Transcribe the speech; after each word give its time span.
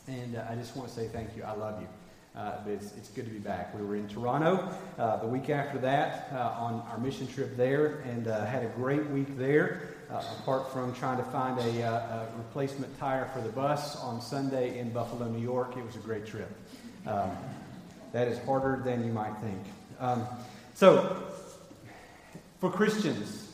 And 0.07 0.37
uh, 0.37 0.45
I 0.49 0.55
just 0.55 0.77
want 0.77 0.87
to 0.87 0.95
say 0.95 1.09
thank 1.09 1.35
you. 1.35 1.43
I 1.43 1.51
love 1.51 1.81
you. 1.81 1.87
Uh, 2.39 2.59
it's, 2.67 2.93
it's 2.95 3.09
good 3.09 3.25
to 3.25 3.31
be 3.31 3.39
back. 3.39 3.75
We 3.75 3.85
were 3.85 3.97
in 3.97 4.07
Toronto 4.07 4.69
uh, 4.97 5.17
the 5.17 5.27
week 5.27 5.49
after 5.49 5.77
that 5.79 6.29
uh, 6.33 6.55
on 6.57 6.81
our 6.91 6.97
mission 6.97 7.27
trip 7.27 7.57
there 7.57 7.99
and 8.09 8.25
had 8.25 8.63
a 8.63 8.69
great 8.77 9.05
week 9.09 9.37
there. 9.37 9.81
apart 10.09 10.71
from 10.71 10.93
trying 10.93 11.17
to 11.17 11.23
find 11.25 11.59
a, 11.59 11.81
a, 11.83 12.29
replacement 12.37 12.97
tire 12.99 13.29
for 13.33 13.41
the 13.41 13.49
bus 13.49 13.97
on 13.97 14.21
Sunday 14.21 14.79
in 14.79 14.91
Buffalo, 14.91 15.29
New 15.29 15.43
York, 15.43 15.75
it 15.75 15.85
was 15.85 15.95
a 15.95 15.99
great 15.99 16.25
trip. 16.25 16.51
Um, 17.07 17.31
that 18.15 18.29
is 18.29 18.39
harder 18.45 18.81
than 18.85 19.05
you 19.05 19.11
might 19.11 19.35
think. 19.39 19.59
Um, 19.99 20.25
so, 20.73 21.21
for 22.61 22.71
Christians, 22.71 23.51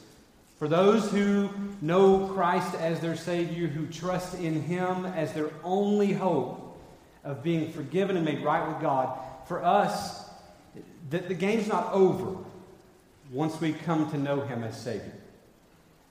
for 0.60 0.68
those 0.68 1.10
who 1.10 1.50
know 1.82 2.28
Christ 2.28 2.76
as 2.76 3.00
their 3.00 3.16
Savior, 3.16 3.66
who 3.66 3.88
trust 3.88 4.36
in 4.38 4.62
Him 4.62 5.08
as 5.08 5.34
their 5.34 5.50
only 5.64 6.14
hope 6.14 6.80
of 7.24 7.42
being 7.42 7.72
forgiven 7.72 8.16
and 8.16 8.24
made 8.24 8.44
right 8.44 8.68
with 8.68 8.80
God, 8.80 9.18
for 9.48 9.66
us, 9.66 10.30
the, 11.10 11.18
the 11.18 11.34
game's 11.34 11.68
not 11.68 11.92
over 11.92 12.38
once 13.32 13.60
we 13.60 13.74
come 13.74 14.12
to 14.12 14.18
know 14.20 14.42
Him 14.42 14.64
as 14.64 14.80
Savior. 14.80 15.16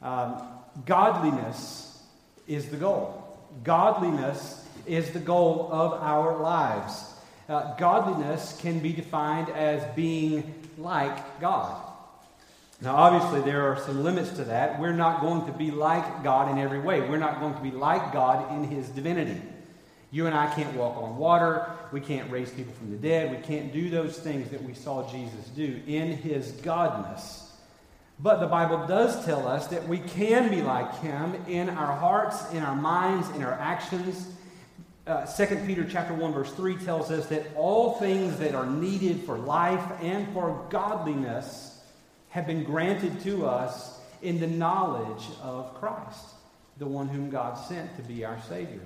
Um, 0.02 0.42
godliness 0.86 2.02
is 2.48 2.68
the 2.68 2.78
goal. 2.78 3.38
Godliness 3.62 4.66
is 4.88 5.12
the 5.12 5.20
goal 5.20 5.68
of 5.70 5.92
our 6.02 6.42
lives 6.42 7.09
uh, 7.50 7.74
godliness 7.74 8.56
can 8.60 8.78
be 8.78 8.92
defined 8.92 9.50
as 9.50 9.82
being 9.96 10.54
like 10.78 11.40
God. 11.40 11.82
Now, 12.80 12.94
obviously, 12.94 13.40
there 13.42 13.70
are 13.70 13.78
some 13.80 14.04
limits 14.04 14.30
to 14.36 14.44
that. 14.44 14.80
We're 14.80 14.94
not 14.94 15.20
going 15.20 15.44
to 15.46 15.52
be 15.52 15.70
like 15.70 16.22
God 16.22 16.50
in 16.50 16.58
every 16.58 16.78
way. 16.78 17.00
We're 17.00 17.18
not 17.18 17.40
going 17.40 17.54
to 17.54 17.60
be 17.60 17.72
like 17.72 18.12
God 18.12 18.52
in 18.52 18.64
His 18.64 18.88
divinity. 18.88 19.42
You 20.12 20.26
and 20.26 20.34
I 20.34 20.52
can't 20.54 20.74
walk 20.76 20.96
on 20.96 21.18
water. 21.18 21.70
We 21.92 22.00
can't 22.00 22.30
raise 22.30 22.50
people 22.50 22.72
from 22.72 22.90
the 22.90 22.96
dead. 22.96 23.30
We 23.30 23.36
can't 23.38 23.72
do 23.72 23.90
those 23.90 24.18
things 24.18 24.50
that 24.50 24.62
we 24.62 24.72
saw 24.72 25.10
Jesus 25.10 25.46
do 25.48 25.80
in 25.86 26.12
His 26.12 26.52
Godness. 26.52 27.48
But 28.20 28.38
the 28.38 28.46
Bible 28.46 28.86
does 28.86 29.24
tell 29.24 29.46
us 29.48 29.66
that 29.68 29.88
we 29.88 29.98
can 29.98 30.50
be 30.50 30.62
like 30.62 31.00
Him 31.00 31.34
in 31.48 31.68
our 31.68 31.96
hearts, 31.96 32.52
in 32.52 32.62
our 32.62 32.76
minds, 32.76 33.28
in 33.30 33.42
our 33.42 33.54
actions 33.54 34.26
uh, 35.10 35.26
2 35.26 35.56
Peter 35.66 35.84
chapter 35.84 36.14
1 36.14 36.32
verse 36.32 36.52
3 36.52 36.76
tells 36.76 37.10
us 37.10 37.26
that 37.26 37.44
all 37.56 37.94
things 37.94 38.38
that 38.38 38.54
are 38.54 38.66
needed 38.66 39.24
for 39.24 39.36
life 39.36 39.84
and 40.00 40.32
for 40.32 40.64
godliness 40.70 41.80
have 42.28 42.46
been 42.46 42.62
granted 42.62 43.20
to 43.20 43.44
us 43.44 43.98
in 44.22 44.38
the 44.38 44.46
knowledge 44.46 45.24
of 45.42 45.74
Christ, 45.74 46.24
the 46.78 46.86
one 46.86 47.08
whom 47.08 47.28
God 47.28 47.54
sent 47.54 47.96
to 47.96 48.02
be 48.02 48.24
our 48.24 48.40
Savior. 48.48 48.80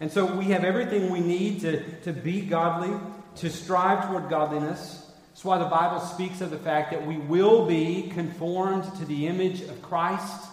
And 0.00 0.10
so 0.10 0.26
we 0.34 0.46
have 0.46 0.64
everything 0.64 1.10
we 1.10 1.20
need 1.20 1.60
to, 1.60 2.00
to 2.00 2.12
be 2.12 2.40
godly, 2.40 2.98
to 3.36 3.48
strive 3.48 4.08
toward 4.08 4.28
godliness. 4.28 5.06
That's 5.28 5.44
why 5.44 5.58
the 5.58 5.66
Bible 5.66 6.00
speaks 6.00 6.40
of 6.40 6.50
the 6.50 6.58
fact 6.58 6.90
that 6.90 7.06
we 7.06 7.18
will 7.18 7.66
be 7.66 8.10
conformed 8.12 8.84
to 8.96 9.04
the 9.04 9.28
image 9.28 9.60
of 9.60 9.80
Christ. 9.80 10.48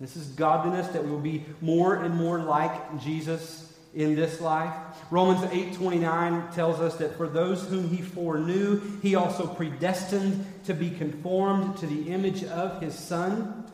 This 0.00 0.16
is 0.16 0.26
godliness, 0.28 0.88
that 0.88 1.04
we 1.04 1.10
will 1.12 1.20
be 1.20 1.44
more 1.60 1.94
and 1.94 2.16
more 2.16 2.40
like 2.40 3.00
Jesus 3.00 3.61
in 3.94 4.14
this 4.14 4.40
life. 4.40 4.74
Romans 5.10 5.42
8:29 5.52 6.50
tells 6.54 6.80
us 6.80 6.96
that 6.96 7.16
for 7.16 7.28
those 7.28 7.66
whom 7.68 7.88
he 7.88 7.98
foreknew, 7.98 8.80
he 9.02 9.14
also 9.14 9.46
predestined 9.46 10.46
to 10.64 10.74
be 10.74 10.90
conformed 10.90 11.76
to 11.78 11.86
the 11.86 12.10
image 12.10 12.44
of 12.44 12.80
his 12.80 12.94
son, 12.94 13.64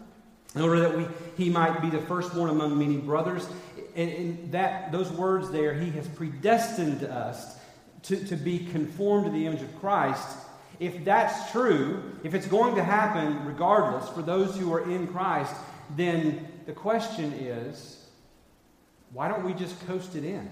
in 0.55 0.63
order 0.63 0.81
that 0.81 0.97
we, 0.97 1.07
he 1.37 1.51
might 1.51 1.81
be 1.81 1.91
the 1.91 2.01
firstborn 2.01 2.51
among 2.51 2.79
many 2.79 2.97
brothers. 2.97 3.47
And, 3.95 4.11
and 4.11 4.53
that 4.53 4.93
those 4.93 5.11
words 5.11 5.51
there, 5.51 5.75
he 5.75 5.91
has 5.91 6.09
predestined 6.09 7.05
us 7.05 7.57
to, 8.05 8.25
to 8.27 8.37
be 8.37 8.59
conformed 8.59 9.27
to 9.27 9.33
the 9.33 9.47
image 9.47 9.63
of 9.63 9.81
Christ. 9.81 10.37
If 10.81 11.05
that's 11.05 11.51
true, 11.51 12.03
if 12.23 12.35
it's 12.35 12.47
going 12.47 12.77
to 12.77 12.85
happen 12.85 13.45
regardless 13.45 14.09
for 14.11 14.23
those 14.23 14.57
who 14.57 14.73
are 14.73 14.89
in 14.89 15.09
Christ, 15.09 15.55
then 15.97 16.47
the 16.67 16.73
question 16.73 17.33
is 17.33 17.98
why 19.13 19.29
don't 19.29 19.45
we 19.45 19.55
just 19.55 19.79
coast 19.87 20.15
it 20.15 20.25
in? 20.25 20.51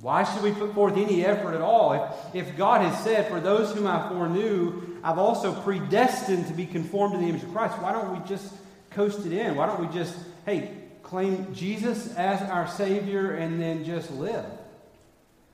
Why 0.00 0.24
should 0.24 0.42
we 0.42 0.52
put 0.52 0.74
forth 0.74 0.96
any 0.96 1.24
effort 1.24 1.54
at 1.54 1.60
all? 1.60 1.92
If, 2.32 2.46
if 2.46 2.56
God 2.56 2.80
has 2.80 3.04
said, 3.04 3.28
For 3.28 3.40
those 3.40 3.74
whom 3.74 3.86
I 3.86 4.08
foreknew, 4.08 4.98
I've 5.04 5.18
also 5.18 5.52
predestined 5.52 6.46
to 6.46 6.54
be 6.54 6.66
conformed 6.66 7.14
to 7.14 7.20
the 7.20 7.26
image 7.26 7.42
of 7.42 7.52
Christ, 7.52 7.78
why 7.78 7.92
don't 7.92 8.18
we 8.18 8.26
just 8.26 8.52
coast 8.90 9.26
it 9.26 9.32
in? 9.32 9.54
Why 9.54 9.66
don't 9.66 9.80
we 9.80 9.94
just, 9.94 10.16
hey, 10.46 10.70
claim 11.02 11.54
Jesus 11.54 12.14
as 12.16 12.40
our 12.48 12.66
Savior 12.68 13.32
and 13.34 13.60
then 13.60 13.84
just 13.84 14.10
live? 14.12 14.46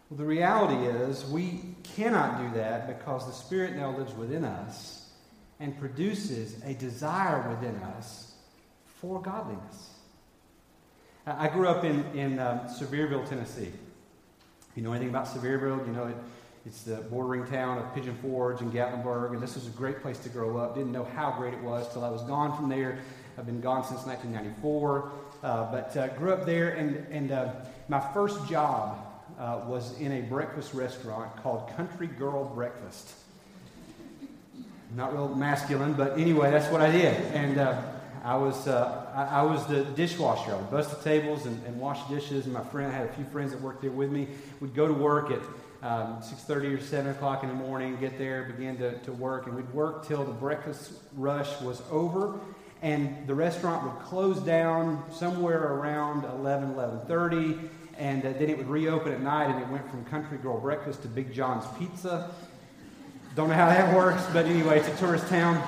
Well, 0.09 0.16
the 0.19 0.25
reality 0.25 0.87
is 0.87 1.25
we 1.27 1.60
cannot 1.83 2.41
do 2.41 2.59
that 2.59 2.87
because 2.87 3.27
the 3.27 3.33
Spirit 3.33 3.77
now 3.77 3.97
lives 3.97 4.15
within 4.15 4.45
us 4.45 5.10
and 5.60 5.78
produces 5.78 6.62
a 6.65 6.75
desire 6.75 7.49
within 7.50 7.77
us 7.83 8.33
for 9.00 9.21
godliness. 9.21 9.88
I 11.37 11.49
grew 11.49 11.69
up 11.69 11.84
in, 11.84 12.05
in 12.15 12.39
um, 12.39 12.61
Sevierville, 12.61 13.28
Tennessee. 13.28 13.71
If 14.71 14.77
you 14.77 14.83
know 14.83 14.93
anything 14.93 15.11
about 15.11 15.27
Sevierville, 15.27 15.87
you 15.87 15.93
know 15.93 16.06
it, 16.06 16.16
it's 16.65 16.84
the 16.84 16.97
bordering 16.97 17.47
town 17.47 17.77
of 17.77 17.94
Pigeon 17.94 18.16
Forge 18.22 18.62
and 18.62 18.72
Gatlinburg, 18.72 19.33
and 19.33 19.43
this 19.43 19.55
was 19.55 19.66
a 19.66 19.71
great 19.71 20.00
place 20.00 20.19
to 20.21 20.31
grow 20.31 20.56
up. 20.56 20.75
Didn't 20.75 20.93
know 20.93 21.05
how 21.05 21.33
great 21.33 21.53
it 21.53 21.61
was 21.61 21.93
till 21.93 22.03
I 22.03 22.09
was 22.09 22.22
gone 22.22 22.56
from 22.56 22.71
there. 22.71 23.00
I've 23.37 23.44
been 23.44 23.61
gone 23.61 23.84
since 23.84 24.06
1994, 24.06 25.12
uh, 25.43 25.71
but 25.71 25.97
uh, 25.97 26.09
grew 26.16 26.33
up 26.33 26.47
there, 26.47 26.71
and, 26.71 27.06
and 27.11 27.31
uh, 27.31 27.53
my 27.89 28.00
first 28.15 28.49
job 28.49 28.97
uh, 29.39 29.60
was 29.66 30.00
in 30.00 30.12
a 30.12 30.22
breakfast 30.22 30.72
restaurant 30.72 31.37
called 31.43 31.69
Country 31.77 32.06
Girl 32.06 32.47
Breakfast. 32.47 33.12
Not 34.97 35.12
real 35.12 35.34
masculine, 35.34 35.93
but 35.93 36.19
anyway, 36.19 36.50
that's 36.50 36.72
what 36.72 36.81
I 36.81 36.91
did. 36.91 37.15
And 37.34 37.59
uh, 37.59 37.83
I 38.25 38.37
was, 38.37 38.66
uh, 38.66 39.07
I, 39.15 39.41
I, 39.41 39.42
was 39.42 39.66
the 39.66 39.84
dishwasher. 39.84 40.53
I 40.53 40.57
would 40.57 40.71
bust 40.71 40.91
the 40.97 41.03
tables 41.03 41.47
and, 41.47 41.65
and, 41.66 41.78
wash 41.78 42.07
dishes. 42.09 42.45
And 42.45 42.54
my 42.54 42.63
friend, 42.65 42.92
I 42.92 42.97
had 42.97 43.09
a 43.09 43.13
few 43.13 43.25
friends 43.25 43.53
that 43.53 43.60
worked 43.60 43.83
there 43.83 43.91
with 43.91 44.10
me. 44.10 44.28
We'd 44.60 44.75
go 44.75 44.87
to 44.87 44.95
work 44.95 45.31
at 45.31 45.41
um, 45.83 46.21
6.30 46.22 46.78
or 46.78 46.81
7 46.81 47.10
o'clock 47.10 47.42
in 47.42 47.48
the 47.48 47.54
morning, 47.54 47.97
get 48.01 48.19
there, 48.19 48.45
begin 48.45 48.77
to, 48.78 48.98
to 48.98 49.13
work. 49.13 49.47
And 49.47 49.57
we'd 49.57 49.72
work 49.72 50.07
till 50.07 50.25
the 50.25 50.33
breakfast 50.33 50.92
rush 51.16 51.60
was 51.60 51.83
over. 51.91 52.39
And 52.83 53.27
the 53.27 53.34
restaurant 53.34 53.84
would 53.84 54.03
close 54.04 54.39
down 54.41 55.04
somewhere 55.13 55.72
around 55.72 56.25
11, 56.25 56.75
11.30. 56.75 57.69
And 57.97 58.25
uh, 58.25 58.33
then 58.33 58.48
it 58.48 58.57
would 58.57 58.69
reopen 58.69 59.13
at 59.13 59.21
night, 59.21 59.51
and 59.51 59.60
it 59.60 59.69
went 59.69 59.89
from 59.91 60.04
Country 60.04 60.39
Girl 60.39 60.60
Breakfast 60.60 61.03
to 61.03 61.09
Big 61.09 61.33
John's 61.33 61.65
Pizza. 61.78 62.31
Don't 63.34 63.48
know 63.48 63.54
how 63.54 63.66
that 63.66 63.95
works, 63.95 64.25
but 64.33 64.47
anyway, 64.47 64.78
it's 64.78 64.89
a 64.89 64.97
tourist 64.97 65.28
town. 65.28 65.63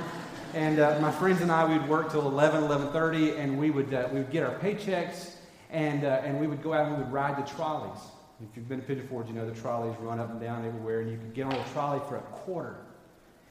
And 0.55 0.81
uh, 0.81 0.99
my 1.01 1.13
friends 1.13 1.41
and 1.43 1.53
I, 1.53 1.65
we 1.65 1.79
would 1.79 1.89
work 1.89 2.11
till 2.11 2.27
11, 2.27 2.63
11.30, 2.63 3.39
and 3.39 3.57
we 3.57 3.71
would, 3.71 3.95
uh, 3.95 4.09
we 4.13 4.19
would 4.19 4.33
get 4.33 4.43
our 4.43 4.55
paychecks, 4.57 5.35
and, 5.71 6.05
uh, 6.05 6.23
and 6.25 6.41
we 6.41 6.49
would 6.49 6.61
go 6.61 6.73
out 6.73 6.87
and 6.87 6.97
we 6.97 7.05
would 7.05 7.13
ride 7.13 7.39
the 7.39 7.49
trolleys. 7.49 8.01
If 8.43 8.57
you've 8.57 8.69
been 8.69 8.81
to 8.81 8.87
Pigeon 8.87 9.07
Forge, 9.07 9.29
you 9.29 9.35
know 9.35 9.49
the 9.49 9.61
trolleys 9.61 9.97
run 10.01 10.19
up 10.19 10.29
and 10.31 10.41
down 10.41 10.67
everywhere, 10.67 11.03
and 11.03 11.11
you 11.13 11.19
could 11.19 11.35
get 11.35 11.47
on 11.47 11.53
a 11.53 11.65
trolley 11.73 12.01
for 12.09 12.17
a 12.17 12.21
quarter. 12.21 12.79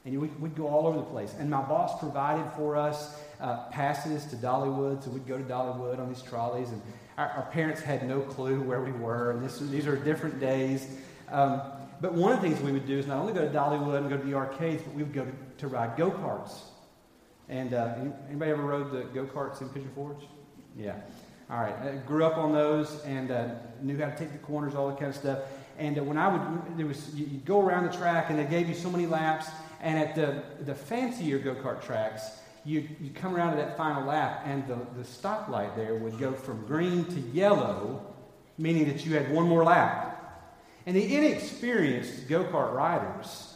And 0.03 0.19
we'd, 0.19 0.37
we'd 0.41 0.55
go 0.55 0.67
all 0.67 0.87
over 0.87 0.97
the 0.97 1.05
place. 1.05 1.33
And 1.39 1.49
my 1.49 1.61
boss 1.61 1.97
provided 1.99 2.51
for 2.57 2.75
us 2.75 3.17
uh, 3.39 3.67
passes 3.69 4.25
to 4.25 4.35
Dollywood, 4.35 5.01
so 5.01 5.09
we'd 5.11 5.27
go 5.27 5.37
to 5.37 5.43
Dollywood 5.43 5.99
on 5.99 6.09
these 6.09 6.21
trolleys. 6.21 6.69
And 6.69 6.81
our, 7.17 7.29
our 7.29 7.47
parents 7.53 7.79
had 7.79 8.05
no 8.05 8.19
clue 8.19 8.61
where 8.61 8.81
we 8.81 8.91
were, 8.91 9.31
and 9.31 9.41
this, 9.41 9.59
these 9.59 9.87
are 9.87 9.95
different 9.95 10.41
days. 10.41 10.85
Um, 11.31 11.61
but 12.01 12.13
one 12.13 12.33
of 12.33 12.41
the 12.41 12.49
things 12.49 12.61
we 12.61 12.73
would 12.73 12.87
do 12.87 12.97
is 12.97 13.07
not 13.07 13.19
only 13.19 13.31
go 13.31 13.47
to 13.47 13.53
Dollywood 13.53 13.99
and 13.99 14.09
go 14.09 14.17
to 14.17 14.23
the 14.23 14.33
arcades, 14.33 14.83
but 14.83 14.93
we 14.95 15.03
would 15.03 15.13
go 15.13 15.23
to, 15.23 15.31
to 15.59 15.67
ride 15.69 15.95
go 15.95 16.11
karts. 16.11 16.68
And 17.49 17.73
uh, 17.73 17.95
anybody 18.27 18.51
ever 18.51 18.61
rode 18.61 18.91
the 18.91 19.01
go 19.13 19.25
karts 19.25 19.61
in 19.61 19.69
Pigeon 19.69 19.89
Forge? 19.95 20.23
Yeah. 20.77 20.95
All 21.49 21.59
right. 21.59 21.75
I 21.81 21.95
grew 22.05 22.23
up 22.23 22.37
on 22.37 22.53
those 22.53 23.03
and 23.05 23.31
uh, 23.31 23.49
knew 23.81 23.97
how 23.97 24.09
to 24.09 24.15
take 24.15 24.31
the 24.31 24.37
corners, 24.37 24.75
all 24.75 24.87
that 24.89 24.99
kind 24.99 25.09
of 25.09 25.15
stuff. 25.15 25.39
And 25.79 25.97
uh, 25.97 26.03
when 26.03 26.17
I 26.17 26.27
would, 26.27 26.77
there 26.77 26.85
was 26.85 27.13
you, 27.15 27.25
go 27.45 27.61
around 27.61 27.85
the 27.85 27.97
track 27.97 28.29
and 28.29 28.37
they 28.37 28.45
gave 28.45 28.69
you 28.69 28.75
so 28.75 28.91
many 28.91 29.07
laps. 29.07 29.47
And 29.81 29.97
at 29.97 30.13
the 30.13 30.43
the 30.65 30.75
fancier 30.75 31.39
go 31.39 31.55
kart 31.55 31.81
tracks, 31.81 32.23
you 32.65 32.87
you 32.99 33.09
come 33.15 33.35
around 33.35 33.51
to 33.51 33.57
that 33.57 33.77
final 33.77 34.05
lap, 34.05 34.43
and 34.45 34.67
the 34.67 34.77
the 34.97 35.03
stoplight 35.03 35.75
there 35.75 35.95
would 35.95 36.19
go 36.19 36.33
from 36.33 36.65
green 36.67 37.05
to 37.05 37.19
yellow, 37.19 38.05
meaning 38.57 38.87
that 38.89 39.05
you 39.05 39.15
had 39.15 39.31
one 39.33 39.47
more 39.47 39.63
lap. 39.63 40.17
And 40.85 40.95
the 40.95 41.15
inexperienced 41.15 42.27
go 42.27 42.43
kart 42.43 42.73
riders 42.73 43.55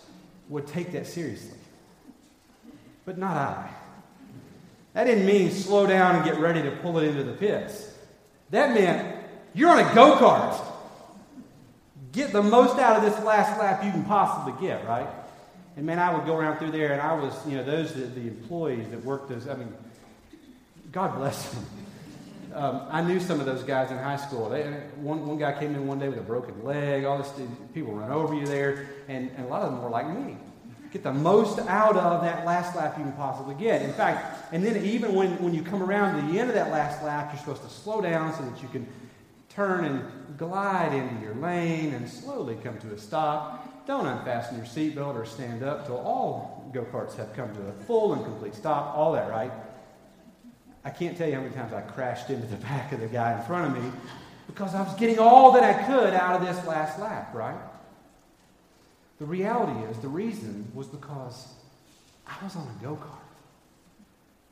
would 0.50 0.66
take 0.66 0.94
that 0.94 1.08
seriously, 1.08 1.60
but 3.06 3.18
not 3.18 3.36
I. 3.36 3.70
That 4.94 5.06
didn't 5.06 5.26
mean 5.26 5.52
slow 5.52 5.88
down 5.88 6.16
and 6.16 6.26
get 6.26 6.38
ready 6.38 6.62
to 6.62 6.72
pull 6.72 7.00
it 7.00 7.08
into 7.08 7.24
the 7.24 7.34
pits. 7.34 7.90
That 8.52 8.74
meant 8.74 9.18
you're 9.54 9.70
on 9.70 9.80
a 9.80 9.96
go 9.96 10.16
kart. 10.18 10.60
Get 12.12 12.32
the 12.32 12.44
most 12.44 12.78
out 12.78 12.98
of 12.98 13.04
this 13.04 13.24
last 13.26 13.60
lap 13.60 13.84
you 13.84 13.92
can 13.92 14.06
possibly 14.06 14.54
get, 14.66 14.88
right? 14.88 15.08
And 15.76 15.86
man, 15.88 15.98
I 15.98 16.16
would 16.16 16.28
go 16.28 16.36
around 16.36 16.60
through 16.60 16.72
there, 16.72 16.94
and 16.94 17.02
I 17.02 17.14
was, 17.14 17.34
you 17.48 17.58
know, 17.58 17.64
those 17.64 17.94
the, 17.94 18.02
the 18.02 18.28
employees 18.28 18.88
that 18.90 19.04
worked 19.04 19.30
those. 19.30 19.48
I 19.48 19.56
mean, 19.56 19.74
God 20.92 21.16
bless 21.16 21.50
them. 21.50 21.66
Um, 22.54 22.82
I 22.92 23.02
knew 23.02 23.20
some 23.20 23.40
of 23.40 23.48
those 23.48 23.64
guys 23.64 23.90
in 23.90 23.98
high 23.98 24.18
school. 24.18 24.50
They, 24.50 24.62
one, 24.98 25.26
one 25.26 25.40
guy 25.40 25.58
came 25.60 25.74
in 25.74 25.88
one 25.88 25.98
day 25.98 26.08
with 26.08 26.20
a 26.20 26.24
broken 26.24 26.64
leg. 26.64 27.04
All 27.04 27.18
this 27.18 27.32
people 27.74 27.94
run 27.94 28.12
over 28.12 28.36
you 28.36 28.46
there, 28.46 28.90
and, 29.08 29.32
and 29.36 29.48
a 29.48 29.50
lot 29.50 29.64
of 29.64 29.72
them 29.72 29.82
were 29.82 29.90
like 29.90 30.08
me 30.08 30.38
get 30.94 31.02
the 31.02 31.12
most 31.12 31.58
out 31.62 31.98
of 31.98 32.22
that 32.22 32.46
last 32.46 32.76
lap 32.76 32.96
you 33.00 33.04
can 33.04 33.14
possibly 33.14 33.56
get. 33.56 33.82
In 33.82 33.92
fact, 33.94 34.54
and 34.54 34.64
then 34.64 34.86
even 34.86 35.16
when, 35.16 35.42
when 35.42 35.52
you 35.52 35.64
come 35.64 35.82
around 35.82 36.22
to 36.22 36.32
the 36.32 36.40
end 36.40 36.50
of 36.50 36.56
that 36.56 36.72
last 36.72 37.04
lap, 37.04 37.32
you're 37.34 37.40
supposed 37.40 37.64
to 37.64 37.70
slow 37.70 38.00
down 38.00 38.32
so 38.36 38.44
that 38.44 38.62
you 38.62 38.68
can 38.70 38.88
turn 39.50 39.86
and 39.86 40.38
glide 40.38 40.94
into 40.94 41.20
your 41.26 41.34
lane 41.36 41.96
and 41.96 42.08
slowly 42.08 42.56
come 42.64 42.78
to 42.78 42.94
a 42.94 42.98
stop. 42.98 43.88
Don't 43.88 44.06
unfasten 44.06 44.56
your 44.56 44.68
seatbelt 44.68 45.16
or 45.16 45.26
stand 45.26 45.64
up 45.64 45.88
till 45.88 45.98
all 45.98 46.70
go 46.72 46.84
karts 46.84 47.16
have 47.16 47.34
come 47.34 47.54
to 47.56 47.62
a 47.62 47.72
full 47.86 48.14
and 48.14 48.24
complete 48.24 48.54
stop. 48.54 48.96
All 48.96 49.14
that, 49.14 49.30
right? 49.32 49.52
I 50.86 50.92
can't 50.92 51.18
tell 51.18 51.28
you 51.28 51.36
how 51.36 51.42
many 51.42 51.56
times 51.56 51.74
I 51.74 51.82
crashed 51.82 52.30
into 52.30 52.46
the 52.46 52.56
back 52.68 52.92
of 52.92 53.00
the 53.00 53.08
guy 53.08 53.40
in 53.40 53.44
front 53.48 53.76
of 53.76 53.84
me 53.84 53.92
because 54.46 54.76
I 54.76 54.84
was 54.84 54.94
getting 54.96 55.18
all 55.18 55.54
that 55.54 55.64
I 55.64 55.74
could 55.88 56.14
out 56.14 56.40
of 56.40 56.46
this 56.46 56.68
last 56.68 57.00
lap, 57.00 57.34
right? 57.34 57.58
The 59.20 59.26
reality 59.26 59.86
is, 59.90 59.98
the 60.00 60.08
reason 60.08 60.72
was 60.74 60.88
because 60.88 61.48
I 62.26 62.44
was 62.44 62.56
on 62.56 62.68
a 62.68 62.84
go 62.84 62.96
kart. 62.96 63.20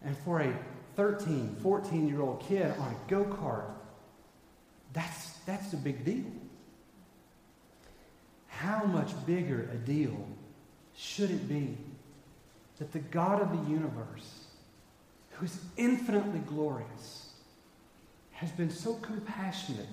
And 0.04 0.18
for 0.20 0.42
a 0.42 0.54
13, 0.96 1.58
14 1.62 2.08
year 2.08 2.22
old 2.22 2.42
kid 2.42 2.72
on 2.78 2.94
a 2.94 3.10
go 3.10 3.26
kart, 3.26 3.72
that's, 4.94 5.34
that's 5.46 5.74
a 5.74 5.78
big 5.78 6.04
deal. 6.04 6.26
How 8.48 8.84
much 8.86 9.12
bigger 9.26 9.70
a 9.74 9.78
deal 9.78 10.28
should 10.96 11.32
it 11.32 11.48
be 11.48 11.78
that 12.78 12.92
the 12.92 13.00
God 13.00 13.42
of 13.42 13.52
the 13.52 13.72
universe, 13.72 14.46
who 15.32 15.46
is 15.46 15.60
infinitely 15.78 16.40
glorious, 16.48 17.30
has 18.32 18.52
been 18.52 18.70
so 18.70 18.96
compassionate 18.96 19.88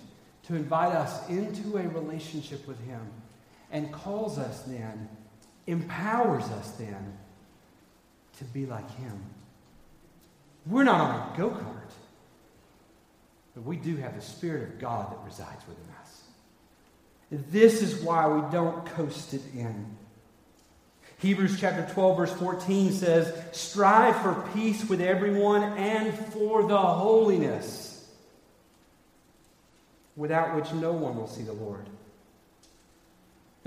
to 0.44 0.56
invite 0.56 0.93
us 0.93 1.29
into 1.29 1.79
a 1.79 1.88
relationship 1.88 2.67
with 2.67 2.79
Him? 2.87 3.00
And 3.70 3.93
calls 3.93 4.38
us 4.38 4.62
then, 4.62 5.09
empowers 5.67 6.44
us 6.44 6.70
then 6.73 7.19
to 8.38 8.44
be 8.44 8.67
like 8.67 8.91
Him. 8.97 9.23
We're 10.67 10.85
not 10.85 11.00
on 11.00 11.35
a 11.35 11.37
go 11.37 11.50
kart, 11.50 11.93
but 13.55 13.65
we 13.65 13.76
do 13.76 13.97
have 13.97 14.15
the 14.15 14.23
Spirit 14.23 14.62
of 14.62 14.79
God 14.79 15.12
that 15.12 15.19
resides 15.25 15.67
within 15.67 15.85
us. 16.00 16.23
This 17.50 17.82
is 17.82 18.03
why 18.03 18.26
we 18.26 18.50
don't 18.50 18.87
coast 18.87 19.35
it 19.35 19.43
in. 19.55 19.97
Hebrews 21.19 21.59
chapter 21.61 21.93
12, 21.93 22.17
verse 22.17 22.32
14 22.32 22.93
says, 22.93 23.35
Strive 23.53 24.17
for 24.23 24.49
peace 24.55 24.88
with 24.88 25.00
everyone 25.00 25.62
and 25.62 26.17
for 26.32 26.67
the 26.67 26.79
holiness, 26.79 28.09
without 30.17 30.55
which 30.55 30.73
no 30.73 30.93
one 30.93 31.17
will 31.17 31.26
see 31.26 31.43
the 31.43 31.53
Lord. 31.53 31.87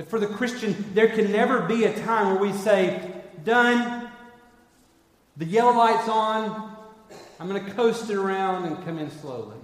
That 0.01 0.09
for 0.09 0.19
the 0.19 0.25
Christian, 0.25 0.83
there 0.95 1.09
can 1.09 1.31
never 1.31 1.61
be 1.61 1.83
a 1.83 1.93
time 2.01 2.33
where 2.33 2.41
we 2.41 2.57
say, 2.57 3.07
done, 3.45 4.09
the 5.37 5.45
yellow 5.45 5.77
light's 5.77 6.09
on, 6.09 6.75
I'm 7.39 7.47
going 7.47 7.63
to 7.63 7.71
coast 7.73 8.09
it 8.09 8.15
around 8.15 8.65
and 8.65 8.83
come 8.83 8.97
in 8.97 9.11
slowly. 9.11 9.57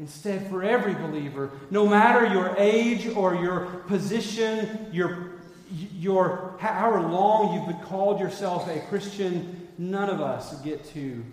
Instead, 0.00 0.50
for 0.50 0.64
every 0.64 0.94
believer, 0.94 1.52
no 1.70 1.86
matter 1.86 2.26
your 2.34 2.56
age 2.58 3.06
or 3.06 3.36
your 3.36 3.66
position, 3.86 4.88
your, 4.90 5.34
your 5.70 6.56
however 6.58 7.02
long 7.02 7.54
you've 7.54 7.68
been 7.68 7.86
called 7.86 8.18
yourself 8.18 8.68
a 8.68 8.80
Christian, 8.88 9.68
none 9.78 10.10
of 10.10 10.20
us 10.20 10.60
get 10.62 10.84
to 10.94 11.24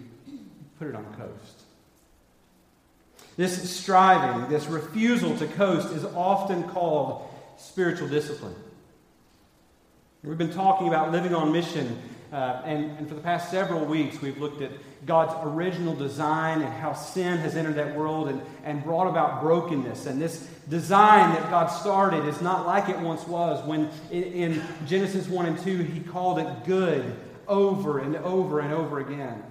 put 0.78 0.88
it 0.88 0.94
on 0.94 1.06
coast. 1.16 1.62
This 3.36 3.68
striving, 3.68 4.48
this 4.48 4.68
refusal 4.68 5.36
to 5.38 5.48
coast 5.48 5.92
is 5.92 6.06
often 6.06 6.66
called 6.66 7.26
spiritual 7.60 8.08
discipline. 8.08 8.56
We've 10.24 10.38
been 10.38 10.52
talking 10.52 10.88
about 10.88 11.12
living 11.12 11.34
on 11.34 11.52
mission, 11.52 12.02
uh, 12.32 12.62
and, 12.66 12.98
and 12.98 13.08
for 13.08 13.16
the 13.16 13.22
past 13.22 13.52
several 13.52 13.86
weeks, 13.86 14.22
we've 14.22 14.38
looked 14.38 14.62
at 14.62 14.72
God's 15.06 15.34
original 15.44 15.96
design 15.96 16.62
and 16.62 16.74
how 16.74 16.94
sin 16.94 17.38
has 17.38 17.56
entered 17.56 17.76
that 17.76 17.96
world 17.96 18.28
and, 18.28 18.42
and 18.64 18.84
brought 18.84 19.08
about 19.08 19.42
brokenness. 19.42 20.06
And 20.06 20.22
this 20.22 20.48
design 20.70 21.34
that 21.34 21.50
God 21.50 21.68
started 21.68 22.26
is 22.26 22.42
not 22.42 22.66
like 22.66 22.90
it 22.90 23.00
once 23.00 23.26
was 23.28 23.66
when 23.66 23.90
in, 24.12 24.24
in 24.24 24.64
Genesis 24.86 25.28
1 25.28 25.46
and 25.46 25.58
2, 25.60 25.78
He 25.84 26.02
called 26.02 26.40
it 26.40 26.66
good 26.66 27.16
over 27.48 28.00
and 28.00 28.16
over 28.18 28.60
and 28.60 28.74
over 28.74 29.00
again. 29.00 29.42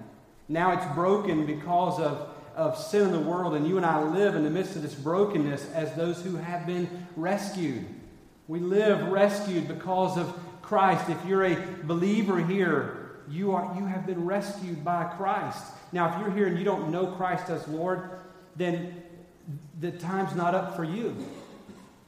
Now 0.49 0.73
it's 0.73 0.95
broken 0.95 1.47
because 1.47 1.99
of 1.99 2.29
of 2.59 2.77
sin 2.77 3.03
in 3.03 3.13
the 3.13 3.21
world, 3.21 3.55
and 3.55 3.69
you 3.69 3.77
and 3.77 3.87
I 3.87 4.03
live 4.03 4.35
in 4.35 4.43
the 4.43 4.51
midst 4.51 4.75
of 4.75 4.83
this 4.83 4.93
brokenness 4.93 5.71
as 5.75 5.95
those 5.95 6.21
who 6.21 6.35
have 6.35 6.67
been 6.67 7.07
rescued. 7.15 7.87
We 8.49 8.61
live 8.61 9.09
rescued 9.09 9.69
because 9.69 10.17
of 10.17 10.35
Christ. 10.63 11.11
If 11.11 11.25
you're 11.27 11.45
a 11.45 11.57
believer 11.85 12.43
here, 12.43 13.11
you, 13.29 13.53
are, 13.53 13.77
you 13.79 13.85
have 13.85 14.07
been 14.07 14.25
rescued 14.25 14.83
by 14.83 15.05
Christ. 15.05 15.63
Now, 15.93 16.13
if 16.13 16.21
you're 16.21 16.31
here 16.31 16.47
and 16.47 16.59
you 16.59 16.65
don't 16.65 16.91
know 16.91 17.09
Christ 17.09 17.51
as 17.51 17.69
Lord, 17.69 18.11
then 18.57 19.03
the 19.81 19.91
time's 19.93 20.35
not 20.35 20.55
up 20.55 20.77
for 20.77 20.85
you. 20.85 21.15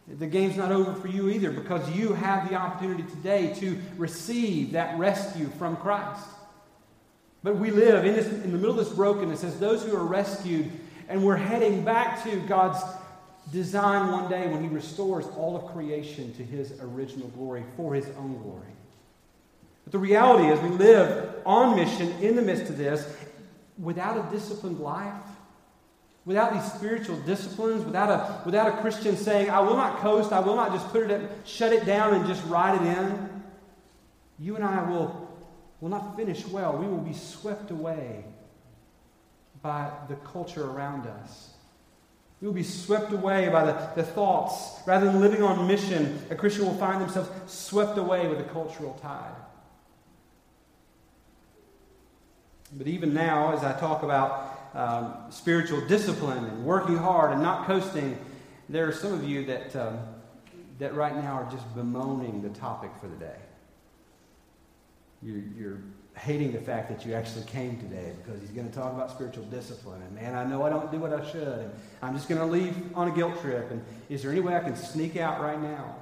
The 0.09 0.27
game's 0.27 0.57
not 0.57 0.73
over 0.73 0.95
for 0.95 1.09
you 1.09 1.29
either 1.29 1.51
because 1.51 1.89
you 1.91 2.15
have 2.15 2.49
the 2.49 2.57
opportunity 2.57 3.05
today 3.05 3.55
to 3.61 3.79
receive 3.97 4.73
that 4.73 4.99
rescue 4.99 5.49
from 5.59 5.77
Christ. 5.77 6.27
But 7.43 7.57
we 7.57 7.71
live 7.71 8.05
in, 8.05 8.15
this, 8.15 8.27
in 8.27 8.51
the 8.51 8.59
middle 8.59 8.79
of 8.79 8.85
this 8.85 8.95
brokenness 8.95 9.45
as 9.45 9.59
those 9.61 9.85
who 9.85 9.95
are 9.95 10.05
rescued, 10.05 10.71
and 11.09 11.25
we're 11.25 11.37
heading 11.37 11.85
back 11.85 12.25
to 12.25 12.41
God's 12.41 12.83
design 13.52 14.11
one 14.12 14.30
day 14.30 14.47
when 14.49 14.62
He 14.62 14.69
restores 14.69 15.26
all 15.37 15.57
of 15.57 15.73
creation 15.73 16.33
to 16.35 16.45
His 16.45 16.73
original 16.80 17.28
glory 17.28 17.64
for 17.76 17.95
His 17.95 18.07
own 18.19 18.40
glory. 18.42 18.66
But 19.85 19.92
the 19.92 19.99
reality 19.99 20.49
is, 20.49 20.61
we 20.61 20.69
live 20.71 21.35
on 21.47 21.76
mission 21.76 22.11
in 22.21 22.37
the 22.37 22.42
midst 22.42 22.71
of 22.71 22.78
this 22.78 23.12
without 23.78 24.16
a 24.19 24.30
disciplined 24.30 24.78
life, 24.78 25.14
without 26.25 26.52
these 26.52 26.73
spiritual 26.73 27.16
disciplines, 27.21 27.85
without 27.85 28.11
a, 28.11 28.42
without 28.45 28.69
a 28.69 28.80
Christian 28.83 29.16
saying, 29.16 29.50
I 29.50 29.61
will 29.61 29.76
not 29.76 29.99
coast, 29.99 30.33
I 30.33 30.40
will 30.40 30.57
not 30.57 30.73
just 30.73 30.88
put 30.88 31.02
it, 31.02 31.11
at, 31.11 31.30
shut 31.47 31.73
it 31.73 31.87
down 31.87 32.14
and 32.14 32.26
just 32.26 32.45
ride 32.47 32.80
it 32.80 32.87
in. 32.87 33.42
You 34.38 34.57
and 34.57 34.64
I 34.64 34.88
will 34.88 35.28
will 35.80 35.88
not 35.88 36.16
finish 36.16 36.47
well. 36.47 36.76
We 36.76 36.87
will 36.87 36.99
be 36.99 37.14
swept 37.14 37.71
away 37.71 38.25
by 39.62 39.90
the 40.09 40.16
culture 40.16 40.64
around 40.64 41.07
us. 41.07 41.54
We 42.41 42.47
will 42.47 42.55
be 42.55 42.63
swept 42.63 43.13
away 43.13 43.51
by 43.51 43.67
the, 43.67 43.91
the 43.97 44.03
thoughts. 44.03 44.81
Rather 44.87 45.07
than 45.07 45.21
living 45.21 45.43
on 45.43 45.67
mission, 45.67 46.23
a 46.31 46.35
Christian 46.35 46.65
will 46.65 46.75
find 46.77 47.01
themselves 47.01 47.29
swept 47.47 47.99
away 47.99 48.29
with 48.29 48.39
the 48.39 48.45
cultural 48.45 48.99
tide. 49.03 49.35
But 52.73 52.87
even 52.87 53.13
now, 53.13 53.53
as 53.53 53.63
I 53.63 53.79
talk 53.79 54.03
about 54.03 54.71
um, 54.75 55.15
spiritual 55.31 55.87
discipline 55.87 56.45
and 56.45 56.65
working 56.65 56.97
hard 56.97 57.33
and 57.33 57.43
not 57.43 57.67
coasting, 57.67 58.17
there 58.69 58.89
are 58.89 58.93
some 58.93 59.13
of 59.13 59.25
you 59.25 59.45
that, 59.47 59.77
um, 59.77 59.99
that 60.79 60.95
right 60.95 61.15
now 61.15 61.33
are 61.33 61.51
just 61.51 61.75
bemoaning 61.75 62.41
the 62.41 62.51
topic 62.51 62.91
for 63.01 63.09
the 63.09 63.17
day. 63.17 63.37
you're, 65.23 65.43
you're 65.59 65.81
hating 66.21 66.53
the 66.53 66.61
fact 66.61 66.91
that 66.91 67.07
you 67.07 67.15
actually 67.15 67.45
came 67.45 67.79
today 67.79 68.12
because 68.23 68.41
he's 68.43 68.50
going 68.50 68.69
to 68.69 68.75
talk 68.75 68.93
about 68.93 69.11
spiritual 69.11 69.45
discipline. 69.45 70.03
And 70.03 70.15
man, 70.15 70.35
I 70.35 70.45
know 70.45 70.62
I 70.62 70.69
don't 70.69 70.93
do 70.93 70.99
what 70.99 71.15
I 71.15 71.31
should. 71.31 71.43
And 71.43 71.73
I'm 72.03 72.15
just 72.15 72.29
going 72.29 72.41
to 72.41 72.47
leave 72.47 72.77
on 72.95 73.09
a 73.09 73.11
guilt 73.11 73.41
trip. 73.41 73.71
And 73.71 73.83
is 74.11 74.23
there 74.23 74.31
any 74.31 74.41
way 74.41 74.55
I 74.55 74.61
can 74.61 74.77
sneak 74.77 75.17
out 75.17 75.41
right 75.41 75.61
now 75.61 75.97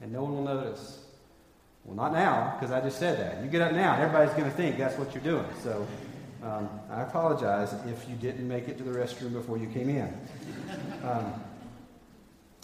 and 0.00 0.12
no 0.12 0.24
one 0.24 0.34
will 0.34 0.44
notice? 0.44 1.04
Well, 1.84 1.94
not 1.94 2.12
now 2.12 2.56
because 2.58 2.72
I 2.72 2.80
just 2.80 2.98
said 2.98 3.18
that. 3.20 3.44
You 3.44 3.48
get 3.48 3.62
up 3.62 3.72
now, 3.72 3.94
everybody's 3.94 4.34
going 4.34 4.50
to 4.50 4.56
think 4.56 4.76
that's 4.76 4.98
what 4.98 5.14
you're 5.14 5.22
doing. 5.22 5.46
So 5.62 5.86
um, 6.42 6.68
I 6.90 7.02
apologize 7.02 7.72
if 7.86 8.08
you 8.08 8.16
didn't 8.16 8.46
make 8.48 8.66
it 8.66 8.76
to 8.78 8.84
the 8.84 8.98
restroom 8.98 9.34
before 9.34 9.56
you 9.56 9.68
came 9.68 9.88
in. 9.88 10.12
Um, 11.04 11.32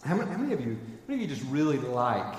how, 0.04 0.16
many, 0.16 0.28
how 0.28 0.38
many 0.38 0.52
of 0.52 0.60
you, 0.60 0.74
how 0.74 1.06
many 1.06 1.22
of 1.22 1.30
you 1.30 1.36
just 1.36 1.48
really 1.52 1.78
like 1.78 2.34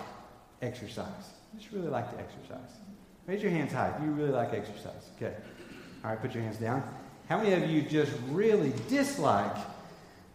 exercise? 0.62 1.32
Just 1.58 1.72
really 1.72 1.88
like 1.88 2.12
to 2.12 2.20
exercise. 2.20 2.85
Raise 3.28 3.42
your 3.42 3.52
hands 3.52 3.74
high 3.74 3.92
if 3.96 4.04
you 4.04 4.12
really 4.12 4.32
like 4.32 4.54
exercise. 4.54 5.10
Okay. 5.16 5.34
All 6.04 6.12
right, 6.12 6.22
put 6.22 6.34
your 6.34 6.44
hands 6.44 6.58
down. 6.58 6.84
How 7.28 7.42
many 7.42 7.54
of 7.54 7.70
you 7.70 7.82
just 7.82 8.12
really 8.30 8.72
dislike 8.88 9.56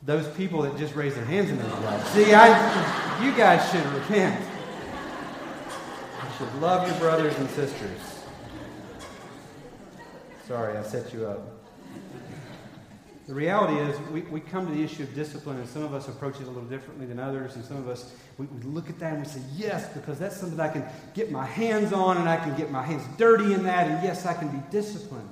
those 0.03 0.27
people 0.37 0.63
that 0.63 0.77
just 0.77 0.97
raise 0.97 1.15
their 1.15 1.25
hands 1.25 1.51
in 1.51 1.59
their 1.59 1.69
life? 1.69 2.07
See, 2.09 2.35
I, 2.35 3.25
you 3.25 3.33
guys 3.37 3.71
should 3.71 3.87
repent. 3.93 4.45
You 6.25 6.29
should 6.37 6.55
love 6.57 6.89
your 6.89 6.99
brothers 6.99 7.37
and 7.39 7.49
sisters. 7.51 8.01
Sorry, 10.49 10.77
I 10.77 10.83
set 10.83 11.13
you 11.15 11.27
up. 11.27 11.47
The 13.31 13.37
reality 13.37 13.79
is, 13.79 13.97
we, 14.11 14.23
we 14.23 14.41
come 14.41 14.67
to 14.67 14.75
the 14.75 14.83
issue 14.83 15.05
of 15.05 15.15
discipline, 15.15 15.59
and 15.59 15.69
some 15.69 15.85
of 15.85 15.95
us 15.95 16.09
approach 16.09 16.41
it 16.41 16.49
a 16.49 16.51
little 16.51 16.65
differently 16.65 17.07
than 17.07 17.21
others, 17.21 17.55
and 17.55 17.65
some 17.65 17.77
of 17.77 17.87
us, 17.87 18.13
we, 18.39 18.47
we 18.47 18.61
look 18.63 18.91
at 18.91 18.99
that 18.99 19.13
and 19.13 19.23
we 19.23 19.29
say, 19.29 19.41
yes, 19.55 19.89
because 19.91 20.19
that's 20.19 20.37
something 20.37 20.59
I 20.59 20.67
can 20.67 20.85
get 21.15 21.31
my 21.31 21.47
hands 21.47 21.93
on, 21.93 22.17
and 22.17 22.29
I 22.29 22.39
can 22.39 22.57
get 22.57 22.73
my 22.73 22.83
hands 22.83 23.05
dirty 23.19 23.53
in 23.53 23.63
that, 23.63 23.87
and 23.87 24.03
yes, 24.03 24.27
I 24.27 24.35
can 24.35 24.49
be 24.49 24.61
disciplined. 24.73 25.31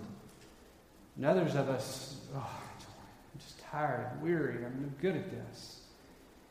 And 1.17 1.27
others 1.27 1.57
of 1.57 1.69
us, 1.69 2.21
oh, 2.37 2.39
I'm 2.39 3.41
just 3.41 3.59
tired, 3.63 4.09
I'm 4.13 4.21
weary, 4.21 4.65
I'm 4.65 4.81
no 4.81 4.93
good 5.01 5.17
at 5.17 5.29
this. 5.33 5.81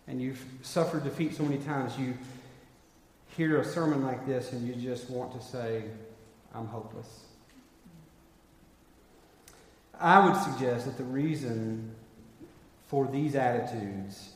And 0.05 0.21
you've 0.21 0.43
suffered 0.63 1.05
defeat 1.05 1.37
so 1.37 1.43
many 1.43 1.63
times, 1.63 1.97
you 1.97 2.17
hear 3.37 3.61
a 3.61 3.63
sermon 3.63 4.03
like 4.03 4.27
this, 4.27 4.51
and 4.51 4.67
you 4.67 4.75
just 4.75 5.09
want 5.09 5.31
to 5.39 5.47
say, 5.47 5.85
I'm 6.53 6.67
hopeless. 6.67 7.07
I 9.99 10.23
would 10.23 10.35
suggest 10.41 10.85
that 10.85 10.97
the 10.97 11.03
reason 11.03 11.95
for 12.87 13.07
these 13.07 13.35
attitudes 13.35 14.33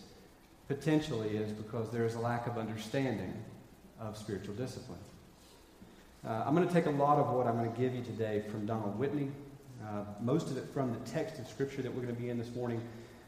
potentially 0.68 1.30
is 1.30 1.52
because 1.52 1.90
there 1.92 2.06
is 2.06 2.16
a 2.16 2.20
lack 2.20 2.48
of 2.48 2.58
understanding 2.58 3.34
of 4.00 4.18
spiritual 4.18 4.56
discipline. 4.56 5.00
Uh, 6.26 6.44
I'm 6.46 6.56
going 6.56 6.68
to 6.68 6.74
take 6.74 6.88
a 6.88 6.92
lot 6.92 7.18
of 7.18 7.32
what 7.32 7.46
I'm 7.46 7.58
going 7.58 7.72
to 7.72 7.80
give 7.80 7.94
you 7.94 8.04
today 8.04 8.44
from 8.50 8.66
Donald 8.66 8.98
Whitney, 8.98 9.30
uh, 9.84 10.04
most 10.20 10.50
of 10.50 10.58
it 10.58 10.66
from 10.74 10.94
the 10.94 11.00
text 11.12 11.40
of 11.40 11.48
Scripture 11.48 11.82
that 11.82 11.94
we're 11.94 12.04
going 12.04 12.16
to 12.16 12.22
be 12.22 12.30
in 12.30 12.38
this 12.38 12.54
morning. 12.56 12.82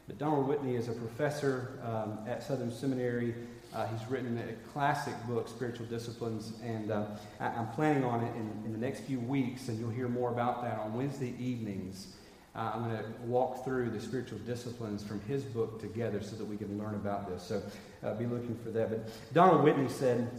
But 0.06 0.18
Donald 0.18 0.46
Whitney 0.48 0.76
is 0.76 0.88
a 0.88 0.92
professor 0.92 1.78
um, 1.84 2.18
at 2.28 2.42
Southern 2.42 2.72
Seminary. 2.72 3.34
Uh, 3.74 3.86
he's 3.86 4.08
written 4.08 4.38
a 4.38 4.70
classic 4.72 5.14
book, 5.26 5.48
Spiritual 5.48 5.86
Disciplines, 5.86 6.52
and 6.62 6.90
uh, 6.90 7.06
I, 7.40 7.46
am 7.46 7.68
planning 7.68 8.04
on 8.04 8.22
it 8.22 8.34
in, 8.36 8.62
in 8.66 8.72
the 8.72 8.78
next 8.78 9.00
few 9.00 9.18
weeks, 9.18 9.68
and 9.68 9.78
you'll 9.78 9.90
hear 9.90 10.08
more 10.08 10.30
about 10.30 10.62
that 10.62 10.78
on 10.78 10.94
Wednesday 10.94 11.34
evenings. 11.38 12.14
Uh, 12.56 12.70
I'm 12.74 12.84
going 12.84 12.96
to 12.96 13.04
walk 13.22 13.64
through 13.64 13.90
the 13.90 14.00
spiritual 14.00 14.38
disciplines 14.38 15.02
from 15.02 15.20
his 15.22 15.42
book 15.42 15.80
together 15.80 16.22
so 16.22 16.36
that 16.36 16.44
we 16.44 16.56
can 16.56 16.78
learn 16.78 16.94
about 16.94 17.28
this. 17.28 17.42
So 17.42 17.62
uh, 18.04 18.14
be 18.14 18.26
looking 18.26 18.56
for 18.62 18.70
that. 18.70 18.90
But 18.90 19.34
Donald 19.34 19.64
Whitney 19.64 19.88
said, 19.88 20.30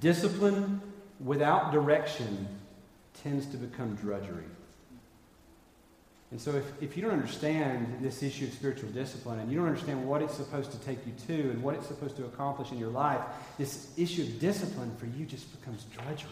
Discipline 0.00 0.80
without 1.18 1.72
direction 1.72 2.46
tends 3.22 3.46
to 3.46 3.56
become 3.56 3.96
drudgery. 3.96 4.44
And 6.30 6.38
so, 6.38 6.50
if, 6.52 6.82
if 6.82 6.94
you 6.94 7.02
don't 7.02 7.12
understand 7.12 8.00
this 8.02 8.22
issue 8.22 8.44
of 8.44 8.52
spiritual 8.52 8.90
discipline 8.90 9.38
and 9.40 9.50
you 9.50 9.56
don't 9.56 9.66
understand 9.66 10.06
what 10.06 10.20
it's 10.20 10.34
supposed 10.34 10.70
to 10.72 10.78
take 10.80 10.98
you 11.06 11.12
to 11.26 11.50
and 11.50 11.62
what 11.62 11.74
it's 11.74 11.86
supposed 11.86 12.16
to 12.16 12.26
accomplish 12.26 12.70
in 12.70 12.78
your 12.78 12.90
life, 12.90 13.20
this 13.56 13.88
issue 13.96 14.22
of 14.22 14.38
discipline 14.38 14.94
for 14.98 15.06
you 15.06 15.24
just 15.24 15.58
becomes 15.58 15.84
drudgery. 15.84 16.28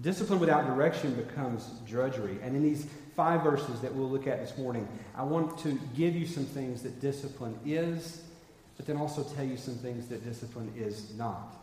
Discipline 0.00 0.40
without 0.40 0.66
direction 0.66 1.14
becomes 1.14 1.68
drudgery. 1.86 2.38
And 2.42 2.56
in 2.56 2.62
these 2.62 2.88
five 3.14 3.42
verses 3.42 3.80
that 3.80 3.94
we'll 3.94 4.10
look 4.10 4.26
at 4.26 4.40
this 4.40 4.58
morning, 4.58 4.86
I 5.14 5.22
want 5.22 5.58
to 5.58 5.78
give 5.94 6.16
you 6.16 6.26
some 6.26 6.44
things 6.44 6.82
that 6.82 7.00
discipline 7.00 7.56
is, 7.64 8.22
but 8.76 8.86
then 8.86 8.96
also 8.96 9.22
tell 9.22 9.44
you 9.44 9.56
some 9.56 9.76
things 9.76 10.08
that 10.08 10.24
discipline 10.24 10.72
is 10.76 11.14
not. 11.16 11.56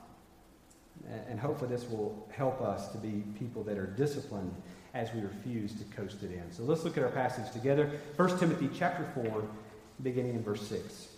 And 1.29 1.37
hopefully, 1.37 1.69
this 1.69 1.89
will 1.89 2.27
help 2.31 2.61
us 2.61 2.87
to 2.93 2.97
be 2.97 3.23
people 3.37 3.61
that 3.63 3.77
are 3.77 3.87
disciplined 3.87 4.55
as 4.93 5.13
we 5.13 5.21
refuse 5.21 5.73
to 5.73 5.83
coast 5.95 6.23
it 6.23 6.31
in. 6.31 6.49
So 6.51 6.63
let's 6.63 6.85
look 6.85 6.97
at 6.97 7.03
our 7.03 7.09
passage 7.09 7.51
together. 7.51 7.99
1 8.15 8.39
Timothy 8.39 8.69
chapter 8.73 9.05
4, 9.15 9.43
beginning 10.01 10.35
in 10.35 10.43
verse 10.43 10.65
6. 10.67 11.12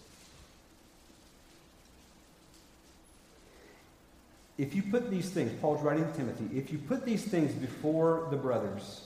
If 4.57 4.73
you 4.73 4.83
put 4.83 5.09
these 5.09 5.29
things, 5.29 5.51
Paul's 5.59 5.81
writing 5.81 6.09
to 6.09 6.17
Timothy, 6.17 6.57
if 6.57 6.71
you 6.71 6.77
put 6.77 7.05
these 7.05 7.25
things 7.25 7.51
before 7.51 8.27
the 8.31 8.37
brothers, 8.37 9.05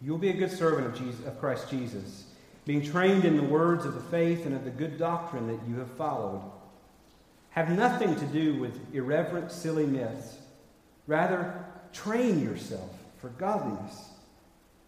you'll 0.00 0.18
be 0.18 0.30
a 0.30 0.34
good 0.34 0.50
servant 0.50 0.86
of, 0.86 0.98
Jesus, 0.98 1.26
of 1.26 1.38
Christ 1.38 1.68
Jesus, 1.68 2.24
being 2.64 2.82
trained 2.82 3.24
in 3.24 3.36
the 3.36 3.42
words 3.42 3.84
of 3.84 3.94
the 3.94 4.00
faith 4.00 4.46
and 4.46 4.54
of 4.54 4.64
the 4.64 4.70
good 4.70 4.98
doctrine 4.98 5.48
that 5.48 5.60
you 5.68 5.76
have 5.76 5.90
followed. 5.92 6.42
Have 7.50 7.70
nothing 7.70 8.14
to 8.16 8.26
do 8.26 8.54
with 8.54 8.78
irreverent, 8.94 9.50
silly 9.52 9.86
myths. 9.86 10.36
Rather, 11.06 11.64
train 11.92 12.42
yourself 12.42 12.90
for 13.20 13.28
godliness. 13.30 14.10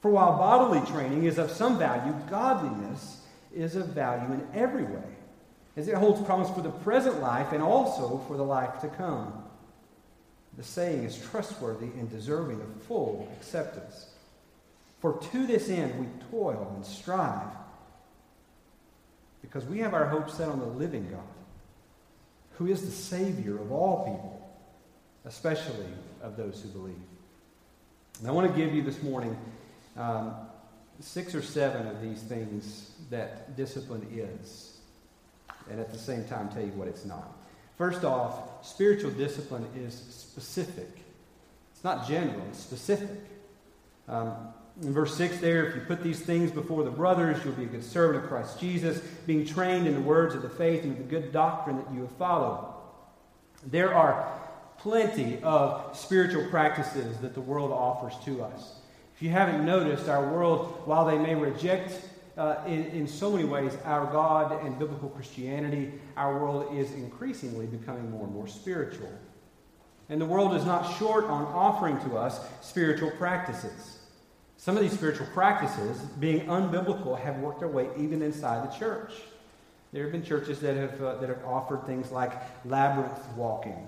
For 0.01 0.11
while 0.11 0.39
bodily 0.39 0.87
training 0.91 1.25
is 1.25 1.39
of 1.39 1.51
some 1.51 1.79
value, 1.79 2.15
godliness 2.31 3.23
is 3.55 3.77
of 3.77 3.89
value 3.89 4.33
in 4.33 4.47
every 4.55 4.85
way, 4.85 5.17
as 5.77 5.89
it 5.89 5.97
holds 5.97 6.23
promise 6.23 6.51
for 6.51 6.63
the 6.63 6.71
present 6.71 7.21
life 7.21 7.53
and 7.53 7.63
also 7.63 8.23
for 8.27 8.37
the 8.37 8.45
life 8.45 8.81
to 8.81 8.89
come. 8.89 9.45
The 10.57 10.65
saying 10.65 11.05
is 11.05 11.19
trustworthy 11.31 11.87
and 11.87 12.11
deserving 12.11 12.61
of 12.61 12.83
full 12.83 13.29
acceptance. 13.39 14.07
For 15.01 15.19
to 15.33 15.47
this 15.47 15.69
end 15.69 15.99
we 15.99 16.07
toil 16.31 16.73
and 16.75 16.85
strive, 16.85 17.49
because 19.43 19.65
we 19.65 19.79
have 19.79 19.95
our 19.95 20.07
hope 20.07 20.31
set 20.31 20.49
on 20.49 20.59
the 20.59 20.67
living 20.67 21.09
God, 21.11 21.21
who 22.59 22.67
is 22.67 22.83
the 22.83 22.91
Savior 22.91 23.57
of 23.59 23.73
all 23.73 24.05
people, 24.05 24.51
especially 25.25 25.87
of 26.23 26.37
those 26.37 26.61
who 26.61 26.69
believe. 26.69 26.95
And 28.19 28.29
I 28.29 28.33
want 28.33 28.53
to 28.53 28.57
give 28.57 28.75
you 28.75 28.83
this 28.83 29.03
morning 29.03 29.37
um, 29.97 30.35
six 31.01 31.35
or 31.35 31.41
seven 31.41 31.87
of 31.87 32.03
these 32.03 32.21
things 32.21 32.93
that 33.09 33.57
discipline 33.57 34.07
is, 34.13 34.77
and 35.71 35.81
at 35.81 35.91
the 35.91 35.99
same 35.99 36.25
time 36.27 36.51
tell 36.51 36.63
you 36.63 36.73
what 36.73 36.89
it's 36.89 37.07
not. 37.07 37.40
First 37.81 38.05
off, 38.05 38.63
spiritual 38.63 39.11
discipline 39.13 39.67
is 39.75 39.95
specific. 39.95 40.99
It's 41.73 41.83
not 41.83 42.07
general, 42.07 42.39
it's 42.51 42.59
specific. 42.59 43.09
Um, 44.07 44.35
in 44.83 44.93
verse 44.93 45.17
6 45.17 45.39
there, 45.39 45.65
if 45.65 45.75
you 45.77 45.81
put 45.81 46.03
these 46.03 46.21
things 46.21 46.51
before 46.51 46.85
the 46.85 46.91
brothers, 46.91 47.43
you'll 47.43 47.55
be 47.55 47.63
a 47.63 47.69
good 47.69 47.83
servant 47.83 48.23
of 48.23 48.29
Christ 48.29 48.61
Jesus, 48.61 48.99
being 49.27 49.47
trained 49.47 49.87
in 49.87 49.95
the 49.95 50.01
words 50.03 50.35
of 50.35 50.43
the 50.43 50.51
faith 50.51 50.85
and 50.85 50.99
the 50.99 51.05
good 51.05 51.33
doctrine 51.33 51.79
that 51.79 51.91
you 51.95 52.03
have 52.03 52.13
followed. 52.19 52.71
There 53.67 53.95
are 53.95 54.31
plenty 54.77 55.41
of 55.43 55.97
spiritual 55.97 56.51
practices 56.51 57.17
that 57.21 57.33
the 57.33 57.41
world 57.41 57.73
offers 57.73 58.13
to 58.27 58.43
us. 58.43 58.75
If 59.17 59.23
you 59.23 59.31
haven't 59.31 59.65
noticed, 59.65 60.07
our 60.07 60.31
world, 60.31 60.83
while 60.85 61.07
they 61.07 61.17
may 61.17 61.35
reject 61.35 61.99
uh, 62.41 62.65
in, 62.67 62.87
in 62.87 63.07
so 63.07 63.31
many 63.31 63.45
ways 63.45 63.77
our 63.85 64.11
God 64.11 64.65
and 64.65 64.79
biblical 64.79 65.11
Christianity, 65.11 65.93
our 66.17 66.39
world 66.39 66.75
is 66.75 66.91
increasingly 66.93 67.67
becoming 67.67 68.11
more 68.11 68.25
and 68.25 68.33
more 68.33 68.47
spiritual. 68.49 69.13
And 70.09 70.19
the 70.19 70.25
world 70.25 70.55
is 70.55 70.65
not 70.65 70.97
short 70.99 71.27
on 71.27 71.45
offering 71.45 71.99
to 72.09 72.17
us 72.17 72.41
spiritual 72.63 73.11
practices. 73.11 73.99
Some 74.57 74.75
of 74.75 74.83
these 74.83 74.95
spiritual 74.95 75.27
practices, 75.35 75.99
being 76.19 76.47
unbiblical, 76.47 77.21
have 77.21 77.37
worked 77.41 77.61
their 77.61 77.69
way 77.69 77.91
even 77.99 78.23
inside 78.23 78.67
the 78.67 78.75
church. 78.75 79.13
There 79.93 80.03
have 80.05 80.13
been 80.13 80.25
churches 80.25 80.61
that 80.61 80.77
have, 80.77 81.03
uh, 81.03 81.17
that 81.17 81.29
have 81.29 81.45
offered 81.45 81.85
things 81.85 82.11
like 82.11 82.33
labyrinth 82.65 83.21
walking, 83.37 83.87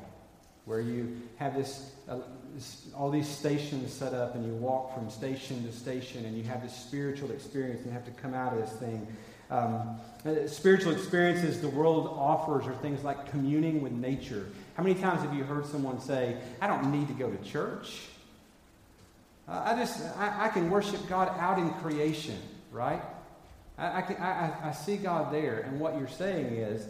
where 0.64 0.81
you 0.81 1.21
have 1.37 1.57
this, 1.57 1.90
uh, 2.09 2.19
this, 2.54 2.88
all 2.97 3.11
these 3.11 3.28
stations 3.28 3.92
set 3.92 4.14
up 4.14 4.35
and 4.35 4.47
you 4.47 4.52
walk 4.54 4.95
from 4.95 5.11
station 5.11 5.64
to 5.66 5.73
station 5.73 6.25
and 6.25 6.37
you 6.37 6.45
have 6.45 6.62
this 6.62 6.75
spiritual 6.75 7.31
experience 7.33 7.78
and 7.78 7.87
you 7.87 7.92
have 7.92 8.04
to 8.04 8.12
come 8.12 8.35
out 8.35 8.52
of 8.52 8.61
this 8.61 8.73
thing. 8.78 9.07
Um, 9.50 10.00
uh, 10.25 10.47
spiritual 10.47 10.92
experiences 10.92 11.61
the 11.61 11.69
world 11.69 12.07
offers 12.07 12.66
are 12.66 12.75
things 12.76 13.02
like 13.02 13.31
communing 13.31 13.83
with 13.83 13.92
nature. 13.92 14.47
How 14.76 14.83
many 14.83 14.99
times 14.99 15.23
have 15.23 15.35
you 15.35 15.45
heard 15.45 15.66
someone 15.66 16.00
say, 16.00 16.37
I 16.61 16.66
don't 16.69 16.90
need 16.92 17.09
to 17.09 17.14
go 17.14 17.31
to 17.31 17.45
church? 17.45 18.02
Uh, 19.49 19.62
I 19.66 19.76
just, 19.76 20.00
I, 20.16 20.47
I, 20.47 20.49
can 20.49 20.71
worship 20.71 21.07
God 21.09 21.28
out 21.38 21.59
in 21.59 21.69
creation, 21.75 22.38
right? 22.71 23.02
I, 23.76 23.99
I, 23.99 24.02
can, 24.02 24.16
I, 24.16 24.69
I 24.69 24.73
see 24.73 24.97
God 24.97 25.35
there, 25.35 25.59
and 25.61 25.81
what 25.81 25.99
you're 25.99 26.09
saying 26.09 26.47
is, 26.54 26.87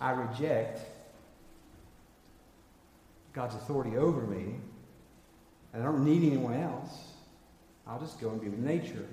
I 0.00 0.12
reject 0.12 0.80
God's 3.32 3.54
authority 3.54 3.96
over 3.96 4.22
me, 4.22 4.56
and 5.72 5.82
I 5.82 5.86
don't 5.86 6.04
need 6.04 6.24
anyone 6.24 6.54
else. 6.54 6.90
I'll 7.86 8.00
just 8.00 8.20
go 8.20 8.30
and 8.30 8.40
be 8.40 8.48
with 8.48 8.58
nature. 8.58 9.06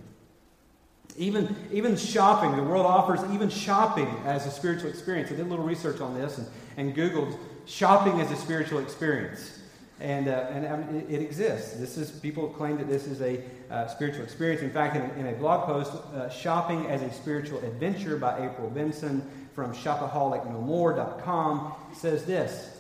Even, 1.17 1.55
even 1.71 1.97
shopping, 1.97 2.55
the 2.55 2.63
world 2.63 2.85
offers 2.85 3.19
even 3.33 3.49
shopping 3.49 4.07
as 4.25 4.45
a 4.45 4.51
spiritual 4.51 4.89
experience. 4.89 5.31
I 5.31 5.35
did 5.35 5.47
a 5.47 5.49
little 5.49 5.65
research 5.65 6.01
on 6.01 6.13
this 6.13 6.38
and, 6.38 6.47
and 6.77 6.95
Googled 6.95 7.38
shopping 7.65 8.21
as 8.21 8.31
a 8.31 8.35
spiritual 8.35 8.79
experience. 8.79 9.59
And, 9.99 10.29
uh, 10.29 10.47
and 10.51 10.65
um, 10.65 10.95
it, 10.95 11.09
it, 11.09 11.21
exists. 11.21 11.75
This 11.75 11.97
is 11.97 12.09
people 12.09 12.47
claim 12.47 12.77
that 12.77 12.88
this 12.88 13.05
is 13.05 13.21
a 13.21 13.43
uh, 13.69 13.88
spiritual 13.88 14.23
experience. 14.23 14.61
In 14.61 14.71
fact, 14.71 14.95
in, 14.95 15.03
in 15.19 15.33
a 15.33 15.38
blog 15.38 15.65
post, 15.65 15.91
uh, 15.91 16.29
"Shopping 16.29 16.85
as 16.85 17.01
a 17.01 17.11
Spiritual 17.11 17.59
Adventure" 17.65 18.15
by 18.15 18.45
April 18.45 18.69
Benson 18.69 19.29
from 19.53 19.73
ShopaholicNoMore.com 19.73 21.73
says 21.93 22.23
this: 22.23 22.78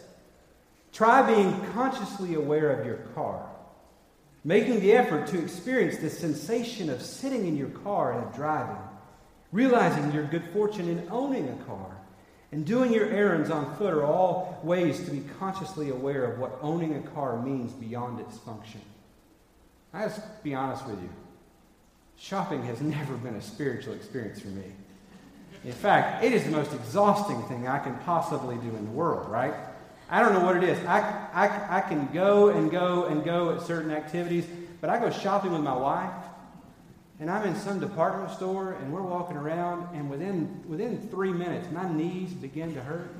Try 0.91 1.21
being 1.33 1.59
consciously 1.73 2.33
aware 2.33 2.71
of 2.71 2.85
your 2.85 2.97
car, 3.15 3.47
making 4.43 4.79
the 4.79 4.93
effort 4.93 5.27
to 5.27 5.41
experience 5.41 5.97
the 5.97 6.09
sensation 6.09 6.89
of 6.89 7.01
sitting 7.01 7.45
in 7.45 7.55
your 7.55 7.69
car 7.69 8.19
and 8.19 8.33
driving, 8.33 8.81
realizing 9.51 10.11
your 10.11 10.25
good 10.25 10.45
fortune 10.51 10.89
in 10.89 11.07
owning 11.09 11.49
a 11.49 11.63
car 11.65 11.99
and 12.51 12.65
doing 12.65 12.91
your 12.91 13.07
errands 13.07 13.51
on 13.51 13.75
foot 13.75 13.93
are 13.93 14.05
all 14.05 14.59
ways 14.63 15.03
to 15.05 15.11
be 15.11 15.23
consciously 15.39 15.89
aware 15.89 16.25
of 16.25 16.39
what 16.39 16.57
owning 16.61 16.95
a 16.95 17.01
car 17.09 17.39
means 17.41 17.71
beyond 17.73 18.19
its 18.19 18.37
function. 18.39 18.81
I 19.93 20.05
just 20.05 20.21
be 20.43 20.55
honest 20.55 20.85
with 20.87 20.99
you. 21.01 21.09
Shopping 22.17 22.63
has 22.63 22.81
never 22.81 23.15
been 23.15 23.35
a 23.35 23.41
spiritual 23.41 23.93
experience 23.93 24.41
for 24.41 24.47
me. 24.47 24.65
In 25.63 25.73
fact, 25.73 26.23
it 26.23 26.31
is 26.33 26.43
the 26.43 26.51
most 26.51 26.73
exhausting 26.73 27.41
thing 27.43 27.67
I 27.67 27.79
can 27.79 27.95
possibly 27.99 28.55
do 28.55 28.69
in 28.69 28.85
the 28.85 28.91
world, 28.91 29.29
right? 29.29 29.53
I 30.09 30.23
don't 30.23 30.33
know 30.33 30.43
what 30.43 30.57
it 30.57 30.63
is. 30.63 30.83
I, 30.85 31.27
I, 31.33 31.77
I 31.77 31.81
can 31.81 32.07
go 32.11 32.49
and 32.49 32.71
go 32.71 33.05
and 33.05 33.23
go 33.23 33.51
at 33.51 33.61
certain 33.61 33.91
activities, 33.91 34.45
but 34.81 34.89
I 34.89 34.99
go 34.99 35.11
shopping 35.11 35.51
with 35.51 35.61
my 35.61 35.75
wife, 35.75 36.11
and 37.19 37.29
I'm 37.29 37.45
in 37.47 37.55
some 37.55 37.79
department 37.79 38.31
store 38.31 38.73
and 38.73 38.91
we're 38.91 39.03
walking 39.03 39.37
around, 39.37 39.95
and 39.95 40.09
within, 40.09 40.63
within 40.67 41.07
three 41.09 41.31
minutes, 41.31 41.69
my 41.71 41.91
knees 41.91 42.31
begin 42.31 42.73
to 42.73 42.81
hurt. 42.81 43.13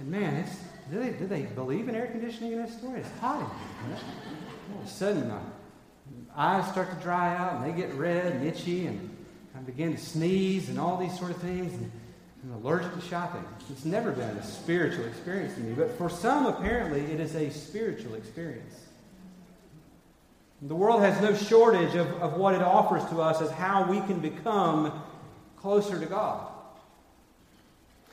and 0.00 0.10
man, 0.10 0.34
it's, 0.34 0.56
do, 0.90 0.98
they, 0.98 1.10
do 1.10 1.26
they 1.26 1.42
believe 1.42 1.88
in 1.88 1.94
air 1.94 2.08
conditioning 2.08 2.52
in 2.52 2.62
this 2.62 2.76
store? 2.76 2.96
It's 2.96 3.08
hot 3.20 3.40
in 3.40 3.88
here. 3.88 3.98
All 4.74 4.80
of 4.80 4.86
a 4.86 4.90
sudden, 4.90 5.28
my 5.28 5.38
eyes 6.36 6.70
start 6.70 6.90
to 6.90 6.96
dry 6.96 7.34
out 7.36 7.54
and 7.54 7.64
they 7.64 7.80
get 7.80 7.94
red 7.94 8.32
and 8.32 8.46
itchy, 8.46 8.86
and 8.86 9.16
I 9.56 9.60
begin 9.60 9.96
to 9.96 10.02
sneeze 10.02 10.68
and 10.68 10.78
all 10.78 10.98
these 10.98 11.16
sort 11.18 11.30
of 11.30 11.38
things. 11.38 11.72
And 11.72 11.90
I'm 12.44 12.52
allergic 12.62 12.92
to 12.94 13.00
shopping. 13.00 13.42
It's 13.70 13.86
never 13.86 14.12
been 14.12 14.36
a 14.36 14.44
spiritual 14.44 15.06
experience 15.06 15.54
to 15.54 15.60
me, 15.60 15.72
but 15.72 15.96
for 15.96 16.10
some, 16.10 16.44
apparently, 16.44 17.00
it 17.00 17.18
is 17.18 17.34
a 17.36 17.50
spiritual 17.50 18.14
experience. 18.16 18.74
The 20.60 20.74
world 20.74 21.00
has 21.00 21.20
no 21.22 21.34
shortage 21.34 21.94
of, 21.94 22.06
of 22.20 22.34
what 22.34 22.54
it 22.54 22.60
offers 22.60 23.02
to 23.10 23.22
us 23.22 23.40
as 23.40 23.50
how 23.50 23.90
we 23.90 24.00
can 24.00 24.20
become 24.20 25.02
closer 25.56 25.98
to 25.98 26.04
God. 26.04 26.46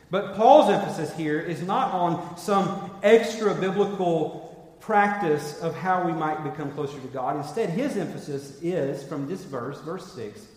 But 0.09 0.35
Paul's 0.35 0.69
emphasis 0.69 1.13
here 1.15 1.39
is 1.39 1.61
not 1.61 1.93
on 1.93 2.37
some 2.37 2.91
extra 3.03 3.53
biblical 3.53 4.75
practice 4.79 5.59
of 5.59 5.75
how 5.75 6.05
we 6.05 6.13
might 6.13 6.41
become 6.43 6.71
closer 6.71 6.99
to 6.99 7.07
God. 7.07 7.35
Instead, 7.37 7.69
his 7.69 7.97
emphasis 7.97 8.59
is 8.61 9.03
from 9.03 9.27
this 9.27 9.43
verse, 9.43 9.79
verse 9.81 10.13
6, 10.13 10.47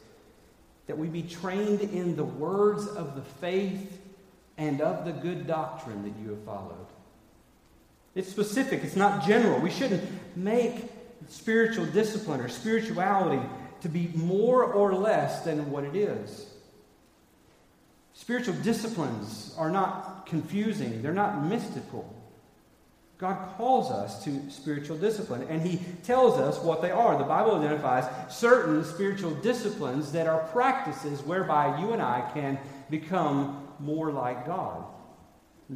that 0.86 0.98
we 0.98 1.08
be 1.08 1.22
trained 1.22 1.80
in 1.80 2.16
the 2.16 2.24
words 2.24 2.86
of 2.86 3.16
the 3.16 3.22
faith 3.22 4.00
and 4.58 4.80
of 4.80 5.04
the 5.04 5.12
good 5.12 5.46
doctrine 5.46 6.02
that 6.02 6.12
you 6.22 6.30
have 6.30 6.44
followed. 6.44 6.86
It's 8.14 8.28
specific, 8.28 8.84
it's 8.84 8.96
not 8.96 9.26
general. 9.26 9.58
We 9.58 9.70
shouldn't 9.70 10.04
make 10.36 10.90
spiritual 11.28 11.86
discipline 11.86 12.40
or 12.40 12.48
spirituality 12.48 13.42
to 13.80 13.88
be 13.88 14.10
more 14.14 14.64
or 14.64 14.94
less 14.94 15.42
than 15.42 15.70
what 15.70 15.84
it 15.84 15.96
is. 15.96 16.46
Spiritual 18.12 18.54
disciplines 18.54 19.54
are 19.58 19.70
not 19.70 20.26
confusing, 20.26 21.02
they're 21.02 21.12
not 21.12 21.44
mystical. 21.44 22.13
God 23.18 23.56
calls 23.56 23.90
us 23.90 24.24
to 24.24 24.50
spiritual 24.50 24.96
discipline, 24.96 25.46
and 25.48 25.62
He 25.62 25.80
tells 26.02 26.38
us 26.38 26.58
what 26.58 26.82
they 26.82 26.90
are. 26.90 27.16
The 27.16 27.24
Bible 27.24 27.54
identifies 27.54 28.04
certain 28.34 28.84
spiritual 28.84 29.30
disciplines 29.36 30.12
that 30.12 30.26
are 30.26 30.40
practices 30.48 31.22
whereby 31.22 31.80
you 31.80 31.92
and 31.92 32.02
I 32.02 32.28
can 32.34 32.58
become 32.90 33.68
more 33.78 34.10
like 34.10 34.46
God. 34.46 34.84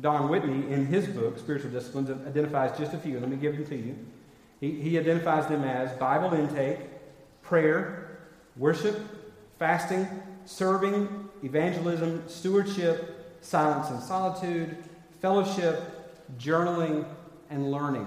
Don 0.00 0.28
Whitney, 0.28 0.70
in 0.72 0.86
his 0.86 1.06
book, 1.06 1.38
Spiritual 1.38 1.70
Disciplines, 1.70 2.10
identifies 2.10 2.76
just 2.76 2.92
a 2.92 2.98
few. 2.98 3.18
Let 3.18 3.30
me 3.30 3.36
give 3.36 3.56
them 3.56 3.66
to 3.66 3.76
you. 3.76 3.96
He, 4.60 4.72
he 4.80 4.98
identifies 4.98 5.46
them 5.48 5.64
as 5.64 5.92
Bible 5.98 6.34
intake, 6.34 6.78
prayer, 7.42 8.18
worship, 8.56 9.00
fasting, 9.58 10.06
serving, 10.44 11.28
evangelism, 11.42 12.24
stewardship, 12.26 13.38
silence 13.40 13.88
and 13.90 14.02
solitude, 14.02 14.76
fellowship, 15.20 16.28
journaling, 16.38 17.06
and 17.50 17.70
learning. 17.70 18.06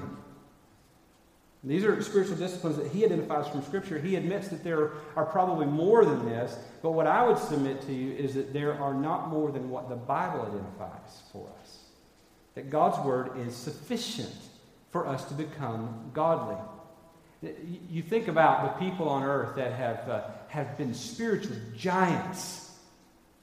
These 1.63 1.83
are 1.83 2.01
spiritual 2.01 2.37
disciplines 2.37 2.77
that 2.77 2.87
he 2.87 3.05
identifies 3.05 3.47
from 3.47 3.63
Scripture. 3.63 3.99
He 3.99 4.15
admits 4.15 4.47
that 4.47 4.63
there 4.63 4.93
are 5.15 5.25
probably 5.25 5.67
more 5.67 6.03
than 6.05 6.25
this, 6.25 6.57
but 6.81 6.91
what 6.91 7.05
I 7.05 7.25
would 7.25 7.37
submit 7.37 7.81
to 7.81 7.93
you 7.93 8.13
is 8.13 8.33
that 8.33 8.51
there 8.51 8.73
are 8.73 8.95
not 8.95 9.29
more 9.29 9.51
than 9.51 9.69
what 9.69 9.87
the 9.87 9.95
Bible 9.95 10.41
identifies 10.41 11.21
for 11.31 11.47
us. 11.61 11.77
That 12.55 12.71
God's 12.71 12.97
Word 13.05 13.37
is 13.47 13.55
sufficient 13.55 14.33
for 14.91 15.07
us 15.07 15.23
to 15.25 15.35
become 15.35 16.09
godly. 16.13 16.57
You 17.89 18.01
think 18.01 18.27
about 18.27 18.79
the 18.79 18.85
people 18.85 19.07
on 19.07 19.23
earth 19.23 19.55
that 19.55 19.73
have, 19.73 20.09
uh, 20.09 20.21
have 20.47 20.77
been 20.77 20.93
spiritual 20.93 21.55
giants. 21.75 22.71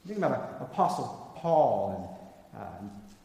Think 0.06 0.18
about 0.18 0.58
Apostle 0.60 1.34
Paul 1.36 2.18
and 2.52 2.60
uh, 2.62 2.66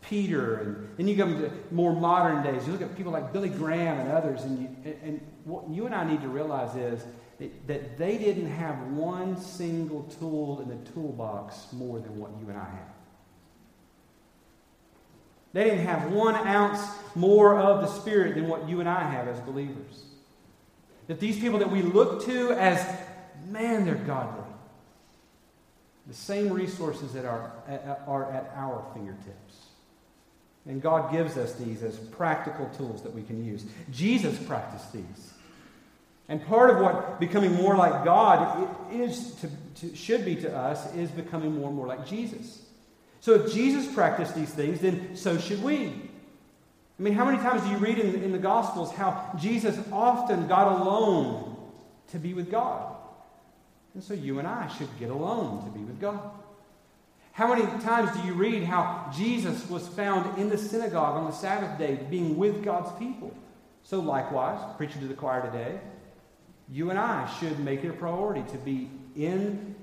Peter, 0.10 0.56
and 0.58 0.90
then 0.98 1.08
you 1.08 1.16
come 1.16 1.42
to 1.42 1.52
more 1.72 1.94
modern 1.94 2.44
days. 2.44 2.66
You 2.66 2.74
look 2.74 2.82
at 2.82 2.96
people 2.96 3.12
like 3.12 3.34
Billy 3.34 3.50
Graham 3.50 4.00
and 4.00 4.12
others, 4.12 4.44
and, 4.44 4.60
you, 4.60 4.96
and, 5.04 5.22
what 5.46 5.70
you 5.70 5.86
and 5.86 5.94
I 5.94 6.10
need 6.10 6.22
to 6.22 6.30
realize 6.30 6.76
is 6.76 7.04
that, 7.40 7.68
that 7.68 7.98
they 7.98 8.18
didn't 8.18 8.50
have 8.50 8.80
one 8.88 9.40
single 9.40 10.04
tool 10.20 10.62
in 10.62 10.70
the 10.70 10.92
toolbox 10.92 11.74
more 11.74 12.00
than 12.00 12.18
what 12.18 12.32
you 12.40 12.50
and 12.50 12.58
I 12.58 12.66
have. 12.66 12.94
They 15.54 15.66
didn't 15.66 15.86
have 15.86 16.12
one 16.12 16.36
ounce 16.36 16.82
more 17.16 17.60
of 17.60 17.82
the 17.82 17.88
Spirit 17.88 18.36
than 18.36 18.48
what 18.48 18.68
you 18.68 18.80
and 18.80 18.90
I 18.90 19.04
have 19.04 19.28
as 19.28 19.40
believers. 19.42 20.06
That 21.08 21.20
these 21.20 21.40
people 21.40 21.60
that 21.60 21.70
we 21.70 21.82
look 21.82 22.26
to 22.26 22.52
as, 22.52 22.84
man, 23.48 23.86
they're 23.86 23.96
godly. 23.96 24.44
The 26.08 26.14
same 26.14 26.52
resources 26.52 27.14
that 27.14 27.26
are, 27.26 27.52
are 28.08 28.32
at 28.32 28.52
our 28.56 28.86
fingertips. 28.94 29.53
And 30.66 30.82
God 30.82 31.12
gives 31.12 31.38
us 31.38 31.54
these 31.56 31.84
as 31.84 31.98
practical 31.98 32.70
tools 32.78 33.02
that 33.04 33.14
we 33.14 33.24
can 33.24 33.44
use. 33.44 33.66
Jesus 33.92 34.38
practiced 34.44 34.94
these. 34.94 35.34
And 36.30 36.46
part 36.46 36.70
of 36.70 36.78
what 36.78 37.20
becoming 37.20 37.54
more 37.54 37.76
like 37.76 38.06
God 38.06 38.70
is 38.92 39.36
to, 39.36 39.50
to, 39.82 39.96
should 39.96 40.24
be 40.24 40.36
to 40.38 40.56
us 40.56 40.94
is 40.96 41.12
becoming 41.12 41.54
more 41.54 41.68
and 41.68 41.76
more 41.76 41.88
like 41.88 42.08
Jesus. 42.08 42.62
So 43.20 43.34
if 43.34 43.54
Jesus 43.54 43.94
practiced 43.94 44.36
these 44.36 44.50
things, 44.50 44.80
then 44.80 45.16
so 45.16 45.38
should 45.38 45.62
we. 45.62 45.88
I 47.00 47.02
mean, 47.02 47.14
how 47.14 47.26
many 47.26 47.38
times 47.40 47.64
do 47.64 47.70
you 47.70 47.78
read 47.78 48.00
in, 48.00 48.24
in 48.24 48.32
the 48.32 48.38
Gospels 48.38 48.92
how 48.94 49.36
Jesus 49.40 49.78
often 49.92 50.48
got 50.48 50.82
alone 50.82 51.58
to 52.12 52.20
be 52.20 52.34
with 52.34 52.50
God? 52.50 52.96
And 53.94 54.04
so 54.04 54.14
you 54.14 54.40
and 54.40 54.48
I 54.48 54.68
should 54.78 54.90
get 55.00 55.10
alone 55.10 55.64
to 55.66 55.70
be 55.72 55.84
with 55.84 56.00
God. 56.00 56.32
How 57.34 57.48
many 57.48 57.66
times 57.82 58.16
do 58.16 58.28
you 58.28 58.34
read 58.34 58.64
how 58.64 59.12
Jesus 59.12 59.68
was 59.68 59.88
found 59.88 60.38
in 60.38 60.50
the 60.50 60.58
synagogue 60.58 61.18
on 61.18 61.26
the 61.26 61.36
Sabbath 61.36 61.80
day 61.80 62.00
being 62.08 62.38
with 62.38 62.64
God's 62.64 62.92
people? 63.00 63.36
So, 63.82 64.00
likewise, 64.00 64.60
preaching 64.78 65.02
to 65.02 65.08
the 65.08 65.16
choir 65.16 65.42
today, 65.42 65.80
you 66.70 66.92
and 66.92 67.00
I 67.00 67.28
should 67.40 67.58
make 67.60 67.84
it 67.84 67.90
a 67.90 67.94
priority 67.94 68.44
to 68.52 68.58
be 68.60 68.88
in 69.16 69.76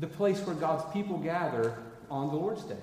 the 0.00 0.06
place 0.06 0.40
where 0.40 0.56
God's 0.56 0.90
people 0.94 1.18
gather 1.18 1.76
on 2.10 2.28
the 2.28 2.36
Lord's 2.36 2.64
Day. 2.64 2.82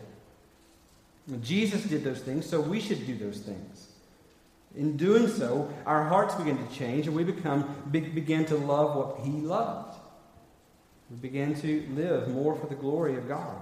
Jesus 1.41 1.83
did 1.83 2.03
those 2.03 2.19
things, 2.19 2.45
so 2.45 2.61
we 2.61 2.79
should 2.79 3.05
do 3.07 3.17
those 3.17 3.39
things. 3.39 3.87
In 4.75 4.97
doing 4.97 5.27
so, 5.29 5.73
our 5.87 6.03
hearts 6.03 6.35
begin 6.35 6.57
to 6.65 6.73
change 6.73 7.07
and 7.07 7.15
we 7.15 7.23
become, 7.23 7.89
begin 7.91 8.45
to 8.45 8.55
love 8.55 8.95
what 8.95 9.25
He 9.25 9.31
loved. 9.31 9.97
We 11.09 11.17
begin 11.17 11.55
to 11.61 11.87
live 11.95 12.27
more 12.27 12.55
for 12.55 12.67
the 12.67 12.75
glory 12.75 13.17
of 13.17 13.27
God. 13.27 13.57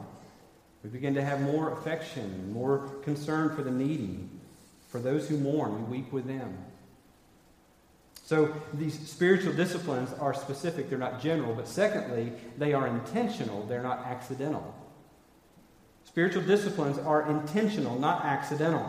We 0.84 0.90
begin 0.90 1.14
to 1.16 1.24
have 1.24 1.42
more 1.42 1.74
affection, 1.74 2.54
more 2.54 2.90
concern 3.04 3.56
for 3.56 3.64
the 3.64 3.72
needy, 3.72 4.20
for 4.88 5.00
those 5.00 5.28
who 5.28 5.38
mourn. 5.38 5.90
We 5.90 6.00
weep 6.00 6.12
with 6.12 6.26
them. 6.26 6.58
So 8.24 8.54
these 8.74 8.98
spiritual 9.10 9.54
disciplines 9.54 10.14
are 10.20 10.34
specific, 10.34 10.90
they're 10.90 11.00
not 11.00 11.20
general, 11.20 11.56
but 11.56 11.68
secondly, 11.68 12.32
they 12.58 12.74
are 12.74 12.88
intentional, 12.88 13.66
they're 13.66 13.82
not 13.82 14.06
accidental. 14.06 14.76
Spiritual 16.06 16.44
disciplines 16.44 17.00
are 17.00 17.30
intentional, 17.30 18.00
not 18.00 18.24
accidental. 18.24 18.88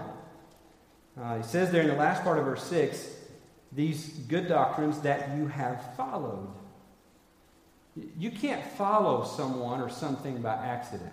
Uh, 1.19 1.39
he 1.39 1.43
says 1.43 1.71
there 1.71 1.83
in 1.83 1.89
the 1.89 1.95
last 1.95 2.23
part 2.23 2.39
of 2.39 2.45
verse 2.45 2.63
6 2.65 3.09
these 3.73 4.09
good 4.29 4.49
doctrines 4.49 5.01
that 5.01 5.37
you 5.37 5.47
have 5.47 5.95
followed. 5.97 6.49
You 8.19 8.31
can't 8.31 8.65
follow 8.73 9.25
someone 9.25 9.81
or 9.81 9.89
something 9.89 10.43
by 10.43 10.55
accident. 10.55 11.13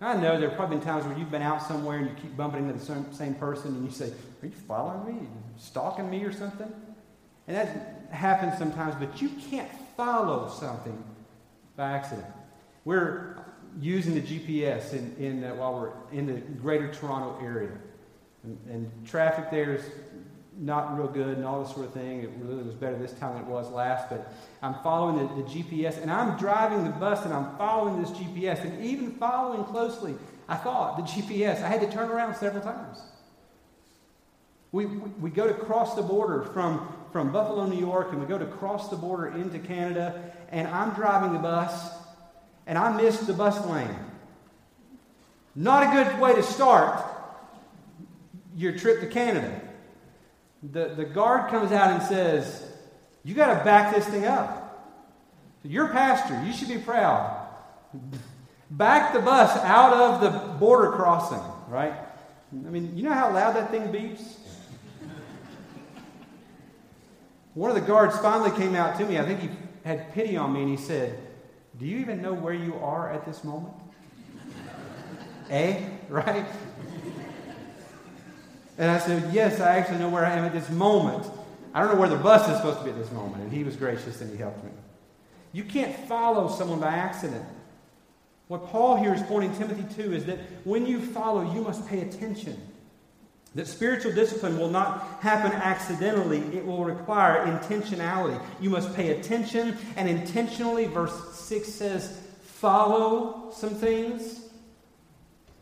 I 0.00 0.14
know 0.14 0.38
there 0.40 0.48
have 0.48 0.56
probably 0.56 0.78
been 0.78 0.86
times 0.86 1.04
where 1.04 1.16
you've 1.18 1.30
been 1.30 1.42
out 1.42 1.62
somewhere 1.62 1.98
and 1.98 2.08
you 2.08 2.14
keep 2.14 2.34
bumping 2.36 2.66
into 2.66 2.78
the 2.78 2.84
same, 2.84 3.12
same 3.12 3.34
person 3.34 3.74
and 3.74 3.84
you 3.84 3.90
say, 3.90 4.10
Are 4.42 4.46
you 4.46 4.52
following 4.66 5.20
me? 5.20 5.28
Stalking 5.58 6.08
me 6.08 6.24
or 6.24 6.32
something? 6.32 6.72
And 7.46 7.56
that 7.56 8.06
happens 8.10 8.56
sometimes, 8.56 8.94
but 8.94 9.20
you 9.20 9.28
can't 9.50 9.68
follow 9.96 10.48
something 10.48 11.04
by 11.76 11.92
accident. 11.92 12.26
We're 12.84 13.36
using 13.78 14.14
the 14.14 14.22
GPS 14.22 14.94
in, 14.94 15.14
in 15.18 15.44
uh, 15.44 15.54
while 15.54 15.74
we're 15.74 15.92
in 16.16 16.26
the 16.26 16.40
greater 16.60 16.92
Toronto 16.92 17.38
area. 17.44 17.70
And, 18.42 18.58
and, 18.70 19.06
traffic 19.06 19.50
there 19.50 19.74
is 19.74 19.84
not 20.60 20.96
real 20.98 21.08
good 21.08 21.38
and 21.38 21.46
all 21.46 21.64
this 21.64 21.72
sort 21.72 21.86
of 21.86 21.94
thing. 21.94 22.22
It 22.22 22.30
really 22.38 22.62
was 22.62 22.74
better 22.74 22.96
this 22.96 23.12
time 23.14 23.32
than 23.32 23.44
it 23.44 23.48
was 23.48 23.70
last, 23.70 24.10
but 24.10 24.30
I'm 24.60 24.74
following 24.82 25.16
the, 25.16 25.42
the 25.42 25.48
GPS 25.48 26.00
and 26.00 26.10
I'm 26.10 26.38
driving 26.38 26.84
the 26.84 26.90
bus 26.90 27.24
and 27.24 27.32
I'm 27.32 27.56
following 27.56 28.00
this 28.02 28.10
GPS. 28.10 28.62
And 28.62 28.84
even 28.84 29.12
following 29.12 29.64
closely, 29.64 30.14
I 30.48 30.56
thought 30.56 30.98
the 30.98 31.02
GPS, 31.04 31.62
I 31.62 31.68
had 31.68 31.80
to 31.80 31.90
turn 31.90 32.10
around 32.10 32.36
several 32.36 32.62
times. 32.62 33.00
We, 34.70 34.84
we, 34.84 35.10
we 35.20 35.30
go 35.30 35.48
to 35.48 35.54
cross 35.54 35.96
the 35.96 36.02
border 36.02 36.42
from, 36.42 36.94
from 37.10 37.32
Buffalo, 37.32 37.66
New 37.66 37.80
York, 37.80 38.12
and 38.12 38.20
we 38.20 38.26
go 38.26 38.38
to 38.38 38.46
cross 38.46 38.90
the 38.90 38.96
border 38.96 39.28
into 39.28 39.58
Canada, 39.58 40.30
and 40.50 40.68
I'm 40.68 40.90
driving 40.94 41.32
the 41.32 41.38
bus, 41.38 41.90
and 42.66 42.76
I 42.76 42.94
missed 43.00 43.26
the 43.26 43.32
bus 43.32 43.64
lane. 43.66 43.96
Not 45.56 45.82
a 45.84 46.04
good 46.04 46.20
way 46.20 46.34
to 46.34 46.42
start 46.42 47.04
your 48.54 48.76
trip 48.78 49.00
to 49.00 49.06
Canada. 49.06 49.60
The, 50.62 50.94
the 50.94 51.04
guard 51.04 51.50
comes 51.50 51.72
out 51.72 51.90
and 51.92 52.02
says, 52.02 52.66
You 53.24 53.34
got 53.34 53.58
to 53.58 53.64
back 53.64 53.94
this 53.94 54.06
thing 54.06 54.24
up. 54.26 54.66
You're 55.62 55.88
pastor, 55.88 56.42
you 56.44 56.52
should 56.52 56.68
be 56.68 56.78
proud. 56.78 57.48
Back 58.70 59.12
the 59.12 59.20
bus 59.20 59.56
out 59.64 59.92
of 59.92 60.20
the 60.20 60.30
border 60.58 60.92
crossing, 60.92 61.42
right? 61.68 61.92
I 62.52 62.70
mean, 62.70 62.96
you 62.96 63.02
know 63.04 63.12
how 63.12 63.32
loud 63.32 63.56
that 63.56 63.70
thing 63.70 63.92
beeps? 63.92 64.36
One 67.54 67.70
of 67.70 67.74
the 67.74 67.82
guards 67.82 68.16
finally 68.18 68.56
came 68.56 68.74
out 68.74 68.96
to 68.98 69.04
me. 69.04 69.18
I 69.18 69.24
think 69.24 69.40
he 69.40 69.50
had 69.84 70.12
pity 70.12 70.36
on 70.36 70.52
me 70.52 70.62
and 70.62 70.70
he 70.70 70.76
said, 70.76 71.18
Do 71.78 71.86
you 71.86 71.98
even 71.98 72.22
know 72.22 72.32
where 72.32 72.54
you 72.54 72.74
are 72.76 73.12
at 73.12 73.24
this 73.26 73.42
moment? 73.44 73.74
eh? 75.50 75.88
Right? 76.08 76.46
And 78.80 78.90
I 78.90 78.98
said, 78.98 79.32
Yes, 79.32 79.60
I 79.60 79.76
actually 79.76 79.98
know 79.98 80.08
where 80.08 80.24
I 80.24 80.32
am 80.32 80.44
at 80.44 80.54
this 80.54 80.70
moment. 80.70 81.30
I 81.74 81.80
don't 81.80 81.94
know 81.94 82.00
where 82.00 82.08
the 82.08 82.16
bus 82.16 82.48
is 82.48 82.56
supposed 82.56 82.78
to 82.78 82.84
be 82.84 82.90
at 82.90 82.96
this 82.96 83.12
moment. 83.12 83.42
And 83.44 83.52
he 83.52 83.62
was 83.62 83.76
gracious 83.76 84.22
and 84.22 84.30
he 84.32 84.38
helped 84.38 84.64
me. 84.64 84.70
You 85.52 85.64
can't 85.64 85.94
follow 86.08 86.48
someone 86.48 86.80
by 86.80 86.88
accident. 86.88 87.44
What 88.48 88.66
Paul 88.68 88.96
here 88.96 89.14
is 89.14 89.22
pointing 89.22 89.54
Timothy 89.56 89.84
to 90.02 90.14
is 90.14 90.24
that 90.24 90.38
when 90.64 90.86
you 90.86 90.98
follow, 90.98 91.52
you 91.52 91.60
must 91.60 91.86
pay 91.86 92.00
attention. 92.00 92.60
That 93.54 93.66
spiritual 93.66 94.12
discipline 94.12 94.58
will 94.58 94.70
not 94.70 95.20
happen 95.20 95.52
accidentally, 95.52 96.38
it 96.56 96.64
will 96.64 96.84
require 96.84 97.46
intentionality. 97.46 98.42
You 98.60 98.70
must 98.70 98.94
pay 98.94 99.18
attention 99.18 99.76
and 99.96 100.08
intentionally, 100.08 100.86
verse 100.86 101.34
6 101.34 101.68
says, 101.68 102.18
follow 102.42 103.50
some 103.52 103.74
things. 103.74 104.40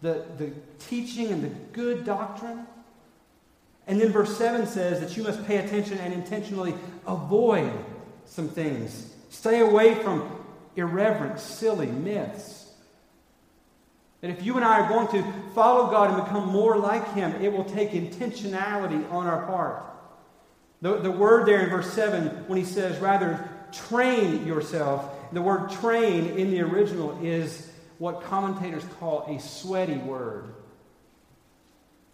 The, 0.03 0.25
the 0.37 0.53
teaching 0.79 1.33
and 1.33 1.43
the 1.43 1.49
good 1.73 2.05
doctrine. 2.05 2.67
And 3.89 3.99
then 3.99 4.13
verse 4.13 4.37
7 4.37 4.67
says 4.67 5.01
that 5.01 5.17
you 5.17 5.23
must 5.23 5.45
pay 5.47 5.57
attention 5.57 5.99
and 5.99 6.13
intentionally 6.13 6.75
avoid 7.07 7.73
some 8.27 8.49
things. 8.49 9.13
Stay 9.31 9.61
away 9.61 9.95
from 9.95 10.31
irreverent, 10.77 11.41
silly 11.41 11.87
myths. 11.87 12.71
That 14.21 14.31
if 14.31 14.45
you 14.45 14.57
and 14.57 14.65
I 14.65 14.81
are 14.81 14.89
going 14.89 15.09
to 15.09 15.33
follow 15.55 15.91
God 15.91 16.11
and 16.13 16.25
become 16.25 16.49
more 16.49 16.77
like 16.77 17.15
Him, 17.15 17.33
it 17.43 17.51
will 17.51 17.65
take 17.65 17.93
intentionality 17.93 19.11
on 19.11 19.27
our 19.27 19.47
part. 19.47 19.83
The, 20.83 20.99
the 20.99 21.11
word 21.11 21.47
there 21.47 21.61
in 21.61 21.71
verse 21.71 21.93
7, 21.93 22.45
when 22.47 22.59
he 22.59 22.65
says, 22.65 22.99
rather, 23.01 23.49
train 23.73 24.47
yourself, 24.47 25.33
the 25.33 25.43
word 25.43 25.71
train 25.71 26.27
in 26.39 26.51
the 26.51 26.61
original 26.61 27.19
is 27.25 27.71
what 27.99 28.23
commentators 28.23 28.85
call 29.01 29.25
a 29.35 29.41
sweaty 29.41 29.97
word. 29.97 30.55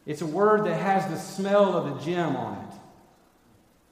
It's 0.07 0.23
a 0.23 0.27
word 0.27 0.65
that 0.67 0.81
has 0.81 1.07
the 1.11 1.19
smell 1.19 1.77
of 1.77 1.95
the 1.95 2.05
gym 2.05 2.37
on 2.37 2.65
it. 2.65 2.75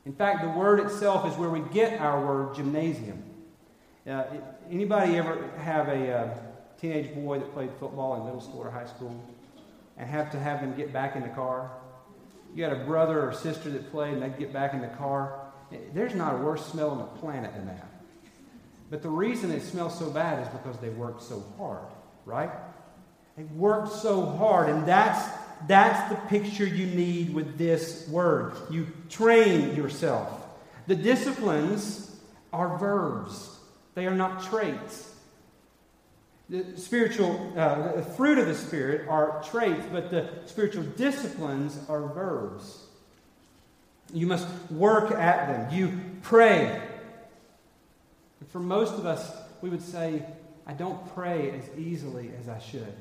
In 0.05 0.12
fact, 0.12 0.42
the 0.42 0.51
word 0.51 0.81
itself 0.81 1.31
is 1.31 1.38
where 1.38 1.48
we 1.48 1.61
get 1.72 2.01
our 2.01 2.25
word 2.25 2.55
gymnasium. 2.55 3.22
Uh, 4.07 4.25
anybody 4.70 5.16
ever 5.16 5.48
have 5.59 5.88
a. 5.88 6.12
Uh, 6.12 6.35
teenage 6.83 7.14
boy 7.14 7.38
that 7.38 7.53
played 7.55 7.70
football 7.79 8.16
in 8.16 8.25
middle 8.25 8.40
school 8.40 8.61
or 8.61 8.70
high 8.70 8.87
school 8.87 9.14
and 9.96 10.11
have 10.11 10.33
to 10.33 10.38
have 10.38 10.61
them 10.61 10.75
get 10.77 10.92
back 10.92 11.14
in 11.14 11.22
the 11.22 11.29
car. 11.29 11.70
You 12.55 12.66
got 12.66 12.72
a 12.77 12.85
brother 12.85 13.29
or 13.29 13.33
sister 13.33 13.70
that 13.70 13.92
played 13.92 14.14
and 14.14 14.22
they'd 14.22 14.37
get 14.37 14.53
back 14.53 14.75
in 14.75 14.81
the 14.81 14.88
car. 14.88 15.38
There's 15.94 16.14
not 16.14 16.35
a 16.35 16.38
worse 16.38 16.66
smell 16.66 16.90
on 16.90 16.98
the 16.98 17.05
planet 17.05 17.55
than 17.55 17.66
that. 17.66 17.88
But 18.90 19.01
the 19.01 19.09
reason 19.09 19.53
it 19.53 19.62
smells 19.62 19.96
so 19.96 20.11
bad 20.11 20.44
is 20.44 20.48
because 20.48 20.77
they 20.79 20.90
worked 20.90 21.22
so 21.22 21.42
hard, 21.57 21.87
right? 22.27 22.51
They 23.37 23.44
worked 23.44 23.92
so 23.92 24.27
hard, 24.27 24.68
and 24.68 24.85
that's 24.85 25.25
that's 25.66 26.11
the 26.11 26.16
picture 26.29 26.66
you 26.66 26.87
need 26.87 27.35
with 27.35 27.59
this 27.59 28.09
word. 28.09 28.55
You 28.70 28.87
train 29.09 29.75
yourself. 29.77 30.44
The 30.87 30.96
disciplines 30.96 32.14
are 32.53 32.79
verbs. 32.79 33.59
They 33.94 34.07
are 34.07 34.14
not 34.14 34.44
traits. 34.44 35.11
The 36.48 36.77
spiritual, 36.77 37.53
uh, 37.57 37.92
the 37.92 38.03
fruit 38.03 38.38
of 38.38 38.46
the 38.46 38.55
Spirit 38.55 39.09
are 39.09 39.42
traits, 39.51 39.87
but 39.90 40.11
the 40.11 40.29
spiritual 40.46 40.83
disciplines 40.83 41.79
are 41.88 42.03
verbs. 42.09 42.85
You 44.12 44.27
must 44.27 44.46
work 44.70 45.12
at 45.12 45.46
them. 45.46 45.75
You 45.75 46.01
pray. 46.22 46.83
for 48.51 48.59
most 48.59 48.94
of 48.94 49.07
us, 49.07 49.35
we 49.62 49.70
would 49.70 49.83
say, 49.83 50.25
I 50.66 50.75
don't 50.75 51.14
pray 51.14 51.51
as 51.53 51.79
easily 51.79 52.31
as 52.38 52.48
I 52.48 52.59
should. 52.59 52.94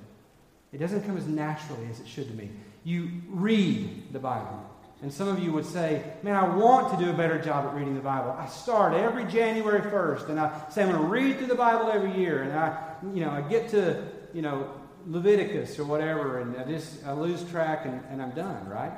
It 0.71 0.77
doesn't 0.77 1.03
come 1.03 1.17
as 1.17 1.27
naturally 1.27 1.87
as 1.89 1.99
it 1.99 2.07
should 2.07 2.27
to 2.27 2.33
me. 2.33 2.49
You 2.83 3.11
read 3.27 4.13
the 4.13 4.19
Bible. 4.19 4.67
And 5.01 5.11
some 5.11 5.27
of 5.27 5.39
you 5.39 5.51
would 5.51 5.65
say, 5.65 6.03
Man, 6.21 6.35
I 6.35 6.55
want 6.55 6.97
to 6.97 7.03
do 7.03 7.09
a 7.09 7.13
better 7.13 7.41
job 7.41 7.65
at 7.65 7.73
reading 7.73 7.95
the 7.95 8.01
Bible. 8.01 8.35
I 8.37 8.47
start 8.47 8.93
every 8.93 9.25
January 9.25 9.81
1st, 9.81 10.29
and 10.29 10.39
I 10.39 10.69
say, 10.69 10.83
I'm 10.83 10.89
going 10.89 11.01
to 11.01 11.07
read 11.07 11.37
through 11.37 11.47
the 11.47 11.55
Bible 11.55 11.89
every 11.91 12.15
year. 12.15 12.43
And 12.43 12.53
I, 12.53 12.93
you 13.13 13.25
know, 13.25 13.31
I 13.31 13.41
get 13.41 13.69
to, 13.69 14.07
you 14.33 14.43
know, 14.43 14.71
Leviticus 15.07 15.79
or 15.79 15.85
whatever, 15.85 16.39
and 16.39 16.55
I 16.55 16.63
just 16.65 17.03
I 17.05 17.13
lose 17.13 17.43
track 17.49 17.85
and, 17.85 18.01
and 18.11 18.21
I'm 18.21 18.31
done, 18.31 18.69
right? 18.69 18.93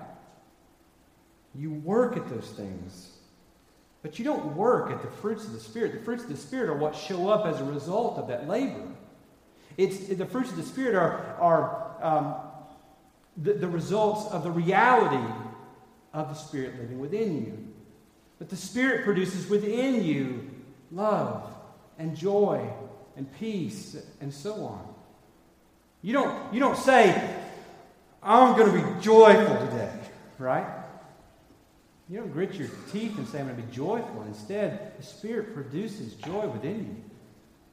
You 1.56 1.72
work 1.72 2.18
at 2.18 2.30
those 2.30 2.50
things. 2.50 3.10
But 4.02 4.20
you 4.20 4.26
don't 4.26 4.58
work 4.58 4.92
at 4.92 5.02
the 5.02 5.08
fruits 5.08 5.46
of 5.46 5.54
the 5.54 5.60
Spirit. 5.62 5.94
The 5.94 6.04
fruits 6.04 6.24
of 6.24 6.30
the 6.30 6.38
Spirit 6.38 6.70
are 6.70 6.78
what 6.78 6.94
show 6.94 7.30
up 7.30 7.46
as 7.46 7.62
a 7.62 7.64
result 7.64 8.18
of 8.18 8.28
that 8.28 8.50
labor. 8.50 8.86
It's, 9.78 10.08
the 10.08 10.26
fruits 10.26 10.52
of 10.52 10.58
the 10.58 10.64
Spirit 10.64 10.96
are, 10.96 11.36
are 11.40 11.96
um, 12.02 12.36
the, 13.38 13.54
the 13.54 13.68
results 13.68 14.32
of 14.32 14.44
the 14.44 14.52
reality 14.52 15.34
of 16.14 16.30
the 16.30 16.36
Spirit 16.36 16.80
living 16.80 17.00
within 17.00 17.46
you. 17.46 17.74
But 18.40 18.50
the 18.50 18.56
Spirit 18.56 19.04
produces 19.04 19.50
within 19.50 20.04
you 20.04 20.50
love 20.92 21.50
and 21.98 22.16
joy 22.16 22.70
and 23.16 23.32
peace 23.40 23.96
and 24.22 24.34
so 24.34 24.54
on. 24.66 24.94
You 26.02 26.14
don't, 26.14 26.54
you 26.54 26.60
don't 26.60 26.78
say, 26.78 27.36
I'm 28.22 28.58
going 28.58 28.72
to 28.72 28.88
be 28.88 29.02
joyful 29.02 29.68
today, 29.68 29.92
right? 30.38 30.68
You 32.10 32.20
don't 32.20 32.32
grit 32.32 32.54
your 32.56 32.68
teeth 32.92 33.18
and 33.18 33.28
say, 33.28 33.40
I'm 33.40 33.48
going 33.48 33.56
to 33.56 33.64
be 33.64 33.74
joyful. 33.74 34.24
Instead, 34.28 34.98
the 34.98 35.04
Spirit 35.04 35.54
produces 35.54 36.14
joy 36.16 36.48
within 36.48 37.04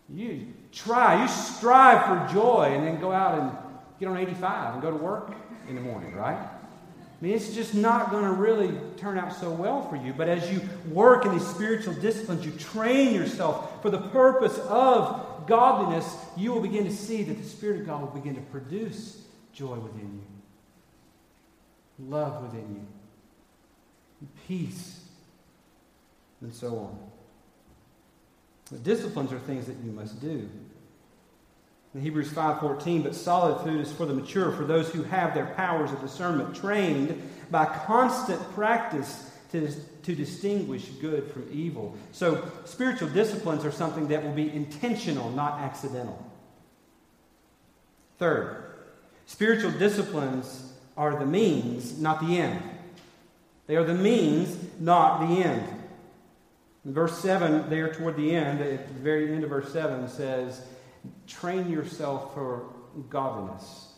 you. 0.08 0.22
You 0.24 0.46
try, 0.72 1.22
you 1.22 1.28
strive 1.28 2.04
for 2.06 2.32
joy, 2.32 2.72
and 2.74 2.86
then 2.86 3.00
go 3.00 3.12
out 3.12 3.38
and 3.38 3.52
get 3.98 4.08
on 4.08 4.16
85 4.16 4.74
and 4.74 4.82
go 4.82 4.90
to 4.90 4.96
work 4.96 5.32
in 5.68 5.74
the 5.74 5.80
morning, 5.80 6.14
right? 6.14 6.38
I 6.38 7.24
mean, 7.24 7.34
it's 7.34 7.54
just 7.54 7.74
not 7.74 8.10
going 8.10 8.24
to 8.24 8.32
really 8.32 8.74
turn 8.96 9.18
out 9.18 9.34
so 9.34 9.50
well 9.50 9.86
for 9.88 9.96
you. 9.96 10.14
But 10.14 10.28
as 10.28 10.50
you 10.50 10.62
work 10.90 11.26
in 11.26 11.32
these 11.32 11.46
spiritual 11.46 11.92
disciplines, 11.94 12.46
you 12.46 12.52
train 12.52 13.14
yourself 13.14 13.82
for 13.82 13.90
the 13.90 13.98
purpose 13.98 14.58
of 14.68 15.46
godliness, 15.46 16.16
you 16.36 16.52
will 16.52 16.62
begin 16.62 16.84
to 16.84 16.94
see 16.94 17.22
that 17.24 17.34
the 17.34 17.46
Spirit 17.46 17.80
of 17.80 17.86
God 17.86 18.00
will 18.00 18.20
begin 18.20 18.34
to 18.36 18.40
produce 18.40 19.20
joy 19.52 19.74
within 19.74 20.22
you, 21.98 22.06
love 22.08 22.42
within 22.42 22.86
you, 24.22 24.28
peace, 24.46 25.00
and 26.40 26.54
so 26.54 26.78
on. 26.78 27.09
The 28.70 28.78
disciplines 28.78 29.32
are 29.32 29.38
things 29.38 29.66
that 29.66 29.76
you 29.84 29.90
must 29.90 30.20
do. 30.20 30.48
In 31.94 32.02
Hebrews 32.02 32.30
5:14, 32.30 33.02
but 33.02 33.16
solid 33.16 33.64
food 33.64 33.80
is 33.80 33.90
for 33.90 34.06
the 34.06 34.14
mature, 34.14 34.52
for 34.52 34.64
those 34.64 34.90
who 34.90 35.02
have 35.02 35.34
their 35.34 35.46
powers 35.46 35.90
of 35.90 36.00
discernment 36.00 36.54
trained 36.54 37.20
by 37.50 37.64
constant 37.64 38.40
practice 38.54 39.30
to, 39.50 39.72
to 40.04 40.14
distinguish 40.14 40.84
good 41.00 41.32
from 41.32 41.48
evil. 41.52 41.96
So, 42.12 42.48
spiritual 42.64 43.08
disciplines 43.08 43.64
are 43.64 43.72
something 43.72 44.06
that 44.08 44.22
will 44.22 44.32
be 44.32 44.52
intentional, 44.52 45.30
not 45.30 45.58
accidental. 45.58 46.24
Third, 48.18 48.74
spiritual 49.26 49.72
disciplines 49.72 50.72
are 50.96 51.18
the 51.18 51.26
means, 51.26 51.98
not 51.98 52.20
the 52.20 52.38
end. 52.38 52.62
They 53.66 53.74
are 53.74 53.84
the 53.84 53.94
means, 53.94 54.56
not 54.78 55.26
the 55.26 55.42
end. 55.42 55.79
Verse 56.84 57.18
7, 57.18 57.68
there 57.68 57.92
toward 57.92 58.16
the 58.16 58.34
end, 58.34 58.60
at 58.60 58.88
the 58.88 58.94
very 58.94 59.34
end 59.34 59.44
of 59.44 59.50
verse 59.50 59.70
7, 59.72 60.08
says, 60.08 60.62
Train 61.26 61.70
yourself 61.70 62.32
for 62.32 62.72
godliness. 63.10 63.92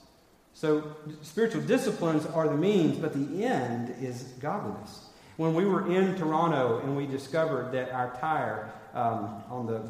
So, 0.53 0.97
spiritual 1.23 1.63
disciplines 1.63 2.27
are 2.27 2.49
the 2.49 2.57
means, 2.57 2.99
but 2.99 3.13
the 3.15 3.45
end 3.45 3.95
is 4.01 4.23
godliness. 4.41 5.07
When 5.37 5.55
we 5.55 5.65
were 5.65 5.91
in 5.91 6.17
Toronto 6.17 6.81
and 6.81 6.97
we 6.97 7.07
discovered 7.07 7.73
that 7.73 7.91
our 7.93 8.15
tire 8.21 8.73
um, 8.95 9.43
on 9.49 9.67
the 9.67 9.83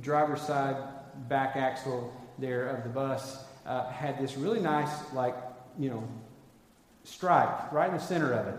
driver's 0.00 0.42
side 0.42 0.76
back 1.28 1.56
axle 1.56 2.14
there 2.38 2.68
of 2.68 2.84
the 2.84 2.90
bus 2.90 3.44
uh, 3.64 3.90
had 3.90 4.18
this 4.18 4.36
really 4.36 4.60
nice, 4.60 4.90
like, 5.12 5.34
you 5.78 5.88
know, 5.88 6.06
stripe 7.04 7.72
right 7.72 7.88
in 7.88 7.96
the 7.96 8.02
center 8.02 8.32
of 8.32 8.46
it 8.46 8.56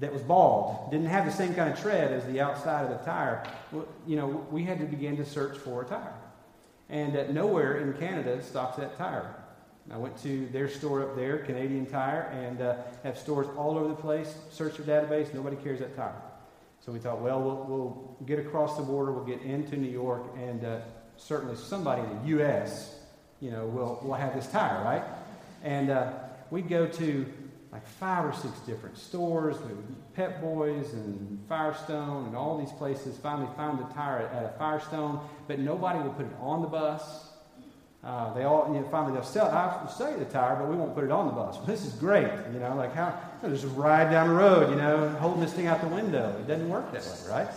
that 0.00 0.12
was 0.12 0.22
bald, 0.22 0.90
didn't 0.90 1.06
have 1.06 1.24
the 1.24 1.32
same 1.32 1.54
kind 1.54 1.72
of 1.72 1.80
tread 1.80 2.12
as 2.12 2.24
the 2.26 2.40
outside 2.40 2.84
of 2.84 2.90
the 2.90 3.04
tire, 3.04 3.42
you 4.06 4.16
know, 4.16 4.46
we 4.50 4.62
had 4.62 4.78
to 4.78 4.84
begin 4.84 5.16
to 5.16 5.24
search 5.24 5.56
for 5.56 5.82
a 5.82 5.84
tire. 5.86 6.14
And 6.88 7.16
uh, 7.16 7.32
nowhere 7.32 7.78
in 7.78 7.92
Canada 7.94 8.42
stocks 8.42 8.76
that 8.76 8.96
tire. 8.96 9.34
I 9.90 9.96
went 9.96 10.20
to 10.22 10.46
their 10.48 10.68
store 10.68 11.02
up 11.02 11.16
there, 11.16 11.38
Canadian 11.38 11.86
Tire, 11.86 12.22
and 12.32 12.60
uh, 12.60 12.76
have 13.04 13.16
stores 13.16 13.46
all 13.56 13.78
over 13.78 13.88
the 13.88 13.94
place. 13.94 14.34
Search 14.50 14.76
their 14.76 15.02
database, 15.02 15.32
nobody 15.32 15.56
carries 15.56 15.78
that 15.78 15.96
tire. 15.96 16.20
So 16.84 16.92
we 16.92 16.98
thought, 16.98 17.20
well, 17.20 17.40
we'll, 17.40 17.64
we'll 17.64 18.16
get 18.26 18.38
across 18.38 18.76
the 18.76 18.82
border, 18.82 19.12
we'll 19.12 19.24
get 19.24 19.42
into 19.42 19.76
New 19.76 19.90
York, 19.90 20.24
and 20.36 20.64
uh, 20.64 20.78
certainly 21.16 21.56
somebody 21.56 22.02
in 22.02 22.22
the 22.22 22.28
U.S., 22.28 22.96
you 23.40 23.50
know, 23.50 23.66
will 23.66 24.00
will 24.02 24.14
have 24.14 24.34
this 24.34 24.46
tire, 24.48 24.82
right? 24.82 25.02
And 25.62 25.90
uh, 25.90 26.12
we'd 26.50 26.68
go 26.68 26.86
to 26.86 27.26
like 27.76 27.86
five 27.86 28.24
or 28.24 28.32
six 28.32 28.58
different 28.60 28.96
stores, 28.96 29.56
Pep 30.14 30.40
Boys 30.40 30.94
and 30.94 31.38
Firestone 31.46 32.24
and 32.24 32.34
all 32.34 32.56
these 32.56 32.72
places. 32.72 33.18
Finally 33.18 33.48
found 33.54 33.78
the 33.78 33.84
tire 33.92 34.20
at, 34.20 34.44
a 34.44 34.58
Firestone, 34.58 35.20
but 35.46 35.58
nobody 35.58 35.98
will 35.98 36.14
put 36.14 36.24
it 36.24 36.32
on 36.40 36.62
the 36.62 36.68
bus. 36.68 37.28
Uh, 38.02 38.32
they 38.32 38.44
all, 38.44 38.72
you 38.72 38.80
know, 38.80 38.88
finally 38.88 39.12
they'll 39.12 39.22
sell, 39.22 39.50
I'll 39.50 39.88
sell 39.90 40.10
you 40.10 40.16
the 40.16 40.24
tire, 40.24 40.56
but 40.56 40.68
we 40.68 40.76
won't 40.76 40.94
put 40.94 41.04
it 41.04 41.10
on 41.10 41.26
the 41.26 41.32
bus. 41.32 41.56
Well, 41.56 41.66
this 41.66 41.84
is 41.84 41.92
great, 41.94 42.30
you 42.50 42.60
know, 42.60 42.74
like 42.76 42.94
how, 42.94 43.20
you 43.42 43.48
know, 43.48 43.54
just 43.54 43.66
ride 43.76 44.10
down 44.10 44.28
the 44.28 44.34
road, 44.34 44.70
you 44.70 44.76
know, 44.76 45.10
holding 45.20 45.42
this 45.42 45.52
thing 45.52 45.66
out 45.66 45.82
the 45.82 45.88
window. 45.88 46.34
It 46.40 46.46
doesn't 46.46 46.70
work 46.70 46.90
that 46.92 47.02
way, 47.02 47.30
right? 47.30 47.48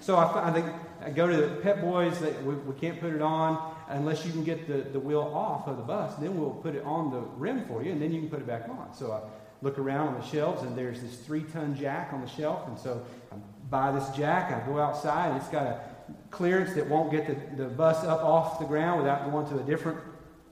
So 0.00 0.16
I, 0.16 0.50
think 0.50 0.64
I 1.04 1.10
go 1.10 1.26
to 1.26 1.36
the 1.36 1.56
Pep 1.56 1.82
Boys, 1.82 2.18
that 2.20 2.42
we, 2.42 2.54
we 2.54 2.74
can't 2.80 2.98
put 3.00 3.12
it 3.12 3.20
on 3.20 3.74
unless 3.88 4.24
you 4.24 4.32
can 4.32 4.44
get 4.44 4.66
the, 4.66 4.88
the 4.92 5.00
wheel 5.00 5.30
off 5.34 5.68
of 5.68 5.76
the 5.76 5.82
bus. 5.82 6.14
Then 6.14 6.40
we'll 6.40 6.52
put 6.52 6.74
it 6.74 6.84
on 6.84 7.10
the 7.10 7.20
rim 7.36 7.66
for 7.66 7.82
you, 7.82 7.92
and 7.92 8.00
then 8.00 8.14
you 8.14 8.20
can 8.20 8.30
put 8.30 8.38
it 8.38 8.46
back 8.46 8.66
on. 8.70 8.94
So 8.94 9.12
I 9.12 9.20
look 9.62 9.78
around 9.78 10.08
on 10.08 10.20
the 10.20 10.26
shelves, 10.26 10.62
and 10.62 10.76
there's 10.76 11.00
this 11.00 11.16
three 11.16 11.42
ton 11.42 11.76
jack 11.76 12.12
on 12.12 12.20
the 12.20 12.28
shelf. 12.28 12.66
And 12.68 12.78
so 12.78 13.04
I 13.32 13.36
buy 13.70 13.92
this 13.92 14.08
jack, 14.10 14.52
I 14.52 14.64
go 14.66 14.78
outside, 14.78 15.28
and 15.30 15.36
it's 15.36 15.48
got 15.48 15.66
a 15.66 15.80
clearance 16.30 16.74
that 16.74 16.88
won't 16.88 17.10
get 17.10 17.26
the, 17.26 17.64
the 17.64 17.68
bus 17.68 18.04
up 18.04 18.22
off 18.22 18.58
the 18.58 18.66
ground 18.66 19.02
without 19.02 19.30
going 19.30 19.48
to 19.48 19.58
a 19.58 19.66
different 19.66 19.98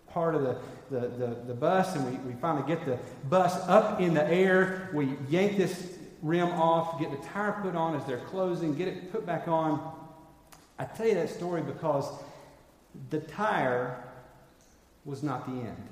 part 0.08 0.34
of 0.34 0.42
the, 0.42 0.58
the, 0.90 1.08
the, 1.08 1.36
the 1.46 1.54
bus. 1.54 1.94
And 1.94 2.10
we, 2.10 2.32
we 2.32 2.40
finally 2.40 2.66
get 2.66 2.84
the 2.84 2.98
bus 3.28 3.54
up 3.68 4.00
in 4.00 4.14
the 4.14 4.26
air. 4.26 4.90
We 4.92 5.16
yank 5.28 5.56
this 5.56 5.96
rim 6.22 6.48
off, 6.48 6.98
get 6.98 7.10
the 7.10 7.28
tire 7.28 7.60
put 7.62 7.76
on 7.76 7.94
as 7.94 8.04
they're 8.06 8.24
closing, 8.26 8.74
get 8.74 8.88
it 8.88 9.12
put 9.12 9.24
back 9.24 9.48
on. 9.48 9.92
I 10.78 10.84
tell 10.84 11.06
you 11.06 11.14
that 11.14 11.30
story 11.30 11.62
because 11.62 12.06
the 13.10 13.20
tire 13.20 14.02
was 15.04 15.22
not 15.22 15.46
the 15.46 15.60
end. 15.60 15.88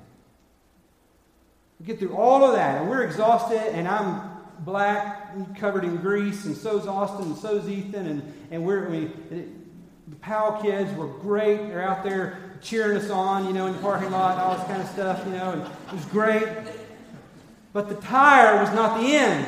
Get 1.85 1.99
through 1.99 2.15
all 2.15 2.43
of 2.43 2.55
that, 2.55 2.81
and 2.81 2.89
we're 2.89 3.03
exhausted, 3.03 3.61
and 3.75 3.87
I'm 3.87 4.29
black, 4.59 5.55
covered 5.57 5.83
in 5.83 5.97
grease, 5.97 6.45
and 6.45 6.57
so's 6.57 6.87
Austin, 6.87 7.27
and 7.27 7.37
so's 7.37 7.69
Ethan, 7.69 8.07
and, 8.07 8.33
and 8.49 8.65
we're, 8.65 8.89
we, 8.89 9.11
the 9.29 10.15
Powell 10.21 10.61
kids 10.61 10.91
were 10.97 11.07
great. 11.07 11.57
They're 11.67 11.83
out 11.83 12.03
there 12.03 12.57
cheering 12.61 12.97
us 12.97 13.11
on, 13.11 13.45
you 13.45 13.53
know, 13.53 13.67
in 13.67 13.73
the 13.73 13.79
parking 13.79 14.09
lot, 14.09 14.33
and 14.33 14.41
all 14.41 14.57
this 14.57 14.65
kind 14.65 14.81
of 14.81 14.89
stuff, 14.89 15.23
you 15.25 15.33
know, 15.33 15.51
and 15.51 15.61
it 15.61 15.93
was 15.93 16.05
great. 16.05 16.47
But 17.71 17.89
the 17.89 17.95
tire 17.95 18.59
was 18.61 18.73
not 18.73 18.99
the 18.99 19.15
end. 19.15 19.45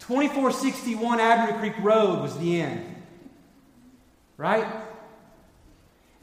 2461 0.00 1.20
Abner 1.20 1.58
Creek 1.58 1.74
Road 1.80 2.20
was 2.20 2.36
the 2.38 2.60
end. 2.60 2.96
Right? 4.36 4.66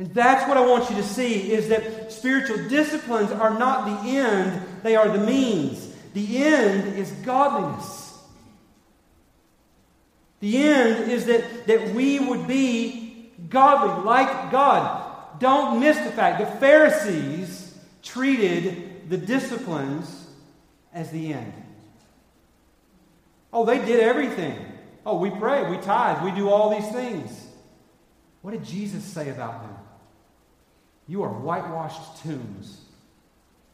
And 0.01 0.11
that's 0.15 0.47
what 0.47 0.57
I 0.57 0.65
want 0.65 0.89
you 0.89 0.95
to 0.95 1.03
see 1.03 1.51
is 1.51 1.69
that 1.69 2.11
spiritual 2.11 2.67
disciplines 2.67 3.31
are 3.31 3.59
not 3.59 3.85
the 3.85 4.09
end, 4.09 4.59
they 4.81 4.95
are 4.95 5.07
the 5.07 5.23
means. 5.23 5.93
The 6.15 6.43
end 6.43 6.97
is 6.97 7.11
godliness. 7.23 8.17
The 10.39 10.57
end 10.57 11.11
is 11.11 11.25
that, 11.25 11.67
that 11.67 11.93
we 11.93 12.17
would 12.17 12.47
be 12.47 13.31
godly, 13.47 14.03
like 14.03 14.51
God. 14.51 15.39
Don't 15.39 15.79
miss 15.79 15.97
the 15.99 16.09
fact 16.09 16.39
the 16.39 16.59
Pharisees 16.59 17.77
treated 18.01 19.07
the 19.07 19.17
disciplines 19.17 20.29
as 20.95 21.11
the 21.11 21.31
end. 21.31 21.53
Oh, 23.53 23.65
they 23.65 23.77
did 23.85 23.99
everything. 23.99 24.57
Oh, 25.05 25.19
we 25.19 25.29
pray, 25.29 25.69
we 25.69 25.77
tithe, 25.77 26.23
we 26.23 26.31
do 26.31 26.49
all 26.49 26.71
these 26.71 26.91
things. 26.91 27.49
What 28.41 28.49
did 28.49 28.65
Jesus 28.65 29.03
say 29.03 29.29
about 29.29 29.61
them? 29.61 29.70
You 31.07 31.23
are 31.23 31.29
whitewashed 31.29 32.23
tombs. 32.23 32.81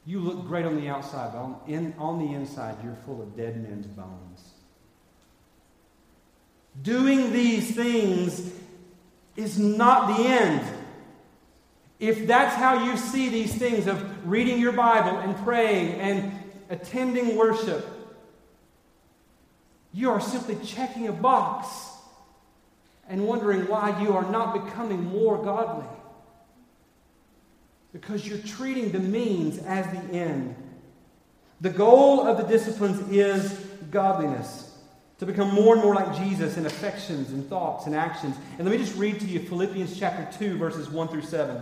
You 0.06 0.20
look 0.20 0.48
great 0.48 0.66
on 0.66 0.80
the 0.80 0.88
outside, 0.88 1.34
but 1.34 1.40
on, 1.40 1.60
in, 1.68 1.94
on 1.98 2.20
the 2.20 2.34
inside, 2.34 2.76
you're 2.84 2.98
full 3.06 3.22
of 3.22 3.36
dead 3.36 3.62
men's 3.62 3.88
bones. 3.88 4.54
Doing 6.82 7.34
these 7.34 7.76
things 7.76 8.52
is 9.36 9.60
not 9.60 10.16
the 10.16 10.24
end. 10.28 10.66
If 12.00 12.28
that's 12.28 12.56
how 12.56 12.86
you 12.86 12.96
see 12.96 13.30
these 13.30 13.54
things 13.56 13.88
of 13.88 14.30
reading 14.30 14.60
your 14.60 14.72
Bible 14.72 15.18
and 15.18 15.36
praying 15.44 16.00
and 16.00 16.32
attending 16.70 17.36
worship, 17.36 17.86
you 19.94 20.12
are 20.12 20.22
simply 20.22 20.58
checking 20.63 21.08
a 21.08 21.13
box 21.13 21.68
and 23.10 23.28
wondering 23.28 23.68
why 23.68 24.02
you 24.02 24.13
are 24.16 24.30
not 24.32 24.66
becoming 24.66 25.04
more 25.04 25.44
godly 25.44 25.88
because 27.93 28.28
you're 28.28 28.38
treating 28.39 28.91
the 28.91 29.00
means 29.00 29.58
as 29.60 29.86
the 29.88 30.13
end. 30.13 30.56
The 31.62 31.69
goal 31.69 32.28
of 32.28 32.38
the 32.38 32.43
disciplines 32.43 33.00
is 33.10 33.52
godliness, 33.89 34.78
to 35.19 35.26
become 35.26 35.54
more 35.54 35.73
and 35.73 35.84
more 35.84 35.95
like 35.95 36.15
Jesus 36.15 36.58
in 36.58 36.65
affections 36.65 37.32
and 37.32 37.47
thoughts 37.50 37.88
and 37.88 37.95
actions. 37.95 38.36
And 38.58 38.67
let 38.67 38.71
me 38.71 38.84
just 38.84 38.97
read 38.97 39.19
to 39.21 39.26
you 39.26 39.39
Philippians 39.39 39.97
chapter 39.97 40.28
2, 40.38 40.58
verses 40.58 40.89
1 40.89 41.08
through 41.08 41.23
7. 41.23 41.62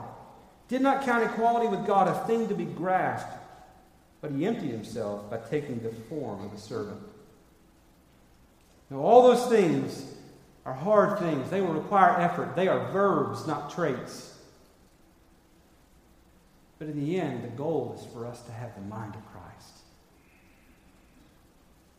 did 0.71 0.81
not 0.81 1.03
count 1.03 1.21
equality 1.21 1.67
with 1.67 1.85
God 1.85 2.07
a 2.07 2.25
thing 2.25 2.47
to 2.47 2.55
be 2.55 2.63
grasped, 2.63 3.37
but 4.21 4.31
he 4.31 4.45
emptied 4.45 4.71
himself 4.71 5.29
by 5.29 5.37
taking 5.49 5.83
the 5.83 5.89
form 5.89 6.45
of 6.45 6.53
a 6.53 6.57
servant. 6.57 7.01
Now, 8.89 8.99
all 8.99 9.23
those 9.23 9.47
things 9.47 10.01
are 10.65 10.73
hard 10.73 11.19
things. 11.19 11.49
They 11.49 11.59
will 11.59 11.73
require 11.73 12.17
effort. 12.17 12.55
They 12.55 12.69
are 12.69 12.89
verbs, 12.93 13.45
not 13.45 13.73
traits. 13.73 14.33
But 16.79 16.87
in 16.87 17.05
the 17.05 17.19
end, 17.19 17.43
the 17.43 17.49
goal 17.49 17.99
is 17.99 18.13
for 18.13 18.25
us 18.25 18.41
to 18.43 18.53
have 18.53 18.73
the 18.75 18.81
mind 18.81 19.15
of 19.15 19.25
Christ, 19.33 19.73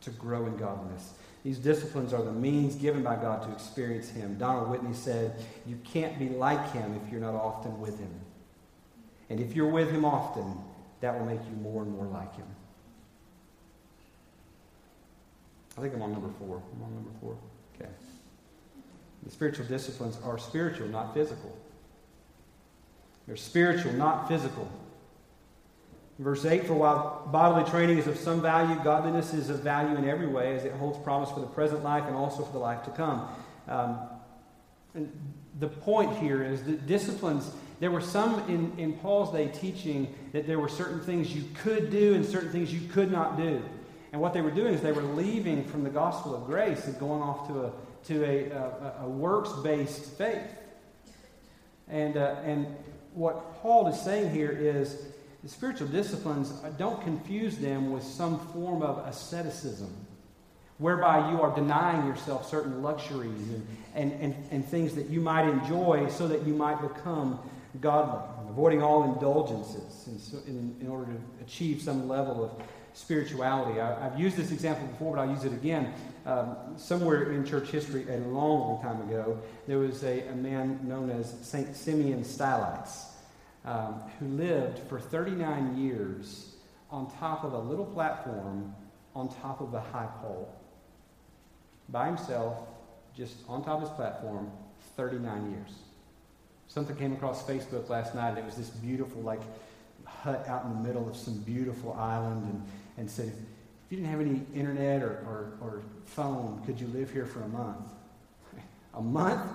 to 0.01 0.09
grow 0.09 0.47
in 0.47 0.57
godliness. 0.57 1.13
These 1.43 1.59
disciplines 1.59 2.11
are 2.11 2.23
the 2.23 2.31
means 2.31 2.73
given 2.73 3.03
by 3.03 3.17
God 3.17 3.43
to 3.43 3.51
experience 3.51 4.09
Him. 4.09 4.35
Donald 4.39 4.71
Whitney 4.71 4.95
said, 4.95 5.45
You 5.67 5.77
can't 5.83 6.17
be 6.17 6.29
like 6.29 6.71
Him 6.71 6.99
if 7.05 7.11
you're 7.11 7.21
not 7.21 7.35
often 7.35 7.79
with 7.79 7.99
Him. 7.99 8.09
And 9.33 9.41
if 9.41 9.55
you're 9.55 9.65
with 9.65 9.89
him 9.89 10.05
often, 10.05 10.59
that 11.01 11.17
will 11.17 11.25
make 11.25 11.39
you 11.39 11.55
more 11.63 11.81
and 11.81 11.91
more 11.91 12.05
like 12.05 12.35
him. 12.35 12.45
I 15.75 15.81
think 15.81 15.95
I'm 15.95 16.03
on 16.03 16.11
number 16.11 16.29
four. 16.37 16.61
I'm 16.75 16.83
on 16.83 16.93
number 16.93 17.09
four. 17.19 17.35
Okay. 17.75 17.89
The 19.23 19.31
spiritual 19.31 19.65
disciplines 19.65 20.19
are 20.23 20.37
spiritual, 20.37 20.87
not 20.87 21.15
physical. 21.15 21.57
They're 23.25 23.35
spiritual, 23.35 23.93
not 23.93 24.27
physical. 24.27 24.71
Verse 26.19 26.45
8 26.45 26.67
For 26.67 26.75
while 26.75 27.27
bodily 27.31 27.67
training 27.71 27.97
is 27.97 28.05
of 28.05 28.17
some 28.17 28.39
value, 28.39 28.79
godliness 28.83 29.33
is 29.33 29.49
of 29.49 29.61
value 29.61 29.97
in 29.97 30.07
every 30.07 30.27
way, 30.27 30.55
as 30.55 30.63
it 30.63 30.73
holds 30.73 30.99
promise 30.99 31.31
for 31.31 31.39
the 31.39 31.47
present 31.47 31.83
life 31.83 32.03
and 32.05 32.15
also 32.15 32.43
for 32.43 32.53
the 32.53 32.59
life 32.59 32.83
to 32.83 32.91
come. 32.91 33.27
Um, 33.67 33.97
and 34.93 35.11
the 35.59 35.69
point 35.69 36.17
here 36.17 36.43
is 36.43 36.61
that 36.65 36.85
disciplines, 36.85 37.49
there 37.83 37.91
were 37.91 37.99
some 37.99 38.39
in, 38.47 38.71
in 38.77 38.93
Paul's 38.93 39.33
day 39.33 39.49
teaching 39.49 40.15
that 40.31 40.47
there 40.47 40.57
were 40.57 40.69
certain 40.69 41.01
things 41.01 41.35
you 41.35 41.43
could 41.53 41.89
do 41.89 42.15
and 42.15 42.25
certain 42.25 42.49
things 42.49 42.73
you 42.73 42.87
could 42.87 43.11
not 43.11 43.35
do. 43.35 43.61
And 44.13 44.21
what 44.21 44.33
they 44.33 44.39
were 44.39 44.51
doing 44.51 44.73
is 44.73 44.79
they 44.79 44.93
were 44.93 45.01
leaving 45.01 45.65
from 45.65 45.83
the 45.83 45.89
gospel 45.89 46.33
of 46.33 46.45
grace 46.45 46.85
and 46.85 46.97
going 46.97 47.21
off 47.21 47.45
to 47.49 47.65
a, 47.65 47.71
to 48.05 48.23
a, 48.23 48.51
a, 48.51 48.93
a 49.01 49.09
works 49.09 49.51
based 49.65 50.17
faith. 50.17 50.49
And, 51.89 52.15
uh, 52.15 52.37
and 52.45 52.67
what 53.15 53.61
Paul 53.61 53.89
is 53.89 54.01
saying 54.01 54.31
here 54.33 54.51
is 54.51 55.07
the 55.43 55.49
spiritual 55.49 55.89
disciplines, 55.89 56.51
don't 56.77 57.01
confuse 57.01 57.57
them 57.57 57.91
with 57.91 58.03
some 58.03 58.39
form 58.53 58.81
of 58.81 59.05
asceticism, 59.05 59.93
whereby 60.77 61.31
you 61.31 61.41
are 61.41 61.53
denying 61.53 62.07
yourself 62.07 62.49
certain 62.49 62.81
luxuries 62.81 63.49
and, 63.49 63.67
and, 63.93 64.13
and, 64.21 64.35
and 64.51 64.65
things 64.65 64.95
that 64.95 65.09
you 65.09 65.19
might 65.19 65.49
enjoy 65.49 66.07
so 66.07 66.29
that 66.29 66.47
you 66.47 66.53
might 66.53 66.81
become 66.81 67.39
godly, 67.81 68.21
avoiding 68.49 68.81
all 68.81 69.03
indulgences 69.03 70.07
in, 70.45 70.55
in, 70.55 70.75
in 70.81 70.87
order 70.87 71.05
to 71.05 71.43
achieve 71.43 71.81
some 71.81 72.07
level 72.07 72.43
of 72.43 72.51
spirituality. 72.93 73.81
I, 73.81 74.03
have 74.03 74.19
used 74.19 74.37
this 74.37 74.51
example 74.51 74.87
before, 74.87 75.15
but 75.15 75.21
I'll 75.21 75.29
use 75.29 75.45
it 75.45 75.53
again. 75.53 75.93
Um, 76.25 76.55
somewhere 76.77 77.31
in 77.31 77.45
church 77.45 77.69
history, 77.69 78.05
a 78.09 78.17
long, 78.17 78.59
long 78.59 78.81
time 78.81 79.01
ago, 79.09 79.41
there 79.67 79.79
was 79.79 80.03
a, 80.03 80.27
a 80.27 80.35
man 80.35 80.79
known 80.83 81.09
as 81.09 81.33
St. 81.41 81.75
Simeon 81.75 82.23
Stylites 82.23 83.07
um, 83.65 84.01
who 84.19 84.27
lived 84.27 84.79
for 84.87 84.99
39 84.99 85.77
years 85.77 86.55
on 86.91 87.11
top 87.17 87.43
of 87.43 87.53
a 87.53 87.59
little 87.59 87.85
platform 87.85 88.73
on 89.15 89.29
top 89.41 89.61
of 89.61 89.73
a 89.73 89.79
high 89.79 90.09
pole. 90.21 90.53
By 91.89 92.07
himself, 92.07 92.57
just 93.15 93.35
on 93.47 93.63
top 93.63 93.81
of 93.81 93.89
his 93.89 93.89
platform, 93.91 94.51
39 94.95 95.51
years. 95.51 95.71
Something 96.73 96.95
came 96.95 97.13
across 97.13 97.43
Facebook 97.43 97.87
last 97.87 98.15
night, 98.15 98.29
and 98.29 98.39
it 98.39 98.45
was 98.45 98.55
this 98.55 98.69
beautiful, 98.69 99.21
like, 99.21 99.41
hut 100.05 100.43
out 100.47 100.65
in 100.65 100.73
the 100.73 100.79
middle 100.79 101.07
of 101.07 101.15
some 101.15 101.35
beautiful 101.41 101.93
island, 101.93 102.43
and, 102.45 102.67
and 102.97 103.11
said, 103.11 103.27
if 103.27 103.91
you 103.91 103.97
didn't 103.97 104.09
have 104.09 104.19
any 104.19 104.41
internet 104.55 105.03
or, 105.03 105.23
or, 105.27 105.53
or 105.61 105.81
phone, 106.07 106.63
could 106.65 106.81
you 106.81 106.87
live 106.87 107.11
here 107.11 107.27
for 107.27 107.41
a 107.41 107.47
month? 107.47 107.91
a 108.95 109.01
month? 109.03 109.51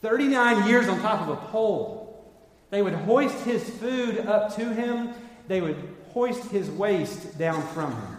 39 0.00 0.68
years 0.68 0.86
on 0.86 1.00
top 1.00 1.22
of 1.22 1.30
a 1.30 1.36
pole. 1.48 2.24
They 2.70 2.82
would 2.82 2.94
hoist 2.94 3.44
his 3.44 3.68
food 3.68 4.20
up 4.20 4.54
to 4.54 4.72
him, 4.72 5.14
they 5.48 5.60
would 5.60 5.96
hoist 6.12 6.52
his 6.52 6.70
waste 6.70 7.36
down 7.36 7.66
from 7.74 7.90
him. 7.90 8.16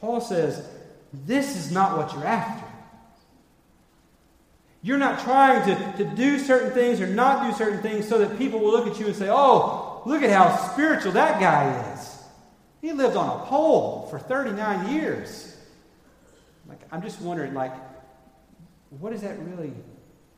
Paul 0.00 0.22
says, 0.22 0.66
This 1.12 1.54
is 1.54 1.70
not 1.70 1.98
what 1.98 2.14
you're 2.14 2.24
after. 2.24 2.71
You're 4.82 4.98
not 4.98 5.20
trying 5.20 5.64
to, 5.66 6.04
to 6.04 6.04
do 6.04 6.38
certain 6.38 6.72
things 6.72 7.00
or 7.00 7.06
not 7.06 7.48
do 7.48 7.56
certain 7.56 7.80
things 7.80 8.08
so 8.08 8.18
that 8.18 8.36
people 8.36 8.58
will 8.58 8.72
look 8.72 8.88
at 8.88 8.98
you 8.98 9.06
and 9.06 9.14
say, 9.14 9.28
Oh, 9.30 10.02
look 10.04 10.22
at 10.22 10.30
how 10.30 10.56
spiritual 10.72 11.12
that 11.12 11.40
guy 11.40 11.92
is. 11.92 12.18
He 12.80 12.92
lived 12.92 13.16
on 13.16 13.40
a 13.40 13.44
pole 13.44 14.08
for 14.10 14.18
39 14.18 14.92
years. 14.92 15.56
Like, 16.68 16.80
I'm 16.90 17.00
just 17.00 17.20
wondering, 17.20 17.54
like, 17.54 17.72
what 18.90 19.12
is 19.12 19.22
that 19.22 19.38
really? 19.38 19.72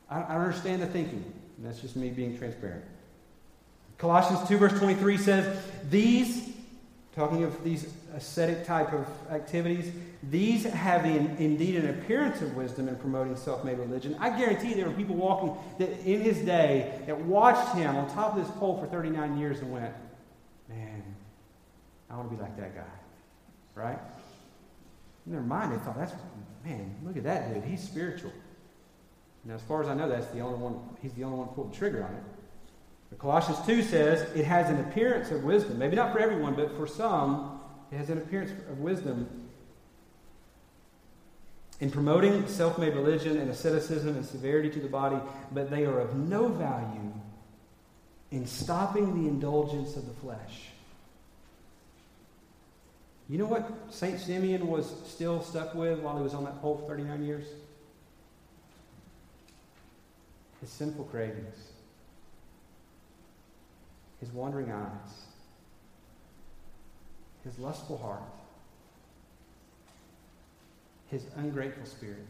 I, 0.09 0.21
I 0.21 0.35
understand 0.35 0.81
the 0.81 0.87
thinking. 0.87 1.33
that's 1.59 1.81
just 1.81 1.95
me 1.95 2.09
being 2.09 2.37
transparent. 2.37 2.85
Colossians 3.97 4.47
2, 4.47 4.57
verse 4.57 4.77
23 4.77 5.17
says, 5.17 5.65
These, 5.89 6.54
talking 7.15 7.43
of 7.43 7.63
these 7.63 7.87
ascetic 8.13 8.65
type 8.65 8.91
of 8.91 9.07
activities, 9.31 9.91
these 10.29 10.65
have 10.65 11.05
in, 11.05 11.35
indeed 11.37 11.75
an 11.75 11.89
appearance 11.89 12.41
of 12.41 12.55
wisdom 12.55 12.89
in 12.89 12.95
promoting 12.97 13.35
self 13.35 13.63
made 13.63 13.79
religion. 13.79 14.15
I 14.19 14.37
guarantee 14.37 14.73
there 14.73 14.87
were 14.87 14.95
people 14.95 15.15
walking 15.15 15.55
that 15.79 15.89
in 16.05 16.21
his 16.21 16.39
day 16.39 16.99
that 17.07 17.17
watched 17.21 17.75
him 17.75 17.95
on 17.95 18.09
top 18.13 18.35
of 18.35 18.45
this 18.45 18.53
pole 18.57 18.77
for 18.79 18.87
39 18.87 19.37
years 19.37 19.59
and 19.59 19.71
went, 19.71 19.93
Man, 20.67 21.03
I 22.09 22.17
want 22.17 22.29
to 22.29 22.35
be 22.35 22.41
like 22.41 22.57
that 22.57 22.75
guy. 22.75 22.81
Right? 23.75 23.99
In 25.25 25.31
their 25.31 25.41
mind, 25.41 25.73
they 25.73 25.77
thought, 25.77 25.97
That's, 25.97 26.13
man, 26.65 26.95
look 27.03 27.15
at 27.15 27.23
that 27.23 27.53
dude. 27.53 27.63
He's 27.63 27.81
spiritual. 27.81 28.33
Now, 29.45 29.53
as 29.53 29.61
far 29.61 29.83
as 29.83 29.87
I 29.87 29.93
know, 29.93 30.09
that's 30.09 30.27
the 30.27 30.39
only 30.39 30.57
one, 30.57 30.79
he's 31.01 31.13
the 31.13 31.23
only 31.23 31.37
one 31.37 31.47
pulled 31.49 31.71
the 31.71 31.77
trigger 31.77 32.03
on 32.03 32.13
it. 32.15 32.23
But 33.09 33.19
Colossians 33.19 33.59
2 33.65 33.83
says 33.83 34.21
it 34.35 34.45
has 34.45 34.69
an 34.69 34.79
appearance 34.79 35.31
of 35.31 35.43
wisdom. 35.43 35.77
Maybe 35.77 35.95
not 35.95 36.11
for 36.11 36.19
everyone, 36.19 36.55
but 36.55 36.75
for 36.75 36.87
some, 36.87 37.59
it 37.91 37.97
has 37.97 38.09
an 38.09 38.17
appearance 38.17 38.51
of 38.69 38.79
wisdom 38.79 39.27
in 41.79 41.91
promoting 41.91 42.47
self 42.47 42.77
made 42.77 42.95
religion 42.95 43.37
and 43.37 43.49
asceticism 43.49 44.15
and 44.15 44.25
severity 44.25 44.69
to 44.69 44.79
the 44.79 44.87
body, 44.87 45.17
but 45.51 45.69
they 45.69 45.85
are 45.85 45.99
of 45.99 46.15
no 46.15 46.47
value 46.47 47.13
in 48.31 48.45
stopping 48.45 49.21
the 49.21 49.29
indulgence 49.29 49.95
of 49.95 50.07
the 50.07 50.13
flesh. 50.13 50.69
You 53.29 53.37
know 53.37 53.45
what 53.45 53.71
St. 53.89 54.19
Simeon 54.19 54.67
was 54.67 54.93
still 55.07 55.41
stuck 55.41 55.73
with 55.73 55.99
while 55.99 56.17
he 56.17 56.23
was 56.23 56.33
on 56.33 56.43
that 56.45 56.61
pole 56.61 56.77
for 56.77 56.87
39 56.87 57.23
years? 57.23 57.45
his 60.65 60.73
sinful 60.73 61.05
cravings, 61.05 61.55
his 64.25 64.33
wandering 64.33 64.71
eyes, 64.71 65.25
his 67.43 67.59
lustful 67.59 67.97
heart, 67.97 68.23
his 71.11 71.23
ungrateful 71.35 71.85
spirit. 71.85 72.25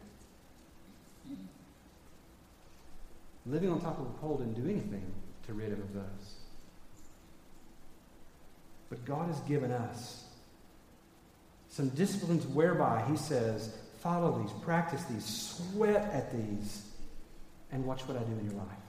Living 3.46 3.70
on 3.70 3.80
top 3.80 3.98
of 4.00 4.08
a 4.08 4.10
pole 4.20 4.38
didn't 4.38 4.62
do 4.62 4.70
anything 4.70 5.06
to 5.46 5.54
rid 5.54 5.72
him 5.72 5.80
of 5.80 5.94
those. 5.94 6.36
But 8.90 9.06
God 9.06 9.28
has 9.28 9.40
given 9.42 9.72
us 9.72 10.26
some 11.70 11.90
disciplines 11.90 12.46
whereby 12.48 13.06
He 13.10 13.16
says, 13.16 13.74
follow 14.00 14.42
these, 14.42 14.52
practice 14.64 15.04
these, 15.06 15.26
sweat 15.26 16.12
at 16.12 16.34
these, 16.34 16.86
and 17.72 17.86
watch 17.86 18.02
what 18.02 18.18
I 18.18 18.22
do 18.22 18.38
in 18.38 18.46
your 18.46 18.56
life. 18.56 18.85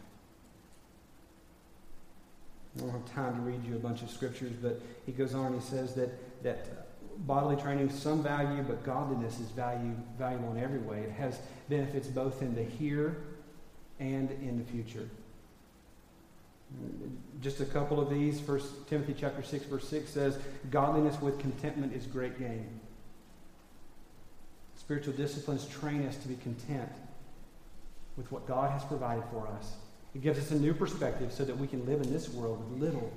I 2.76 2.80
don't 2.80 2.90
have 2.90 3.14
time 3.14 3.34
to 3.36 3.40
read 3.40 3.64
you 3.64 3.76
a 3.76 3.78
bunch 3.78 4.02
of 4.02 4.10
scriptures, 4.10 4.52
but 4.60 4.80
he 5.06 5.12
goes 5.12 5.34
on 5.34 5.46
and 5.46 5.62
he 5.62 5.66
says 5.66 5.94
that, 5.94 6.42
that 6.42 6.86
bodily 7.26 7.56
training 7.56 7.90
some 7.90 8.22
value, 8.22 8.62
but 8.62 8.84
godliness 8.84 9.40
is 9.40 9.50
value, 9.50 9.94
valuable 10.18 10.52
in 10.52 10.62
every 10.62 10.80
way. 10.80 11.00
It 11.00 11.12
has 11.12 11.38
benefits 11.68 12.08
both 12.08 12.42
in 12.42 12.54
the 12.54 12.62
here 12.62 13.16
and 13.98 14.30
in 14.30 14.58
the 14.58 14.64
future. 14.70 15.08
Just 17.40 17.60
a 17.60 17.64
couple 17.64 18.00
of 18.00 18.10
these. 18.10 18.40
First 18.40 18.88
Timothy 18.88 19.14
chapter 19.18 19.42
6, 19.42 19.64
verse 19.66 19.88
6 19.88 20.10
says, 20.10 20.38
Godliness 20.70 21.20
with 21.20 21.38
contentment 21.38 21.94
is 21.94 22.06
great 22.06 22.38
gain. 22.38 22.80
Spiritual 24.76 25.14
disciplines 25.14 25.66
train 25.66 26.06
us 26.06 26.16
to 26.16 26.28
be 26.28 26.36
content 26.36 26.90
with 28.16 28.30
what 28.30 28.46
God 28.46 28.70
has 28.70 28.84
provided 28.84 29.24
for 29.30 29.46
us. 29.48 29.72
It 30.16 30.22
gives 30.22 30.38
us 30.38 30.50
a 30.50 30.58
new 30.58 30.72
perspective 30.72 31.30
so 31.30 31.44
that 31.44 31.58
we 31.58 31.66
can 31.66 31.84
live 31.84 32.00
in 32.00 32.10
this 32.10 32.30
world 32.30 32.58
with 32.70 32.80
little. 32.80 33.12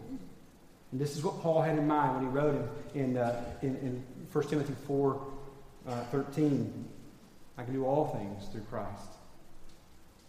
And 0.91 0.99
this 0.99 1.15
is 1.15 1.23
what 1.23 1.41
Paul 1.41 1.61
had 1.61 1.77
in 1.77 1.87
mind 1.87 2.15
when 2.15 2.23
he 2.23 2.29
wrote 2.29 2.69
in, 2.93 3.01
in, 3.01 3.17
uh, 3.17 3.41
in, 3.61 3.77
in 3.77 4.03
1 4.33 4.47
Timothy 4.49 4.73
4 4.85 5.27
uh, 5.87 6.03
13. 6.11 6.85
I 7.57 7.63
can 7.63 7.73
do 7.73 7.85
all 7.85 8.07
things 8.07 8.51
through 8.51 8.63
Christ 8.63 9.11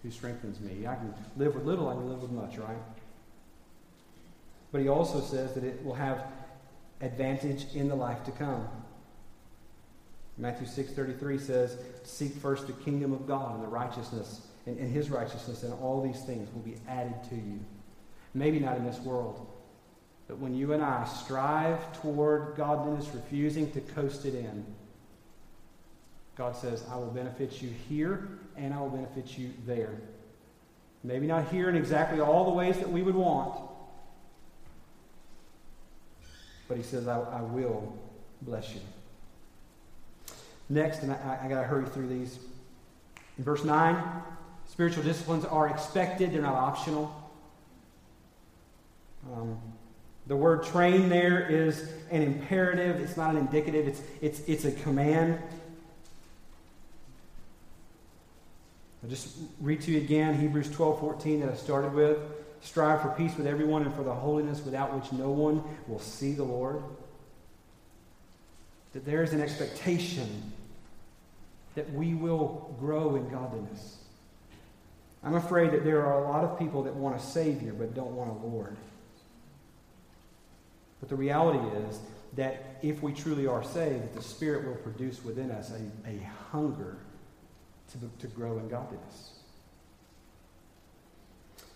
who 0.04 0.12
strengthens 0.12 0.60
me. 0.60 0.86
I 0.86 0.94
can 0.94 1.12
live 1.36 1.56
with 1.56 1.64
little, 1.64 1.88
I 1.88 1.94
can 1.94 2.08
live 2.08 2.22
with 2.22 2.30
much, 2.30 2.56
right? 2.56 2.78
But 4.70 4.80
he 4.80 4.86
also 4.86 5.20
says 5.20 5.54
that 5.54 5.64
it 5.64 5.84
will 5.84 5.94
have 5.94 6.22
advantage 7.00 7.66
in 7.74 7.88
the 7.88 7.96
life 7.96 8.22
to 8.26 8.30
come. 8.30 8.68
Matthew 10.38 10.68
6.33 10.68 11.40
says, 11.40 11.78
Seek 12.04 12.32
first 12.34 12.68
the 12.68 12.74
kingdom 12.74 13.12
of 13.12 13.26
God 13.26 13.56
and 13.56 13.64
the 13.64 13.68
righteousness 13.68 14.42
and, 14.66 14.78
and 14.78 14.92
his 14.92 15.10
righteousness, 15.10 15.62
and 15.62 15.72
all 15.74 16.02
these 16.02 16.22
things 16.22 16.52
will 16.52 16.62
be 16.62 16.76
added 16.88 17.14
to 17.30 17.34
you. 17.34 17.60
Maybe 18.34 18.60
not 18.60 18.76
in 18.76 18.84
this 18.84 18.98
world, 19.00 19.46
but 20.28 20.38
when 20.38 20.54
you 20.54 20.72
and 20.72 20.82
I 20.82 21.04
strive 21.06 22.00
toward 22.00 22.56
godliness, 22.56 23.08
refusing 23.12 23.70
to 23.72 23.80
coast 23.80 24.24
it 24.24 24.34
in, 24.34 24.64
God 26.36 26.56
says, 26.56 26.84
I 26.90 26.96
will 26.96 27.10
benefit 27.10 27.60
you 27.60 27.70
here 27.88 28.28
and 28.56 28.72
I 28.72 28.80
will 28.80 28.90
benefit 28.90 29.36
you 29.36 29.52
there. 29.66 29.90
Maybe 31.02 31.26
not 31.26 31.48
here 31.48 31.68
in 31.68 31.76
exactly 31.76 32.20
all 32.20 32.44
the 32.44 32.50
ways 32.50 32.78
that 32.78 32.90
we 32.90 33.02
would 33.02 33.14
want, 33.14 33.60
but 36.68 36.76
he 36.76 36.82
says, 36.82 37.08
I, 37.08 37.18
I 37.18 37.42
will 37.42 37.98
bless 38.42 38.72
you. 38.72 38.80
Next, 40.68 41.02
and 41.02 41.10
I, 41.12 41.40
I 41.42 41.48
got 41.48 41.60
to 41.60 41.66
hurry 41.66 41.86
through 41.86 42.08
these. 42.08 42.38
In 43.36 43.44
verse 43.44 43.64
9, 43.64 43.96
spiritual 44.70 45.02
disciplines 45.02 45.44
are 45.44 45.68
expected, 45.68 46.32
they're 46.32 46.42
not 46.42 46.54
optional. 46.54 47.14
Um, 49.34 49.58
the 50.28 50.36
word 50.36 50.62
train 50.62 51.08
there 51.08 51.46
is 51.48 51.90
an 52.10 52.22
imperative, 52.22 53.00
it's 53.00 53.16
not 53.16 53.30
an 53.30 53.36
indicative, 53.36 53.88
it's, 53.88 54.00
it's, 54.20 54.40
it's 54.46 54.64
a 54.64 54.72
command. 54.82 55.38
I'll 59.02 59.10
just 59.10 59.36
read 59.60 59.80
to 59.82 59.90
you 59.90 59.98
again 59.98 60.38
Hebrews 60.38 60.70
12 60.70 61.00
14 61.00 61.40
that 61.40 61.50
I 61.50 61.56
started 61.56 61.92
with. 61.92 62.18
Strive 62.62 63.02
for 63.02 63.08
peace 63.08 63.36
with 63.36 63.46
everyone 63.46 63.82
and 63.82 63.94
for 63.94 64.04
the 64.04 64.14
holiness 64.14 64.62
without 64.64 64.94
which 64.94 65.10
no 65.12 65.30
one 65.30 65.64
will 65.88 65.98
see 65.98 66.32
the 66.32 66.44
Lord. 66.44 66.82
That 68.92 69.04
there 69.04 69.22
is 69.22 69.32
an 69.32 69.40
expectation 69.40 70.52
that 71.74 71.90
we 71.92 72.14
will 72.14 72.76
grow 72.78 73.16
in 73.16 73.28
godliness. 73.30 73.99
I'm 75.22 75.34
afraid 75.34 75.72
that 75.72 75.84
there 75.84 76.04
are 76.04 76.24
a 76.24 76.28
lot 76.28 76.44
of 76.44 76.58
people 76.58 76.82
that 76.84 76.94
want 76.94 77.16
a 77.16 77.20
Savior 77.20 77.72
but 77.72 77.94
don't 77.94 78.12
want 78.12 78.30
a 78.30 78.46
Lord. 78.46 78.76
But 81.00 81.08
the 81.08 81.16
reality 81.16 81.58
is 81.88 81.98
that 82.36 82.78
if 82.82 83.02
we 83.02 83.12
truly 83.12 83.46
are 83.46 83.62
saved, 83.62 84.14
the 84.14 84.22
Spirit 84.22 84.66
will 84.66 84.76
produce 84.76 85.24
within 85.24 85.50
us 85.50 85.72
a, 85.72 86.08
a 86.08 86.30
hunger 86.50 86.98
to, 87.92 87.98
to 88.20 88.26
grow 88.32 88.58
in 88.58 88.68
godliness. 88.68 89.32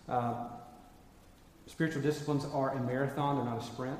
Uh, 0.08 0.46
spiritual 1.66 2.02
disciplines 2.02 2.46
are 2.52 2.70
a 2.70 2.80
marathon, 2.80 3.36
they're 3.36 3.44
not 3.44 3.62
a 3.62 3.64
sprint. 3.64 3.98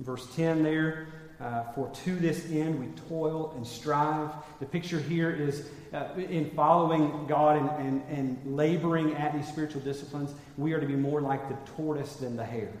Verse 0.00 0.26
10 0.36 0.62
there, 0.62 1.08
uh, 1.40 1.64
for 1.72 1.90
to 2.04 2.16
this 2.16 2.50
end 2.50 2.78
we 2.78 2.86
toil 3.08 3.52
and 3.56 3.66
strive. 3.66 4.30
The 4.60 4.66
picture 4.66 4.98
here 4.98 5.30
is 5.30 5.68
uh, 5.92 6.08
in 6.16 6.50
following 6.50 7.26
God 7.26 7.56
and, 7.56 7.86
and, 7.86 8.18
and 8.18 8.56
laboring 8.56 9.14
at 9.14 9.34
these 9.34 9.46
spiritual 9.46 9.80
disciplines, 9.80 10.32
we 10.56 10.72
are 10.72 10.80
to 10.80 10.86
be 10.86 10.96
more 10.96 11.20
like 11.20 11.48
the 11.48 11.56
tortoise 11.72 12.16
than 12.16 12.36
the 12.36 12.44
hare. 12.44 12.72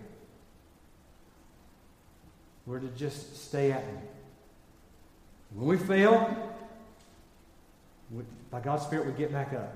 We're 2.66 2.80
to 2.80 2.88
just 2.88 3.48
stay 3.48 3.72
at 3.72 3.82
Him. 3.82 3.98
When 5.54 5.68
we 5.68 5.78
fail, 5.78 6.54
we, 8.10 8.24
by 8.50 8.60
God's 8.60 8.82
Spirit, 8.82 9.06
we 9.06 9.12
get 9.12 9.32
back 9.32 9.54
up. 9.54 9.74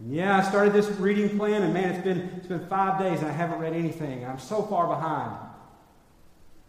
And 0.00 0.14
yeah, 0.14 0.36
I 0.36 0.42
started 0.42 0.72
this 0.72 0.88
reading 0.98 1.38
plan, 1.38 1.62
and 1.62 1.72
man, 1.72 1.94
it's 1.94 2.04
been, 2.04 2.30
it's 2.36 2.46
been 2.46 2.66
five 2.66 2.98
days, 2.98 3.20
and 3.20 3.28
I 3.28 3.32
haven't 3.32 3.58
read 3.58 3.72
anything. 3.72 4.26
I'm 4.26 4.38
so 4.38 4.62
far 4.62 4.86
behind. 4.86 5.34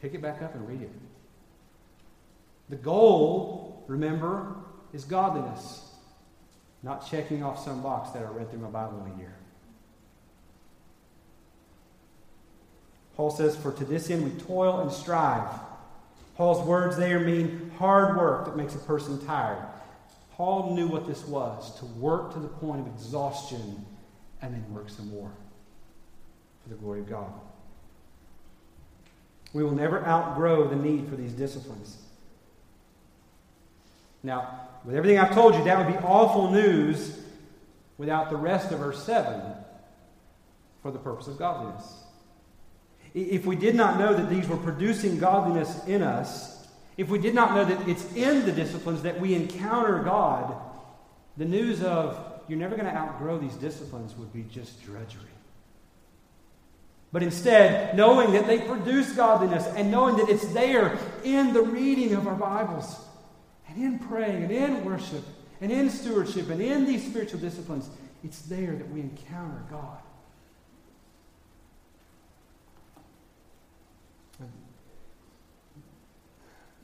Pick 0.05 0.13
it 0.13 0.21
back 0.21 0.43
up 0.43 0.53
and 0.53 0.67
read 0.67 0.83
it. 0.83 0.91
The 2.69 2.75
goal, 2.75 3.83
remember, 3.87 4.55
is 4.93 5.03
godliness, 5.03 5.95
not 6.83 7.09
checking 7.09 7.43
off 7.43 7.65
some 7.65 7.81
box 7.81 8.11
that 8.11 8.21
I 8.21 8.27
read 8.27 8.51
through 8.51 8.59
my 8.59 8.69
Bible 8.69 9.03
a 9.11 9.17
year. 9.17 9.33
Paul 13.15 13.31
says, 13.31 13.55
For 13.55 13.71
to 13.71 13.83
this 13.83 14.11
end 14.11 14.23
we 14.23 14.39
toil 14.43 14.79
and 14.81 14.91
strive. 14.91 15.49
Paul's 16.35 16.63
words 16.67 16.97
there 16.97 17.19
mean 17.19 17.71
hard 17.79 18.15
work 18.15 18.45
that 18.45 18.55
makes 18.55 18.75
a 18.75 18.79
person 18.79 19.25
tired. 19.25 19.65
Paul 20.33 20.75
knew 20.75 20.87
what 20.87 21.07
this 21.07 21.25
was 21.25 21.79
to 21.79 21.85
work 21.85 22.31
to 22.33 22.39
the 22.39 22.47
point 22.47 22.81
of 22.81 22.93
exhaustion 22.93 23.83
and 24.43 24.53
then 24.53 24.71
work 24.71 24.91
some 24.91 25.09
more 25.09 25.31
for 26.61 26.69
the 26.69 26.75
glory 26.75 26.99
of 26.99 27.09
God. 27.09 27.33
We 29.55 29.63
will 29.63 29.71
never 29.71 30.05
outgrow 30.05 30.67
the 30.67 30.75
need 30.75 31.07
for 31.07 31.15
these 31.15 31.31
disciplines. 31.31 31.95
Now, 34.21 34.67
with 34.83 34.95
everything 34.95 35.17
I've 35.17 35.33
told 35.33 35.55
you, 35.55 35.63
that 35.63 35.77
would 35.77 35.97
be 35.97 36.05
awful 36.05 36.51
news 36.51 37.17
without 37.97 38.29
the 38.29 38.35
rest 38.35 38.73
of 38.73 38.79
verse 38.79 39.01
7 39.05 39.41
for 40.81 40.91
the 40.91 40.99
purpose 40.99 41.27
of 41.27 41.37
godliness. 41.37 41.85
If 43.13 43.45
we 43.45 43.55
did 43.55 43.75
not 43.75 43.97
know 43.97 44.13
that 44.13 44.29
these 44.29 44.45
were 44.45 44.57
producing 44.57 45.19
godliness 45.19 45.87
in 45.87 46.01
us, 46.01 46.67
if 46.97 47.07
we 47.07 47.17
did 47.17 47.33
not 47.33 47.55
know 47.55 47.63
that 47.63 47.87
it's 47.87 48.13
in 48.13 48.45
the 48.45 48.51
disciplines 48.51 49.03
that 49.03 49.21
we 49.21 49.35
encounter 49.35 50.03
God, 50.03 50.53
the 51.37 51.45
news 51.45 51.81
of 51.81 52.41
you're 52.49 52.59
never 52.59 52.75
going 52.75 52.89
to 52.89 52.95
outgrow 52.95 53.37
these 53.37 53.55
disciplines 53.55 54.15
would 54.17 54.33
be 54.33 54.43
just 54.51 54.83
drudgery. 54.83 55.34
But 57.15 57.23
instead, 57.23 57.95
knowing 57.95 58.33
that 58.33 58.45
they 58.45 58.59
produce 58.59 59.13
godliness 59.13 59.65
and 59.67 59.89
knowing 59.89 60.17
that 60.17 60.27
it's 60.27 60.47
there 60.47 60.99
in 61.23 61.53
the 61.53 61.61
reading 61.61 62.13
of 62.13 62.27
our 62.27 62.35
Bibles 62.35 62.93
and 63.69 63.81
in 63.81 63.99
praying 63.99 64.43
and 64.43 64.51
in 64.51 64.83
worship 64.83 65.23
and 65.61 65.71
in 65.71 65.89
stewardship 65.89 66.49
and 66.49 66.61
in 66.61 66.85
these 66.85 67.05
spiritual 67.05 67.39
disciplines, 67.39 67.89
it's 68.21 68.41
there 68.41 68.73
that 68.73 68.89
we 68.89 68.99
encounter 68.99 69.63
God. 69.71 69.97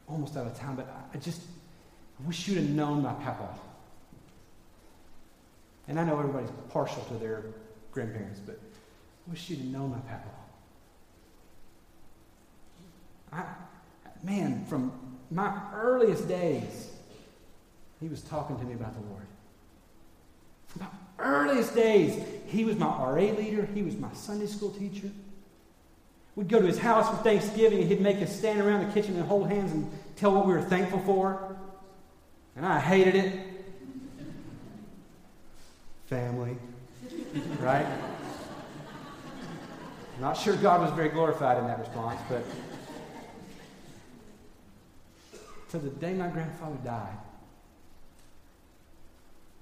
almost 0.07 0.38
out 0.38 0.47
of 0.47 0.57
time, 0.57 0.77
but 0.77 0.88
I 1.13 1.17
just 1.17 1.41
I 2.21 2.27
wish 2.27 2.47
you'd 2.47 2.57
have 2.57 2.69
known 2.69 3.03
my 3.03 3.11
papa. 3.15 3.49
And 5.89 5.99
I 5.99 6.05
know 6.05 6.17
everybody's 6.17 6.51
partial 6.69 7.03
to 7.03 7.15
their 7.15 7.43
grandparents, 7.91 8.39
but 8.39 8.57
wish 9.28 9.49
you'd 9.49 9.72
known 9.72 9.91
my 9.91 9.99
papa. 9.99 10.30
I, 13.32 13.43
man, 14.24 14.65
from 14.65 14.91
my 15.30 15.57
earliest 15.74 16.28
days, 16.28 16.89
he 17.99 18.07
was 18.07 18.22
talking 18.22 18.57
to 18.57 18.65
me 18.65 18.74
about 18.74 18.93
the 18.93 19.07
Lord. 19.07 19.26
From 20.67 20.82
my 20.82 20.88
earliest 21.19 21.76
days, 21.76 22.22
he 22.47 22.65
was 22.65 22.76
my 22.78 22.88
RA 22.88 23.32
leader, 23.32 23.67
he 23.74 23.84
was 23.84 23.95
my 23.97 24.11
Sunday 24.13 24.47
school 24.47 24.72
teacher. 24.72 25.09
We'd 26.36 26.47
go 26.47 26.59
to 26.59 26.67
his 26.67 26.80
house 26.80 27.09
for 27.09 27.17
Thanksgiving, 27.24 27.82
and 27.82 27.89
he'd 27.89 28.01
make 28.01 28.22
us 28.22 28.36
stand 28.36 28.61
around 28.61 28.88
the 28.88 28.93
kitchen 28.93 29.15
and 29.15 29.26
hold 29.26 29.49
hands 29.49 29.72
and 29.72 29.91
tell 30.15 30.34
what 30.34 30.47
we 30.47 30.53
were 30.53 30.61
thankful 30.61 30.99
for. 30.99 31.55
And 32.55 32.65
I 32.65 32.80
hated 32.80 33.15
it. 33.15 33.39
Family, 36.07 36.57
right? 37.61 37.86
Not 40.22 40.38
sure 40.38 40.55
God 40.55 40.82
was 40.82 40.91
very 40.91 41.09
glorified 41.09 41.57
in 41.57 41.65
that 41.65 41.80
response, 41.80 42.22
but 42.30 42.43
to 45.72 45.80
the 45.80 45.89
day 45.89 46.13
my 46.13 46.28
grandfather 46.28 46.78
died, 46.86 47.17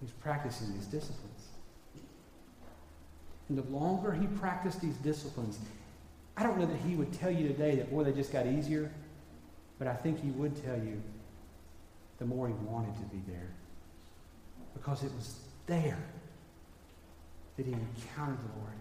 he 0.01 0.05
was 0.05 0.11
practicing 0.11 0.73
these 0.73 0.85
disciplines. 0.85 1.47
And 3.47 3.57
the 3.57 3.63
longer 3.71 4.11
he 4.11 4.27
practiced 4.27 4.81
these 4.81 4.95
disciplines, 4.97 5.57
I 6.35 6.43
don't 6.43 6.59
know 6.59 6.65
that 6.65 6.77
he 6.85 6.95
would 6.95 7.13
tell 7.13 7.31
you 7.31 7.47
today 7.47 7.75
that, 7.75 7.89
boy, 7.89 8.03
they 8.03 8.11
just 8.11 8.33
got 8.33 8.45
easier, 8.45 8.91
but 9.77 9.87
I 9.87 9.93
think 9.93 10.21
he 10.21 10.29
would 10.31 10.61
tell 10.65 10.75
you 10.75 11.01
the 12.17 12.25
more 12.25 12.49
he 12.49 12.53
wanted 12.53 12.95
to 12.95 13.15
be 13.15 13.21
there. 13.31 13.47
Because 14.73 15.03
it 15.03 15.11
was 15.13 15.39
there 15.67 15.99
that 17.55 17.65
he 17.65 17.71
encountered 17.71 18.39
the 18.39 18.59
Lord. 18.59 18.73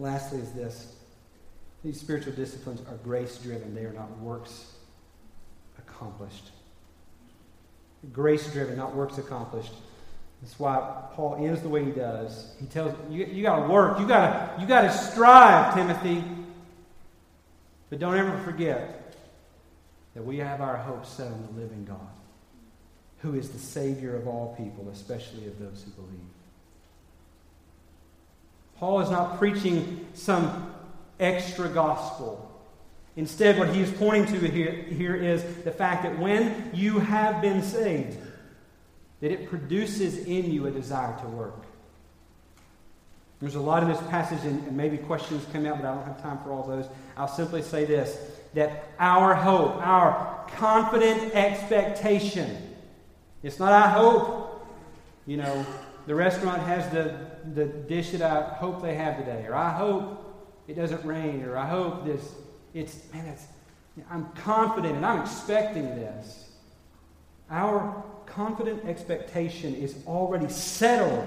Lastly, 0.00 0.38
is 0.40 0.50
this 0.52 0.94
these 1.84 2.00
spiritual 2.00 2.32
disciplines 2.32 2.80
are 2.88 2.96
grace 2.96 3.36
driven, 3.38 3.74
they 3.74 3.84
are 3.84 3.92
not 3.92 4.18
works 4.18 4.72
accomplished. 5.78 6.50
Grace 8.12 8.50
driven, 8.52 8.76
not 8.76 8.94
works 8.94 9.18
accomplished. 9.18 9.72
That's 10.40 10.58
why 10.58 11.04
Paul 11.12 11.36
ends 11.38 11.60
the 11.60 11.68
way 11.68 11.84
he 11.84 11.90
does. 11.90 12.54
He 12.58 12.66
tells 12.66 12.94
you, 13.10 13.26
you 13.26 13.42
got 13.42 13.60
to 13.60 13.68
work. 13.68 14.00
You 14.00 14.08
got 14.08 14.56
to 14.56 14.62
you 14.62 14.66
got 14.66 14.82
to 14.82 14.92
strive, 14.92 15.74
Timothy. 15.74 16.24
But 17.90 17.98
don't 17.98 18.16
ever 18.16 18.38
forget 18.38 19.14
that 20.14 20.24
we 20.24 20.38
have 20.38 20.62
our 20.62 20.78
hope 20.78 21.04
set 21.04 21.26
on 21.26 21.46
the 21.52 21.60
living 21.60 21.84
God, 21.84 21.98
who 23.18 23.34
is 23.34 23.50
the 23.50 23.58
Savior 23.58 24.16
of 24.16 24.26
all 24.26 24.54
people, 24.56 24.88
especially 24.90 25.46
of 25.46 25.58
those 25.58 25.84
who 25.84 25.90
believe. 26.02 26.20
Paul 28.80 29.00
is 29.02 29.10
not 29.10 29.38
preaching 29.38 30.06
some 30.14 30.72
extra 31.20 31.68
gospel. 31.68 32.50
Instead, 33.14 33.58
what 33.58 33.68
he 33.74 33.82
is 33.82 33.90
pointing 33.90 34.40
to 34.40 34.48
here, 34.48 34.72
here 34.72 35.14
is 35.14 35.44
the 35.64 35.70
fact 35.70 36.02
that 36.04 36.18
when 36.18 36.70
you 36.72 36.98
have 36.98 37.42
been 37.42 37.62
saved, 37.62 38.16
that 39.20 39.30
it 39.30 39.50
produces 39.50 40.24
in 40.24 40.50
you 40.50 40.66
a 40.66 40.70
desire 40.70 41.14
to 41.20 41.26
work. 41.26 41.62
There's 43.40 43.54
a 43.54 43.60
lot 43.60 43.82
in 43.82 43.90
this 43.90 44.00
passage, 44.08 44.42
and, 44.44 44.66
and 44.66 44.74
maybe 44.74 44.96
questions 44.96 45.44
come 45.52 45.66
out, 45.66 45.76
but 45.76 45.86
I 45.86 45.94
don't 45.94 46.06
have 46.06 46.22
time 46.22 46.38
for 46.38 46.50
all 46.50 46.66
those. 46.66 46.86
I'll 47.18 47.28
simply 47.28 47.60
say 47.60 47.84
this 47.84 48.16
that 48.54 48.88
our 48.98 49.34
hope, 49.34 49.76
our 49.76 50.46
confident 50.56 51.34
expectation, 51.34 52.56
it's 53.42 53.58
not 53.58 53.72
our 53.72 53.88
hope, 53.88 54.66
you 55.26 55.36
know, 55.36 55.66
the 56.06 56.14
restaurant 56.14 56.62
has 56.62 56.90
the, 56.90 57.29
the 57.54 57.66
dish 57.66 58.10
that 58.10 58.22
I 58.22 58.54
hope 58.54 58.82
they 58.82 58.94
have 58.94 59.18
today, 59.18 59.44
or 59.46 59.54
I 59.54 59.70
hope 59.70 60.24
it 60.68 60.74
doesn't 60.74 61.04
rain, 61.04 61.44
or 61.44 61.56
I 61.56 61.66
hope 61.66 62.04
this. 62.04 62.34
It's, 62.74 62.96
man, 63.12 63.26
it's, 63.26 63.46
I'm 64.10 64.26
confident 64.32 64.96
and 64.96 65.04
I'm 65.04 65.20
expecting 65.20 65.86
this. 65.86 66.50
Our 67.50 68.04
confident 68.26 68.84
expectation 68.84 69.74
is 69.74 69.96
already 70.06 70.48
settled 70.48 71.26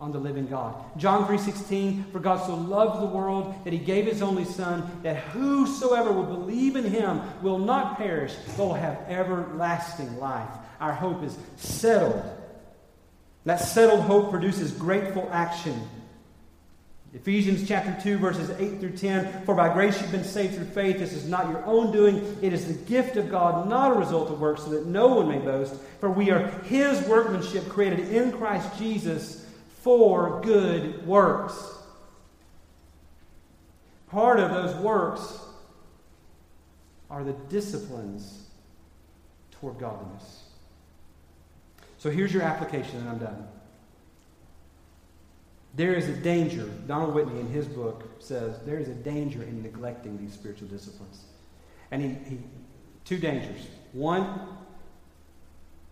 on 0.00 0.12
the 0.12 0.18
living 0.18 0.46
God. 0.46 0.74
John 0.96 1.26
3:16 1.26 2.12
For 2.12 2.20
God 2.20 2.44
so 2.46 2.54
loved 2.54 3.02
the 3.02 3.06
world 3.06 3.54
that 3.64 3.72
he 3.72 3.78
gave 3.78 4.06
his 4.06 4.22
only 4.22 4.44
son 4.44 4.88
that 5.02 5.16
whosoever 5.16 6.12
will 6.12 6.24
believe 6.24 6.76
in 6.76 6.84
him 6.84 7.20
will 7.42 7.58
not 7.58 7.96
perish 7.96 8.34
but 8.56 8.64
will 8.64 8.74
have 8.74 8.98
everlasting 9.08 10.18
life. 10.18 10.50
Our 10.80 10.92
hope 10.92 11.24
is 11.24 11.36
settled. 11.56 12.22
That 13.48 13.60
settled 13.60 14.02
hope 14.02 14.28
produces 14.28 14.72
grateful 14.72 15.26
action. 15.32 15.88
Ephesians 17.14 17.66
chapter 17.66 17.96
2 18.02 18.18
verses 18.18 18.50
8 18.50 18.78
through 18.78 18.98
10 18.98 19.46
For 19.46 19.54
by 19.54 19.72
grace 19.72 19.98
you've 19.98 20.12
been 20.12 20.22
saved 20.22 20.56
through 20.56 20.66
faith 20.66 20.98
this 20.98 21.14
is 21.14 21.26
not 21.26 21.48
your 21.48 21.64
own 21.64 21.90
doing 21.90 22.36
it 22.42 22.52
is 22.52 22.66
the 22.66 22.74
gift 22.84 23.16
of 23.16 23.30
God 23.30 23.66
not 23.66 23.92
a 23.92 23.98
result 23.98 24.30
of 24.30 24.38
works 24.38 24.64
so 24.64 24.70
that 24.72 24.84
no 24.84 25.06
one 25.06 25.30
may 25.30 25.38
boast 25.38 25.74
for 25.98 26.10
we 26.10 26.30
are 26.30 26.46
his 26.64 27.00
workmanship 27.08 27.66
created 27.70 28.10
in 28.10 28.32
Christ 28.32 28.68
Jesus 28.78 29.46
for 29.80 30.42
good 30.42 31.06
works. 31.06 31.56
Part 34.10 34.40
of 34.40 34.50
those 34.50 34.76
works 34.76 35.40
are 37.08 37.24
the 37.24 37.32
disciplines 37.48 38.46
toward 39.52 39.78
godliness. 39.78 40.37
So 41.98 42.10
here's 42.10 42.32
your 42.32 42.42
application, 42.42 42.98
and 43.00 43.08
I'm 43.08 43.18
done. 43.18 43.48
There 45.74 45.94
is 45.94 46.08
a 46.08 46.14
danger, 46.14 46.64
Donald 46.86 47.14
Whitney 47.14 47.40
in 47.40 47.48
his 47.48 47.66
book 47.66 48.04
says, 48.20 48.58
there 48.64 48.78
is 48.78 48.88
a 48.88 48.94
danger 48.94 49.42
in 49.42 49.62
neglecting 49.62 50.18
these 50.18 50.32
spiritual 50.32 50.68
disciplines. 50.68 51.22
And 51.90 52.02
he, 52.02 52.08
he 52.28 52.38
two 53.04 53.18
dangers. 53.18 53.66
One, 53.92 54.40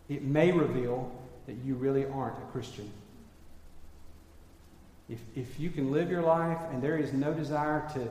it 0.08 0.22
may 0.22 0.52
reveal 0.52 1.10
that 1.46 1.56
you 1.64 1.74
really 1.74 2.06
aren't 2.06 2.38
a 2.38 2.46
Christian. 2.52 2.90
If, 5.08 5.20
if 5.34 5.60
you 5.60 5.70
can 5.70 5.92
live 5.92 6.10
your 6.10 6.22
life 6.22 6.58
and 6.72 6.82
there 6.82 6.98
is 6.98 7.12
no 7.12 7.32
desire 7.32 7.88
to, 7.94 8.08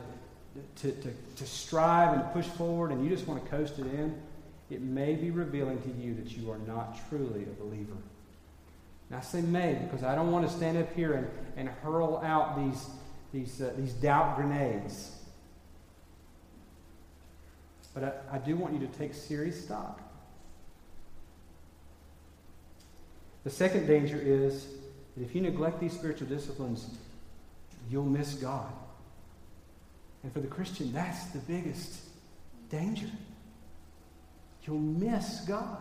to, 0.81 1.01
to, 1.01 1.13
to 1.35 1.45
strive 1.45 2.13
and 2.13 2.33
push 2.33 2.45
forward 2.45 2.91
and 2.91 3.03
you 3.03 3.09
just 3.09 3.27
want 3.27 3.43
to 3.43 3.49
coast 3.49 3.79
it 3.79 3.85
in, 3.85 4.21
it 4.69 4.81
may 4.81 5.15
be 5.15 5.31
revealing 5.31 5.81
to 5.81 5.89
you 5.89 6.15
that 6.15 6.35
you 6.35 6.51
are 6.51 6.57
not 6.59 6.97
truly 7.09 7.43
a 7.43 7.63
believer. 7.63 7.97
And 9.09 9.19
I 9.19 9.21
say 9.21 9.41
may 9.41 9.75
because 9.75 10.03
I 10.03 10.15
don't 10.15 10.31
want 10.31 10.47
to 10.47 10.53
stand 10.53 10.77
up 10.77 10.93
here 10.95 11.13
and, 11.13 11.27
and 11.55 11.69
hurl 11.69 12.17
out 12.23 12.57
these, 12.57 12.89
these, 13.31 13.61
uh, 13.61 13.73
these 13.77 13.93
doubt 13.93 14.35
grenades. 14.35 15.11
But 17.93 18.03
I, 18.03 18.35
I 18.35 18.37
do 18.39 18.55
want 18.55 18.73
you 18.73 18.79
to 18.85 18.97
take 18.97 19.13
serious 19.13 19.63
stock. 19.63 20.01
The 23.43 23.51
second 23.51 23.85
danger 23.85 24.19
is 24.19 24.65
that 25.15 25.23
if 25.23 25.35
you 25.35 25.41
neglect 25.41 25.79
these 25.79 25.93
spiritual 25.93 26.27
disciplines, 26.27 26.89
you'll 27.89 28.03
miss 28.03 28.33
God. 28.33 28.73
And 30.23 30.33
for 30.33 30.39
the 30.39 30.47
Christian, 30.47 30.91
that's 30.91 31.25
the 31.25 31.37
biggest 31.39 31.99
danger. 32.71 33.05
You'll 34.65 34.79
miss 34.79 35.41
God. 35.41 35.77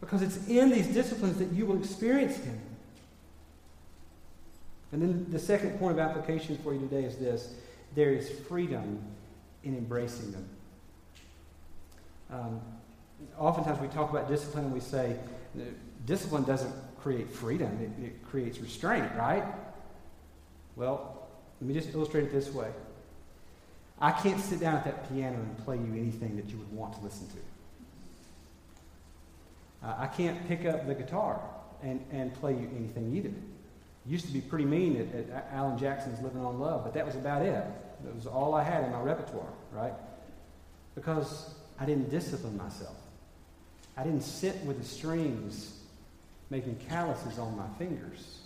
Because 0.00 0.22
it's 0.22 0.46
in 0.46 0.70
these 0.70 0.86
disciplines 0.88 1.38
that 1.38 1.52
you 1.52 1.66
will 1.66 1.78
experience 1.78 2.36
Him. 2.36 2.60
And 4.92 5.02
then 5.02 5.26
the 5.30 5.38
second 5.38 5.78
point 5.78 5.98
of 5.98 5.98
application 5.98 6.58
for 6.58 6.72
you 6.72 6.80
today 6.80 7.04
is 7.04 7.16
this 7.16 7.54
there 7.94 8.12
is 8.12 8.28
freedom 8.48 9.02
in 9.64 9.76
embracing 9.76 10.32
them. 10.32 10.48
Um, 12.30 12.60
oftentimes 13.38 13.80
we 13.80 13.88
talk 13.88 14.10
about 14.10 14.28
discipline 14.28 14.66
and 14.66 14.74
we 14.74 14.80
say 14.80 15.16
discipline 16.04 16.44
doesn't 16.44 16.72
create 17.00 17.30
freedom, 17.30 17.70
it, 17.80 18.04
it 18.04 18.22
creates 18.24 18.58
restraint, 18.58 19.10
right? 19.16 19.44
Well, 20.76 21.28
let 21.60 21.68
me 21.68 21.74
just 21.74 21.94
illustrate 21.94 22.24
it 22.24 22.32
this 22.32 22.52
way. 22.52 22.68
I 24.00 24.10
can't 24.10 24.40
sit 24.40 24.60
down 24.60 24.74
at 24.74 24.84
that 24.84 25.08
piano 25.08 25.36
and 25.36 25.58
play 25.64 25.76
you 25.76 25.94
anything 25.96 26.36
that 26.36 26.48
you 26.48 26.58
would 26.58 26.72
want 26.72 26.94
to 26.94 27.00
listen 27.00 27.26
to. 27.28 27.36
Uh, 29.82 29.94
I 29.98 30.06
can't 30.06 30.46
pick 30.48 30.64
up 30.64 30.86
the 30.86 30.94
guitar 30.94 31.40
and, 31.82 32.04
and 32.10 32.34
play 32.34 32.52
you 32.52 32.70
anything 32.76 33.14
either. 33.14 33.32
Used 34.06 34.26
to 34.26 34.32
be 34.32 34.40
pretty 34.40 34.64
mean 34.64 34.96
at, 34.96 35.30
at 35.30 35.48
Alan 35.52 35.78
Jackson's 35.78 36.20
Living 36.22 36.44
on 36.44 36.58
Love, 36.58 36.84
but 36.84 36.94
that 36.94 37.04
was 37.04 37.16
about 37.16 37.42
it. 37.42 37.52
That 38.04 38.14
was 38.14 38.26
all 38.26 38.54
I 38.54 38.62
had 38.62 38.84
in 38.84 38.92
my 38.92 39.00
repertoire, 39.00 39.52
right? 39.72 39.94
Because 40.94 41.54
I 41.78 41.86
didn't 41.86 42.10
discipline 42.10 42.56
myself. 42.56 42.96
I 43.96 44.04
didn't 44.04 44.22
sit 44.22 44.62
with 44.64 44.78
the 44.78 44.84
strings 44.84 45.80
making 46.50 46.76
calluses 46.88 47.38
on 47.38 47.56
my 47.56 47.66
fingers. 47.78 48.40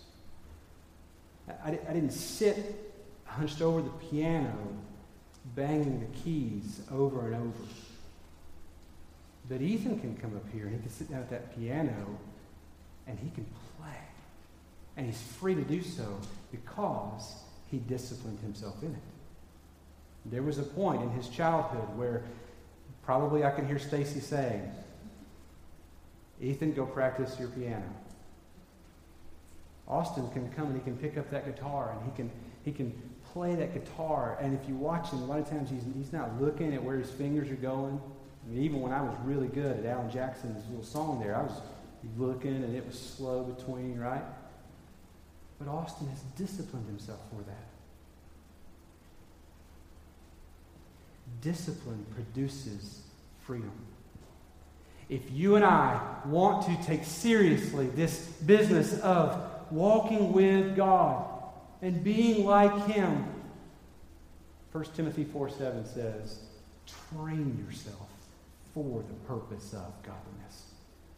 I, 1.64 1.78
I 1.88 1.92
didn't 1.92 2.12
sit 2.12 2.90
hunched 3.24 3.62
over 3.62 3.82
the 3.82 3.90
piano 3.90 4.52
banging 5.54 6.00
the 6.00 6.18
keys 6.20 6.80
over 6.90 7.26
and 7.26 7.34
over. 7.34 7.64
But 9.50 9.62
Ethan 9.62 9.98
can 9.98 10.16
come 10.16 10.36
up 10.36 10.44
here 10.52 10.66
and 10.66 10.76
he 10.76 10.80
can 10.80 10.90
sit 10.90 11.10
down 11.10 11.18
at 11.18 11.30
that 11.30 11.58
piano 11.58 12.18
and 13.08 13.18
he 13.18 13.30
can 13.30 13.44
play. 13.76 13.98
And 14.96 15.04
he's 15.04 15.20
free 15.20 15.56
to 15.56 15.62
do 15.62 15.82
so 15.82 16.20
because 16.52 17.34
he 17.68 17.78
disciplined 17.78 18.38
himself 18.38 18.80
in 18.82 18.92
it. 18.92 20.30
There 20.30 20.44
was 20.44 20.58
a 20.58 20.62
point 20.62 21.02
in 21.02 21.10
his 21.10 21.28
childhood 21.28 21.96
where 21.96 22.22
probably 23.04 23.44
I 23.44 23.50
can 23.50 23.66
hear 23.66 23.80
Stacy 23.80 24.20
saying, 24.20 24.70
Ethan, 26.40 26.72
go 26.72 26.86
practice 26.86 27.36
your 27.38 27.48
piano. 27.48 27.92
Austin 29.88 30.30
can 30.30 30.48
come 30.52 30.68
and 30.68 30.76
he 30.76 30.82
can 30.82 30.96
pick 30.96 31.18
up 31.18 31.28
that 31.32 31.44
guitar 31.44 31.96
and 31.96 32.08
he 32.08 32.16
can, 32.16 32.30
he 32.64 32.70
can 32.70 32.92
play 33.32 33.56
that 33.56 33.74
guitar. 33.74 34.38
And 34.40 34.56
if 34.56 34.68
you 34.68 34.76
watch 34.76 35.10
him, 35.10 35.22
a 35.22 35.24
lot 35.24 35.40
of 35.40 35.50
times 35.50 35.70
he's, 35.70 35.82
he's 35.96 36.12
not 36.12 36.40
looking 36.40 36.72
at 36.72 36.80
where 36.80 36.96
his 36.96 37.10
fingers 37.10 37.50
are 37.50 37.56
going. 37.56 38.00
I 38.44 38.50
mean, 38.52 38.62
even 38.62 38.80
when 38.80 38.92
I 38.92 39.02
was 39.02 39.14
really 39.24 39.48
good 39.48 39.78
at 39.78 39.86
Alan 39.86 40.10
Jackson's 40.10 40.66
little 40.68 40.84
song 40.84 41.20
there, 41.20 41.36
I 41.36 41.42
was 41.42 41.60
looking 42.16 42.56
and 42.56 42.74
it 42.74 42.86
was 42.86 42.98
slow 42.98 43.42
between, 43.42 43.98
right? 43.98 44.24
But 45.58 45.68
Austin 45.68 46.08
has 46.08 46.20
disciplined 46.36 46.86
himself 46.86 47.20
for 47.30 47.42
that. 47.42 47.66
Discipline 51.42 52.06
produces 52.14 53.02
freedom. 53.40 53.72
If 55.08 55.22
you 55.32 55.56
and 55.56 55.64
I 55.64 56.00
want 56.24 56.66
to 56.66 56.86
take 56.86 57.04
seriously 57.04 57.88
this 57.88 58.26
business 58.46 58.98
of 59.00 59.42
walking 59.70 60.32
with 60.32 60.76
God 60.76 61.26
and 61.82 62.02
being 62.04 62.44
like 62.44 62.86
Him, 62.86 63.26
1 64.72 64.84
Timothy 64.94 65.24
4 65.24 65.50
7 65.50 65.84
says, 65.86 66.40
train 67.12 67.64
yourself 67.66 68.08
for 68.74 69.02
the 69.02 69.14
purpose 69.26 69.72
of 69.72 69.92
godliness. 70.02 70.64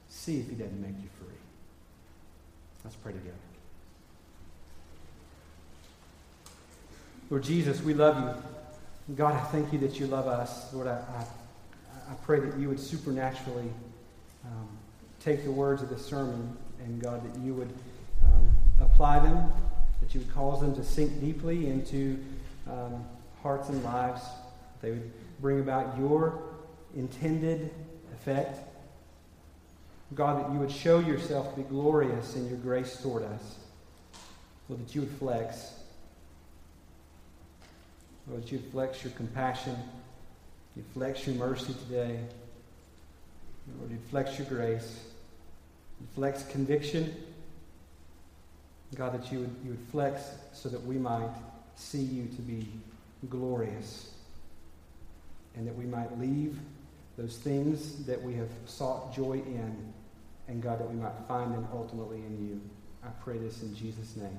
See 0.09 0.41
if 0.41 0.49
he 0.49 0.55
doesn't 0.55 0.81
make 0.81 0.97
you 1.03 1.09
free. 1.19 1.37
Let's 2.85 2.97
pray 2.97 3.13
together. 3.13 3.37
Lord 7.31 7.45
Jesus, 7.45 7.83
we 7.83 7.95
love 7.95 8.19
you. 9.09 9.15
God, 9.15 9.35
I 9.35 9.41
thank 9.45 9.73
you 9.73 9.79
that 9.81 9.99
you 9.99 10.07
love 10.07 10.27
us. 10.27 10.73
Lord, 10.75 10.87
I, 10.87 10.93
I, 10.93 11.25
I 12.11 12.15
pray 12.25 12.41
that 12.41 12.59
you 12.59 12.69
would 12.69 12.81
supernaturally 12.81 13.71
um, 14.45 14.69
take 15.21 15.45
the 15.45 15.51
words 15.51 15.83
of 15.83 15.89
this 15.89 16.05
sermon 16.05 16.57
and, 16.85 17.01
God, 17.01 17.23
that 17.25 17.41
you 17.41 17.55
would 17.55 17.73
um, 18.25 18.51
apply 18.81 19.21
them, 19.21 19.51
that 20.01 20.15
you 20.15 20.21
would 20.21 20.35
cause 20.35 20.61
them 20.61 20.75
to 20.77 20.85
sink 20.85 21.21
deeply 21.21 21.69
into 21.69 22.23
um, 22.69 23.05
hearts 23.43 23.69
and 23.71 23.83
lives. 23.83 24.21
They 24.83 24.91
would 24.91 25.13
bring 25.41 25.61
about 25.61 25.99
your 25.99 26.43
intended 26.97 27.71
effect. 28.15 28.59
God, 30.15 30.45
that 30.45 30.53
you 30.53 30.59
would 30.59 30.71
show 30.71 30.99
yourself 30.99 31.55
to 31.55 31.61
be 31.63 31.69
glorious 31.69 32.37
in 32.37 32.49
your 32.49 32.59
grace 32.59 33.01
toward 33.01 33.23
us. 33.23 33.57
Lord, 34.69 34.87
that 34.87 34.95
you 34.95 35.03
would 35.03 35.11
flex. 35.19 35.73
Lord, 38.29 38.43
that 38.43 38.53
you 38.53 38.59
would 38.59 38.71
flex 38.71 39.03
your 39.03 39.13
compassion. 39.15 39.77
You 40.77 40.85
flex 40.95 41.27
your 41.27 41.37
mercy 41.37 41.75
today. 41.89 42.21
Lord, 43.79 43.91
you 43.91 43.99
flex 44.11 44.39
your 44.39 44.47
grace. 44.49 45.01
You 46.01 46.07
flex 46.15 46.45
conviction. 46.45 47.15
God, 48.95 49.15
that 49.15 49.33
you 49.33 49.41
would, 49.41 49.57
you 49.65 49.71
would 49.71 49.87
flex 49.91 50.23
so 50.53 50.69
that 50.69 50.83
we 50.85 50.97
might 50.97 51.31
see 51.75 52.03
you 52.03 52.27
to 52.37 52.43
be 52.43 52.69
glorious 53.31 54.13
and 55.57 55.67
that 55.67 55.75
we 55.75 55.85
might 55.85 56.19
leave 56.19 56.59
those 57.17 57.37
things 57.37 58.05
that 58.07 58.21
we 58.21 58.35
have 58.35 58.49
sought 58.67 59.15
joy 59.15 59.35
in, 59.35 59.93
and 60.49 60.63
God, 60.63 60.81
that 60.81 60.91
we 60.91 60.97
might 60.97 61.13
find 61.29 61.53
them 61.53 61.67
ultimately 61.73 62.19
in 62.19 62.49
you. 62.49 62.61
I 63.05 63.09
pray 63.23 63.39
this 63.39 63.63
in 63.63 63.75
Jesus' 63.75 64.17
name. 64.17 64.39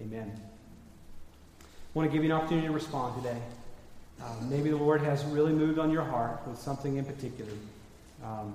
Amen. 0.00 0.40
I 1.60 1.64
want 1.94 2.10
to 2.10 2.12
give 2.12 2.24
you 2.24 2.30
an 2.30 2.36
opportunity 2.36 2.68
to 2.68 2.72
respond 2.72 3.22
today. 3.22 3.40
Uh, 4.20 4.24
maybe 4.48 4.70
the 4.70 4.76
Lord 4.76 5.02
has 5.02 5.24
really 5.24 5.52
moved 5.52 5.78
on 5.78 5.90
your 5.90 6.04
heart 6.04 6.40
with 6.46 6.58
something 6.58 6.96
in 6.96 7.04
particular. 7.04 7.52
Um, 8.24 8.54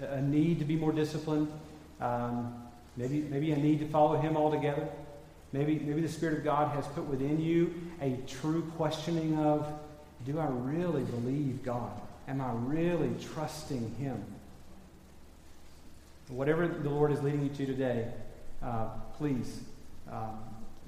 a 0.00 0.20
need 0.20 0.58
to 0.58 0.64
be 0.64 0.76
more 0.76 0.92
disciplined. 0.92 1.48
Um, 2.00 2.54
maybe, 2.96 3.20
maybe 3.20 3.52
a 3.52 3.56
need 3.56 3.78
to 3.80 3.88
follow 3.88 4.18
Him 4.18 4.36
altogether. 4.36 4.88
Maybe, 5.52 5.78
maybe 5.78 6.00
the 6.00 6.08
Spirit 6.08 6.38
of 6.38 6.44
God 6.44 6.74
has 6.74 6.86
put 6.88 7.04
within 7.04 7.40
you 7.40 7.72
a 8.00 8.18
true 8.26 8.62
questioning 8.76 9.38
of 9.38 9.66
do 10.26 10.40
I 10.40 10.46
really 10.46 11.02
believe 11.02 11.62
God? 11.62 11.92
Am 12.26 12.40
I 12.40 12.50
really 12.52 13.12
trusting 13.34 13.94
Him? 13.96 14.22
Whatever 16.28 16.66
the 16.66 16.88
Lord 16.88 17.12
is 17.12 17.22
leading 17.22 17.42
you 17.42 17.50
to 17.50 17.66
today, 17.66 18.08
uh, 18.62 18.88
please 19.18 19.60
um, 20.10 20.38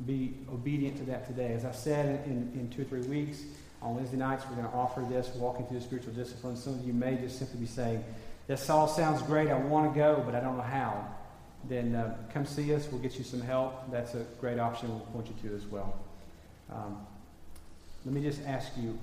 be 0.07 0.35
obedient 0.51 0.97
to 0.99 1.05
that 1.05 1.27
today. 1.27 1.53
As 1.53 1.65
I 1.65 1.73
said 1.73 2.27
in, 2.27 2.51
in 2.55 2.71
two 2.75 2.83
or 2.83 2.85
three 2.87 3.03
weeks, 3.03 3.43
on 3.83 3.95
Wednesday 3.95 4.17
nights, 4.17 4.45
we're 4.49 4.57
going 4.57 4.69
to 4.69 4.75
offer 4.75 5.03
this, 5.03 5.29
walking 5.37 5.67
through 5.67 5.79
the 5.79 5.85
spiritual 5.85 6.15
discipline. 6.15 6.57
Some 6.57 6.75
of 6.75 6.87
you 6.87 6.95
may 6.95 7.17
just 7.17 7.39
simply 7.39 7.61
be 7.61 7.67
saying, 7.67 8.03
This 8.47 8.69
all 8.71 8.89
sounds 8.89 9.23
great. 9.23 9.49
I 9.49 9.59
want 9.59 9.93
to 9.93 9.99
go, 9.99 10.23
but 10.25 10.35
I 10.35 10.41
don't 10.41 10.57
know 10.57 10.63
how. 10.63 11.07
Then 11.69 11.95
uh, 11.95 12.17
come 12.33 12.47
see 12.47 12.75
us. 12.75 12.89
We'll 12.91 13.01
get 13.01 13.19
you 13.19 13.25
some 13.25 13.41
help. 13.41 13.91
That's 13.91 14.15
a 14.15 14.25
great 14.41 14.59
option. 14.59 14.89
We'll 14.89 15.01
point 15.01 15.29
you 15.29 15.51
to 15.51 15.57
as 15.57 15.67
well. 15.67 15.99
Um, 16.73 17.07
let 18.05 18.15
me 18.15 18.23
just 18.23 18.41
ask 18.47 18.73
you 18.79 18.99